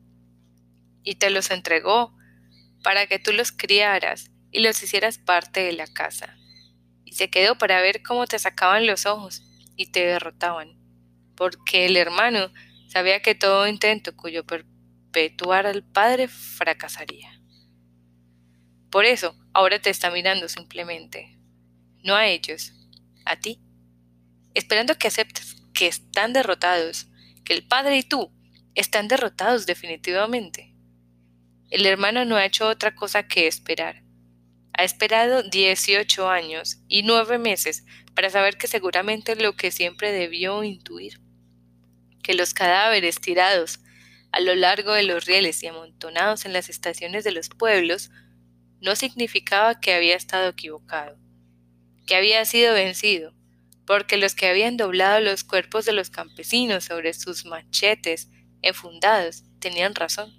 y 1.04 1.16
te 1.16 1.30
los 1.30 1.50
entregó 1.50 2.17
para 2.84 3.08
que 3.08 3.20
tú 3.20 3.34
los 3.34 3.52
criaras 3.52 4.32
y 4.52 4.60
los 4.60 4.82
hicieras 4.82 5.18
parte 5.18 5.62
de 5.64 5.74
la 5.74 5.88
casa. 5.88 6.38
Y 7.06 7.14
se 7.14 7.30
quedó 7.30 7.58
para 7.58 7.82
ver 7.82 8.04
cómo 8.04 8.28
te 8.28 8.40
sacaban 8.40 8.86
los 8.86 9.06
ojos 9.06 9.44
y 9.76 9.92
te 9.92 10.06
derrotaban, 10.06 10.78
porque 11.36 11.86
el 11.86 11.98
hermano 11.98 12.52
sabía 12.88 13.22
que 13.22 13.36
todo 13.36 13.68
intento 13.68 14.16
cuyo 14.16 14.46
perpetuar 14.46 15.68
al 15.68 15.84
padre 15.84 16.28
fracasaría. 16.28 17.42
Por 18.90 19.06
eso, 19.06 19.36
ahora 19.54 19.80
te 19.80 19.90
está 19.90 20.10
mirando 20.12 20.48
simplemente, 20.48 21.38
no 22.04 22.16
a 22.16 22.28
ellos, 22.28 22.74
a 23.26 23.36
ti, 23.36 23.60
esperando 24.54 24.96
que 24.98 25.08
aceptes 25.08 25.58
que 25.74 25.88
están 25.88 26.34
derrotados, 26.34 27.08
que 27.44 27.54
el 27.54 27.68
padre 27.68 27.98
y 27.98 28.04
tú 28.04 28.32
están 28.74 29.08
derrotados 29.08 29.66
definitivamente. 29.66 30.67
El 31.70 31.86
hermano 31.86 32.24
no 32.24 32.38
ha 32.38 32.46
hecho 32.46 32.68
otra 32.68 32.96
cosa 32.96 33.28
que 33.28 33.48
esperar, 33.48 34.04
ha 34.74 34.84
esperado 34.84 35.44
18 35.44 36.30
años 36.30 36.78
y 36.88 37.02
nueve 37.04 37.40
meses 37.40 37.84
para 38.14 38.30
saber 38.30 38.58
que 38.58 38.68
seguramente 38.68 39.36
lo 39.36 39.56
que 39.56 39.72
siempre 39.72 40.12
debió 40.12 40.64
intuir, 40.64 41.20
que 42.24 42.36
los 42.36 42.54
cadáveres 42.54 43.20
tirados 43.20 43.80
a 44.32 44.40
lo 44.40 44.56
largo 44.56 44.94
de 44.94 45.04
los 45.04 45.26
rieles 45.26 45.64
y 45.64 45.68
amontonados 45.68 46.46
en 46.46 46.54
las 46.54 46.70
estaciones 46.70 47.24
de 47.24 47.32
los 47.32 47.50
pueblos 47.50 48.12
no 48.80 48.96
significaba 48.96 49.80
que 49.80 49.94
había 49.94 50.16
estado 50.16 50.50
equivocado, 50.50 51.18
que 52.06 52.16
había 52.16 52.46
sido 52.46 52.74
vencido, 52.74 53.34
porque 53.86 54.18
los 54.18 54.36
que 54.36 54.48
habían 54.48 54.78
doblado 54.78 55.20
los 55.22 55.44
cuerpos 55.44 55.86
de 55.86 55.94
los 55.94 56.12
campesinos 56.12 56.84
sobre 56.84 57.14
sus 57.14 57.46
machetes 57.46 58.30
enfundados 58.62 59.44
tenían 59.60 59.96
razón. 59.96 60.37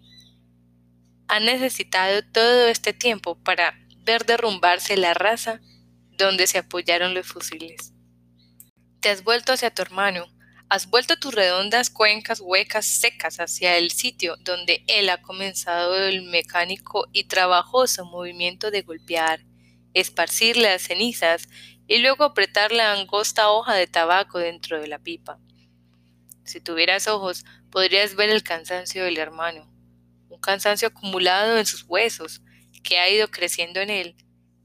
Han 1.29 1.45
necesitado 1.45 2.22
todo 2.22 2.68
este 2.68 2.93
tiempo 2.93 3.37
para 3.37 3.79
ver 4.05 4.24
derrumbarse 4.24 4.97
la 4.97 5.14
raza 5.14 5.61
donde 6.16 6.47
se 6.47 6.59
apoyaron 6.59 7.14
los 7.14 7.26
fusiles. 7.26 7.93
Te 9.01 9.11
has 9.11 9.22
vuelto 9.22 9.53
hacia 9.53 9.72
tu 9.72 9.83
hermano, 9.83 10.26
has 10.68 10.91
vuelto 10.91 11.18
tus 11.18 11.35
redondas 11.35 11.89
cuencas 11.89 12.41
huecas 12.41 12.85
secas 12.87 13.41
hacia 13.41 13.76
el 13.79 13.91
sitio 13.91 14.37
donde 14.41 14.85
él 14.87 15.09
ha 15.09 15.22
comenzado 15.22 15.97
el 15.97 16.22
mecánico 16.22 17.07
y 17.12 17.24
trabajoso 17.24 18.05
movimiento 18.05 18.70
de 18.70 18.83
golpear, 18.83 19.41
esparcir 19.95 20.57
las 20.57 20.83
cenizas 20.83 21.49
y 21.87 21.99
luego 21.99 22.24
apretar 22.24 22.72
la 22.72 22.93
angosta 22.93 23.51
hoja 23.51 23.74
de 23.74 23.87
tabaco 23.87 24.39
dentro 24.39 24.81
de 24.81 24.89
la 24.89 24.99
pipa. 24.99 25.39
Si 26.45 26.61
tuvieras 26.61 27.09
ojos, 27.09 27.45
podrías 27.70 28.14
ver 28.14 28.31
el 28.31 28.43
cansancio 28.43 29.05
del 29.05 29.18
hermano, 29.18 29.70
un 30.29 30.41
cansancio 30.41 30.89
acumulado 30.89 31.59
en 31.59 31.66
sus 31.66 31.85
huesos, 31.85 32.43
que 32.83 32.99
ha 32.99 33.09
ido 33.09 33.31
creciendo 33.31 33.81
en 33.81 33.91
él, 33.91 34.16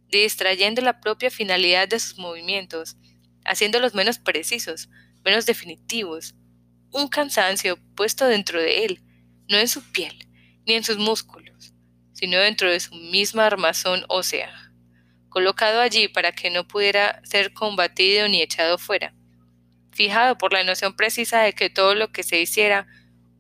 distrayendo 0.10 0.82
la 0.82 1.00
propia 1.02 1.32
finalidad 1.32 1.88
de 1.88 2.00
sus 2.00 2.18
movimientos, 2.18 2.98
haciéndolos 3.46 3.94
menos 3.94 4.20
precisos, 4.20 4.90
menos 5.26 5.46
definitivos, 5.46 6.36
un 6.92 7.08
cansancio 7.08 7.78
puesto 7.96 8.28
dentro 8.28 8.62
de 8.62 8.86
él, 8.86 9.04
no 9.50 9.58
en 9.58 9.68
su 9.68 9.82
piel, 9.92 10.28
ni 10.66 10.74
en 10.74 10.84
sus 10.84 10.98
músculos, 10.98 11.74
sino 12.14 12.38
dentro 12.38 12.72
de 12.72 12.80
su 12.80 12.96
misma 12.96 13.46
armazón 13.46 14.06
ósea, 14.08 14.72
colocado 15.30 15.82
allí 15.82 16.08
para 16.08 16.32
que 16.32 16.50
no 16.50 16.68
pudiera 16.68 17.22
ser 17.26 17.54
combatido 17.54 18.28
ni 18.28 18.42
echado 18.42 18.78
fuera, 18.78 19.14
fijado 19.92 20.38
por 20.38 20.54
la 20.54 20.64
noción 20.64 20.96
precisa 20.96 21.42
de 21.42 21.54
que 21.54 21.70
todo 21.70 21.96
lo 21.96 22.12
que 22.12 22.24
se 22.24 22.40
hiciera 22.40 22.88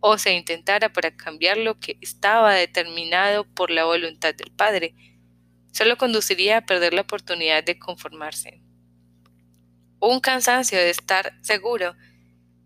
o 0.06 0.18
se 0.18 0.34
intentara 0.34 0.92
para 0.92 1.16
cambiar 1.16 1.56
lo 1.58 1.80
que 1.80 1.98
estaba 2.02 2.54
determinado 2.54 3.46
por 3.46 3.72
la 3.72 3.86
voluntad 3.86 4.36
del 4.36 4.52
Padre, 4.52 4.94
solo 5.72 5.98
conduciría 5.98 6.58
a 6.58 6.66
perder 6.66 6.94
la 6.94 7.04
oportunidad 7.04 7.64
de 7.64 7.80
conformarse. 7.80 8.62
Un 10.02 10.20
cansancio 10.20 10.78
de 10.78 10.90
estar 10.90 11.32
seguro 11.42 11.96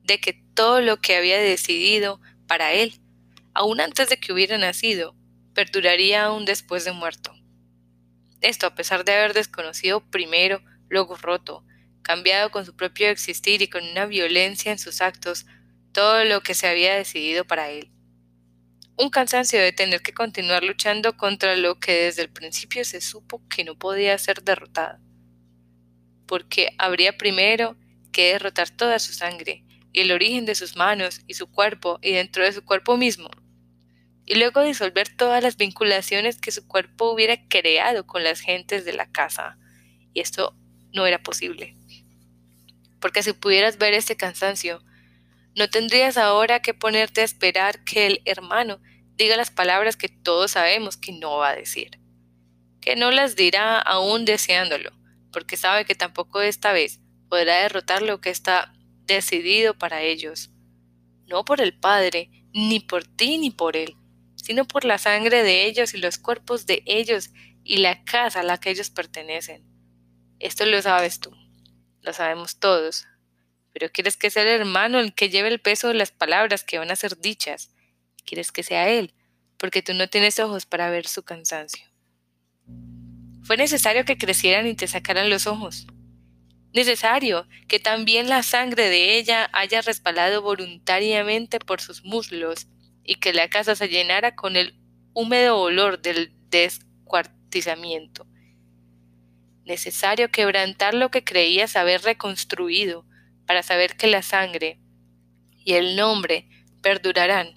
de 0.04 0.20
que 0.20 0.34
todo 0.56 0.82
lo 0.82 0.98
que 0.98 1.16
había 1.16 1.38
decidido 1.38 2.20
para 2.48 2.74
él, 2.74 3.00
aún 3.54 3.82
antes 3.82 4.10
de 4.10 4.18
que 4.18 4.34
hubiera 4.34 4.58
nacido, 4.58 5.16
perduraría 5.54 6.24
aún 6.24 6.44
después 6.44 6.86
de 6.86 6.92
muerto. 6.92 7.36
Esto 8.42 8.66
a 8.66 8.74
pesar 8.74 9.06
de 9.06 9.14
haber 9.14 9.36
desconocido 9.36 10.02
primero, 10.10 10.64
luego 10.90 11.16
roto, 11.16 11.64
cambiado 12.02 12.50
con 12.50 12.66
su 12.66 12.76
propio 12.76 13.10
existir 13.10 13.62
y 13.62 13.68
con 13.68 13.88
una 13.88 14.08
violencia 14.08 14.72
en 14.72 14.80
sus 14.80 15.02
actos 15.02 15.46
todo 15.98 16.26
lo 16.26 16.42
que 16.42 16.54
se 16.54 16.68
había 16.68 16.94
decidido 16.94 17.44
para 17.44 17.72
él. 17.72 17.90
Un 18.98 19.10
cansancio 19.10 19.60
de 19.60 19.72
tener 19.72 20.04
que 20.04 20.14
continuar 20.14 20.64
luchando 20.64 21.18
contra 21.18 21.56
lo 21.56 21.80
que 21.80 22.04
desde 22.04 22.22
el 22.22 22.30
principio 22.30 22.86
se 22.86 23.02
supo 23.02 23.42
que 23.50 23.64
no 23.64 23.80
podía 23.80 24.16
ser 24.20 24.44
derrotado, 24.44 25.00
porque 26.28 26.70
habría 26.78 27.18
primero 27.18 27.76
que 28.12 28.34
derrotar 28.34 28.70
toda 28.70 29.00
su 29.00 29.12
sangre 29.12 29.64
y 29.92 30.02
el 30.02 30.12
origen 30.12 30.46
de 30.46 30.54
sus 30.54 30.76
manos 30.76 31.22
y 31.26 31.34
su 31.34 31.50
cuerpo 31.50 31.98
y 32.04 32.12
dentro 32.12 32.44
de 32.44 32.54
su 32.54 32.64
cuerpo 32.64 32.96
mismo, 32.96 33.32
y 34.24 34.36
luego 34.36 34.62
disolver 34.62 35.10
todas 35.10 35.42
las 35.42 35.58
vinculaciones 35.58 36.38
que 36.38 36.52
su 36.52 36.68
cuerpo 36.68 37.10
hubiera 37.12 37.44
creado 37.48 38.06
con 38.06 38.24
las 38.24 38.42
gentes 38.42 38.86
de 38.86 38.94
la 38.94 39.12
casa, 39.12 39.58
y 40.14 40.20
esto 40.20 40.56
no 40.94 41.08
era 41.08 41.24
posible. 41.24 41.76
Porque 43.00 43.24
si 43.24 43.34
pudieras 43.34 43.80
ver 43.80 43.96
ese 43.96 44.16
cansancio, 44.16 44.84
no 45.58 45.68
tendrías 45.72 46.18
ahora 46.18 46.62
que 46.62 46.76
ponerte 46.76 47.22
a 47.22 47.24
esperar 47.24 47.84
que 47.84 48.06
el 48.06 48.22
hermano 48.26 48.80
diga 49.16 49.36
las 49.36 49.50
palabras 49.50 49.98
que 49.98 50.08
todos 50.08 50.52
sabemos 50.52 50.98
que 50.98 51.12
no 51.14 51.38
va 51.38 51.50
a 51.50 51.56
decir, 51.56 52.00
que 52.80 52.96
no 52.96 53.10
las 53.10 53.36
dirá 53.36 53.80
aún 53.80 54.24
deseándolo, 54.24 54.92
porque 55.32 55.58
sabe 55.58 55.86
que 55.86 55.96
tampoco 55.96 56.42
esta 56.42 56.74
vez 56.74 57.00
podrá 57.28 57.64
derrotar 57.64 58.04
lo 58.04 58.22
que 58.22 58.30
está 58.30 58.72
decidido 59.08 59.76
para 59.76 60.04
ellos, 60.04 60.52
no 61.26 61.44
por 61.44 61.60
el 61.60 61.76
Padre, 61.76 62.30
ni 62.54 62.80
por 62.80 63.06
ti 63.06 63.40
ni 63.40 63.50
por 63.50 63.76
él, 63.78 63.96
sino 64.36 64.64
por 64.66 64.86
la 64.86 65.00
sangre 65.00 65.42
de 65.42 65.66
ellos 65.66 65.96
y 65.96 65.98
los 65.98 66.20
cuerpos 66.20 66.68
de 66.68 66.84
ellos 66.86 67.32
y 67.64 67.78
la 67.78 68.04
casa 68.04 68.42
a 68.42 68.44
la 68.44 68.60
que 68.60 68.70
ellos 68.70 68.92
pertenecen. 68.92 69.66
Esto 70.38 70.68
lo 70.68 70.80
sabes 70.84 71.20
tú, 71.20 71.32
lo 72.02 72.14
sabemos 72.14 72.60
todos, 72.60 73.08
pero 73.78 73.92
quieres 73.92 74.18
que 74.18 74.32
sea 74.32 74.42
el 74.42 74.62
hermano 74.62 75.00
el 75.00 75.14
que 75.14 75.30
lleve 75.30 75.50
el 75.50 75.60
peso 75.60 75.90
de 75.90 75.94
las 75.94 76.10
palabras 76.10 76.64
que 76.64 76.80
van 76.80 76.90
a 76.90 76.96
ser 76.96 77.16
dichas. 77.20 77.70
Quieres 78.26 78.52
que 78.52 78.64
sea 78.64 78.90
él, 78.90 79.14
porque 79.60 79.84
tú 79.84 79.94
no 79.94 80.10
tienes 80.10 80.40
ojos 80.40 80.66
para 80.66 80.90
ver 80.90 81.06
su 81.08 81.22
cansancio. 81.22 81.86
Fue 83.44 83.56
necesario 83.56 84.04
que 84.04 84.18
crecieran 84.18 84.66
y 84.66 84.74
te 84.74 84.88
sacaran 84.88 85.30
los 85.30 85.46
ojos. 85.46 85.86
Necesario 86.74 87.48
que 87.68 87.80
también 87.80 88.30
la 88.30 88.42
sangre 88.42 88.90
de 88.90 89.16
ella 89.20 89.48
haya 89.54 89.84
resbalado 89.84 90.42
voluntariamente 90.42 91.60
por 91.60 91.80
sus 91.80 92.04
muslos 92.04 92.66
y 93.04 93.18
que 93.18 93.32
la 93.32 93.48
casa 93.48 93.76
se 93.76 93.90
llenara 93.90 94.34
con 94.34 94.56
el 94.56 94.76
húmedo 95.14 95.56
olor 95.60 96.02
del 96.02 96.34
descuartizamiento. 96.50 98.26
Necesario 99.66 100.32
quebrantar 100.32 100.96
lo 100.96 101.12
que 101.12 101.24
creías 101.24 101.76
haber 101.76 102.02
reconstruido 102.02 103.06
para 103.48 103.64
saber 103.64 103.98
que 103.98 104.08
la 104.08 104.22
sangre 104.22 104.80
y 105.66 105.74
el 105.74 105.96
nombre 105.96 106.48
perdurarán, 106.84 107.56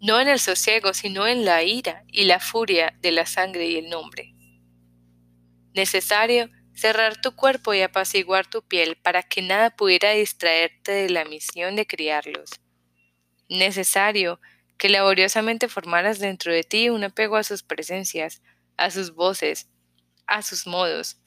no 0.00 0.20
en 0.20 0.28
el 0.28 0.38
sosiego, 0.38 0.92
sino 0.92 1.26
en 1.26 1.44
la 1.44 1.62
ira 1.62 2.04
y 2.08 2.24
la 2.24 2.40
furia 2.40 2.94
de 3.00 3.12
la 3.12 3.24
sangre 3.24 3.66
y 3.66 3.76
el 3.76 3.88
nombre. 3.88 4.34
Necesario 5.72 6.50
cerrar 6.74 7.20
tu 7.20 7.34
cuerpo 7.34 7.72
y 7.72 7.80
apaciguar 7.80 8.46
tu 8.46 8.62
piel 8.62 8.96
para 8.96 9.22
que 9.22 9.40
nada 9.40 9.70
pudiera 9.70 10.10
distraerte 10.10 10.92
de 10.92 11.08
la 11.08 11.24
misión 11.24 11.74
de 11.76 11.86
criarlos. 11.86 12.50
Necesario 13.48 14.40
que 14.76 14.88
laboriosamente 14.90 15.68
formaras 15.68 16.18
dentro 16.18 16.52
de 16.52 16.64
ti 16.64 16.90
un 16.90 17.04
apego 17.04 17.36
a 17.36 17.44
sus 17.44 17.62
presencias, 17.62 18.42
a 18.76 18.90
sus 18.90 19.14
voces, 19.14 19.68
a 20.26 20.42
sus 20.42 20.66
modos, 20.66 21.18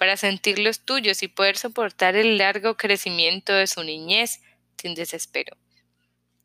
para 0.00 0.16
sentirlos 0.16 0.80
tuyos 0.80 1.22
y 1.22 1.28
poder 1.28 1.58
soportar 1.58 2.16
el 2.16 2.38
largo 2.38 2.78
crecimiento 2.78 3.52
de 3.52 3.66
su 3.66 3.84
niñez 3.84 4.40
sin 4.78 4.94
desespero, 4.94 5.58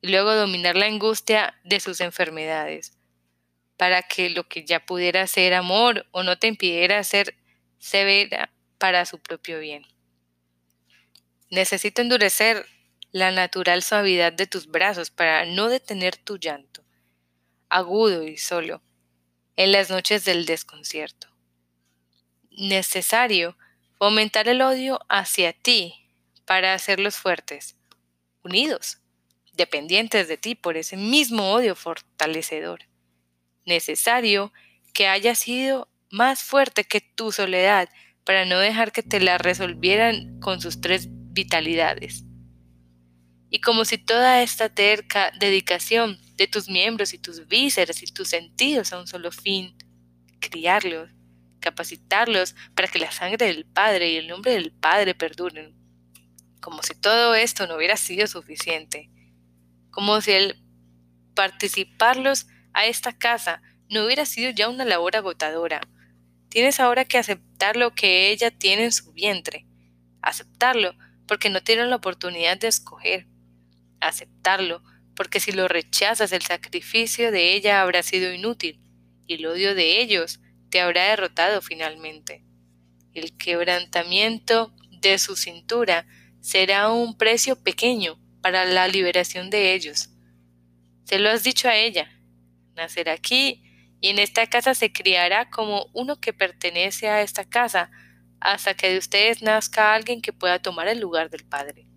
y 0.01 0.09
luego 0.09 0.35
dominar 0.35 0.75
la 0.75 0.87
angustia 0.87 1.57
de 1.63 1.79
sus 1.79 2.01
enfermedades, 2.01 2.97
para 3.77 4.03
que 4.03 4.29
lo 4.29 4.49
que 4.49 4.65
ya 4.65 4.85
pudiera 4.85 5.25
ser 5.25 5.53
amor 5.53 6.05
o 6.11 6.21
no 6.21 6.37
te 6.37 6.47
impidiera 6.47 7.01
ser 7.05 7.37
severa 7.79 8.51
para 8.77 9.05
su 9.05 9.19
propio 9.19 9.61
bien. 9.61 9.85
Necesito 11.49 12.01
endurecer 12.01 12.65
la 13.13 13.31
natural 13.31 13.83
suavidad 13.83 14.33
de 14.33 14.47
tus 14.47 14.67
brazos 14.67 15.11
para 15.11 15.45
no 15.45 15.69
detener 15.69 16.17
tu 16.17 16.35
llanto, 16.37 16.83
agudo 17.69 18.23
y 18.23 18.35
solo, 18.35 18.81
en 19.55 19.71
las 19.71 19.89
noches 19.89 20.25
del 20.25 20.45
desconcierto. 20.45 21.34
Necesario 22.57 23.57
fomentar 23.97 24.47
el 24.47 24.61
odio 24.61 24.99
hacia 25.09 25.51
ti 25.51 25.93
para 26.45 26.73
hacerlos 26.73 27.17
fuertes, 27.17 27.75
unidos, 28.43 28.99
dependientes 29.53 30.29
de 30.29 30.37
ti 30.37 30.55
por 30.55 30.77
ese 30.77 30.95
mismo 30.95 31.51
odio 31.51 31.75
fortalecedor. 31.75 32.87
Necesario 33.65 34.53
que 34.93 35.07
haya 35.07 35.35
sido 35.35 35.89
más 36.09 36.43
fuerte 36.43 36.85
que 36.85 37.01
tu 37.01 37.33
soledad 37.33 37.89
para 38.23 38.45
no 38.45 38.59
dejar 38.59 38.93
que 38.93 39.03
te 39.03 39.19
la 39.19 39.37
resolvieran 39.37 40.39
con 40.39 40.61
sus 40.61 40.79
tres 40.79 41.07
vitalidades. 41.09 42.23
Y 43.49 43.59
como 43.59 43.83
si 43.83 43.97
toda 43.97 44.41
esta 44.41 44.69
terca 44.69 45.31
dedicación 45.39 46.19
de 46.37 46.47
tus 46.47 46.69
miembros 46.69 47.13
y 47.13 47.17
tus 47.17 47.47
vísceras 47.47 48.01
y 48.01 48.05
tus 48.05 48.29
sentidos 48.29 48.93
a 48.93 48.99
un 48.99 49.07
solo 49.07 49.31
fin, 49.31 49.75
criarlos, 50.39 51.14
capacitarlos 51.65 52.55
para 52.75 52.87
que 52.87 52.99
la 52.99 53.11
sangre 53.11 53.47
del 53.47 53.65
Padre 53.65 54.11
y 54.11 54.17
el 54.17 54.27
nombre 54.27 54.53
del 54.53 54.71
Padre 54.71 55.15
perduren, 55.15 55.75
como 56.61 56.81
si 56.83 56.93
todo 56.95 57.35
esto 57.35 57.67
no 57.67 57.75
hubiera 57.75 57.97
sido 57.97 58.27
suficiente, 58.27 59.09
como 59.91 60.21
si 60.21 60.31
el 60.31 60.63
participarlos 61.35 62.47
a 62.73 62.85
esta 62.85 63.11
casa 63.11 63.61
no 63.89 64.05
hubiera 64.05 64.25
sido 64.25 64.51
ya 64.51 64.69
una 64.69 64.85
labor 64.85 65.17
agotadora, 65.17 65.81
Tienes 66.55 66.79
ahora 66.79 67.03
que 67.03 67.17
aceptar 67.17 67.75
lo 67.75 67.93
que 67.95 68.29
ella 68.31 68.49
tiene 68.49 68.85
en 68.85 68.93
su 68.93 69.11
vientre. 69.11 69.65
Aceptarlo 70.21 70.95
porque 71.27 71.49
no 71.49 71.61
tienen 71.61 71.89
la 71.89 71.97
oportunidad 71.97 72.57
de 72.57 72.69
escoger. 72.69 73.27
Aceptarlo 73.99 74.81
porque 75.17 75.41
si 75.41 75.51
lo 75.51 75.67
rechazas 75.67 76.31
el 76.31 76.43
sacrificio 76.43 77.33
de 77.33 77.55
ella 77.55 77.81
habrá 77.81 78.03
sido 78.03 78.33
inútil 78.33 78.79
y 79.27 79.33
el 79.33 79.45
odio 79.47 79.75
de 79.75 79.99
ellos 79.99 80.39
te 80.69 80.81
habrá 80.81 81.09
derrotado 81.09 81.61
finalmente. 81.61 82.43
El 83.13 83.37
quebrantamiento 83.37 84.73
de 85.01 85.17
su 85.17 85.35
cintura 85.35 86.05
será 86.41 86.91
un 86.91 87.17
precio 87.17 87.61
pequeño 87.61 88.19
para 88.41 88.65
la 88.65 88.87
liberación 88.87 89.49
de 89.49 89.73
ellos. 89.73 90.09
Se 91.05 91.19
lo 91.19 91.29
has 91.29 91.43
dicho 91.43 91.67
a 91.67 91.75
ella. 91.75 92.11
Nacer 92.75 93.09
aquí 93.09 93.63
y 94.01 94.09
en 94.09 94.19
esta 94.19 94.45
casa 94.47 94.75
se 94.75 94.91
criará 94.91 95.49
como 95.49 95.87
uno 95.93 96.19
que 96.19 96.33
pertenece 96.33 97.09
a 97.09 97.21
esta 97.21 97.45
casa, 97.45 97.89
hasta 98.39 98.75
que 98.75 98.89
de 98.91 98.97
ustedes 98.97 99.41
nazca 99.41 99.93
alguien 99.93 100.21
que 100.21 100.33
pueda 100.33 100.61
tomar 100.61 100.87
el 100.87 100.99
lugar 100.99 101.29
del 101.29 101.45
Padre. 101.45 101.87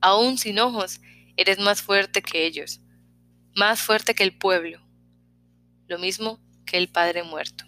Aún 0.00 0.36
sin 0.36 0.58
ojos, 0.58 1.00
eres 1.36 1.58
más 1.58 1.80
fuerte 1.82 2.20
que 2.20 2.44
ellos, 2.44 2.80
más 3.54 3.80
fuerte 3.80 4.14
que 4.14 4.24
el 4.24 4.36
pueblo, 4.36 4.80
lo 5.86 5.98
mismo 5.98 6.38
que 6.68 6.76
el 6.76 6.88
Padre 6.88 7.22
muerto. 7.22 7.67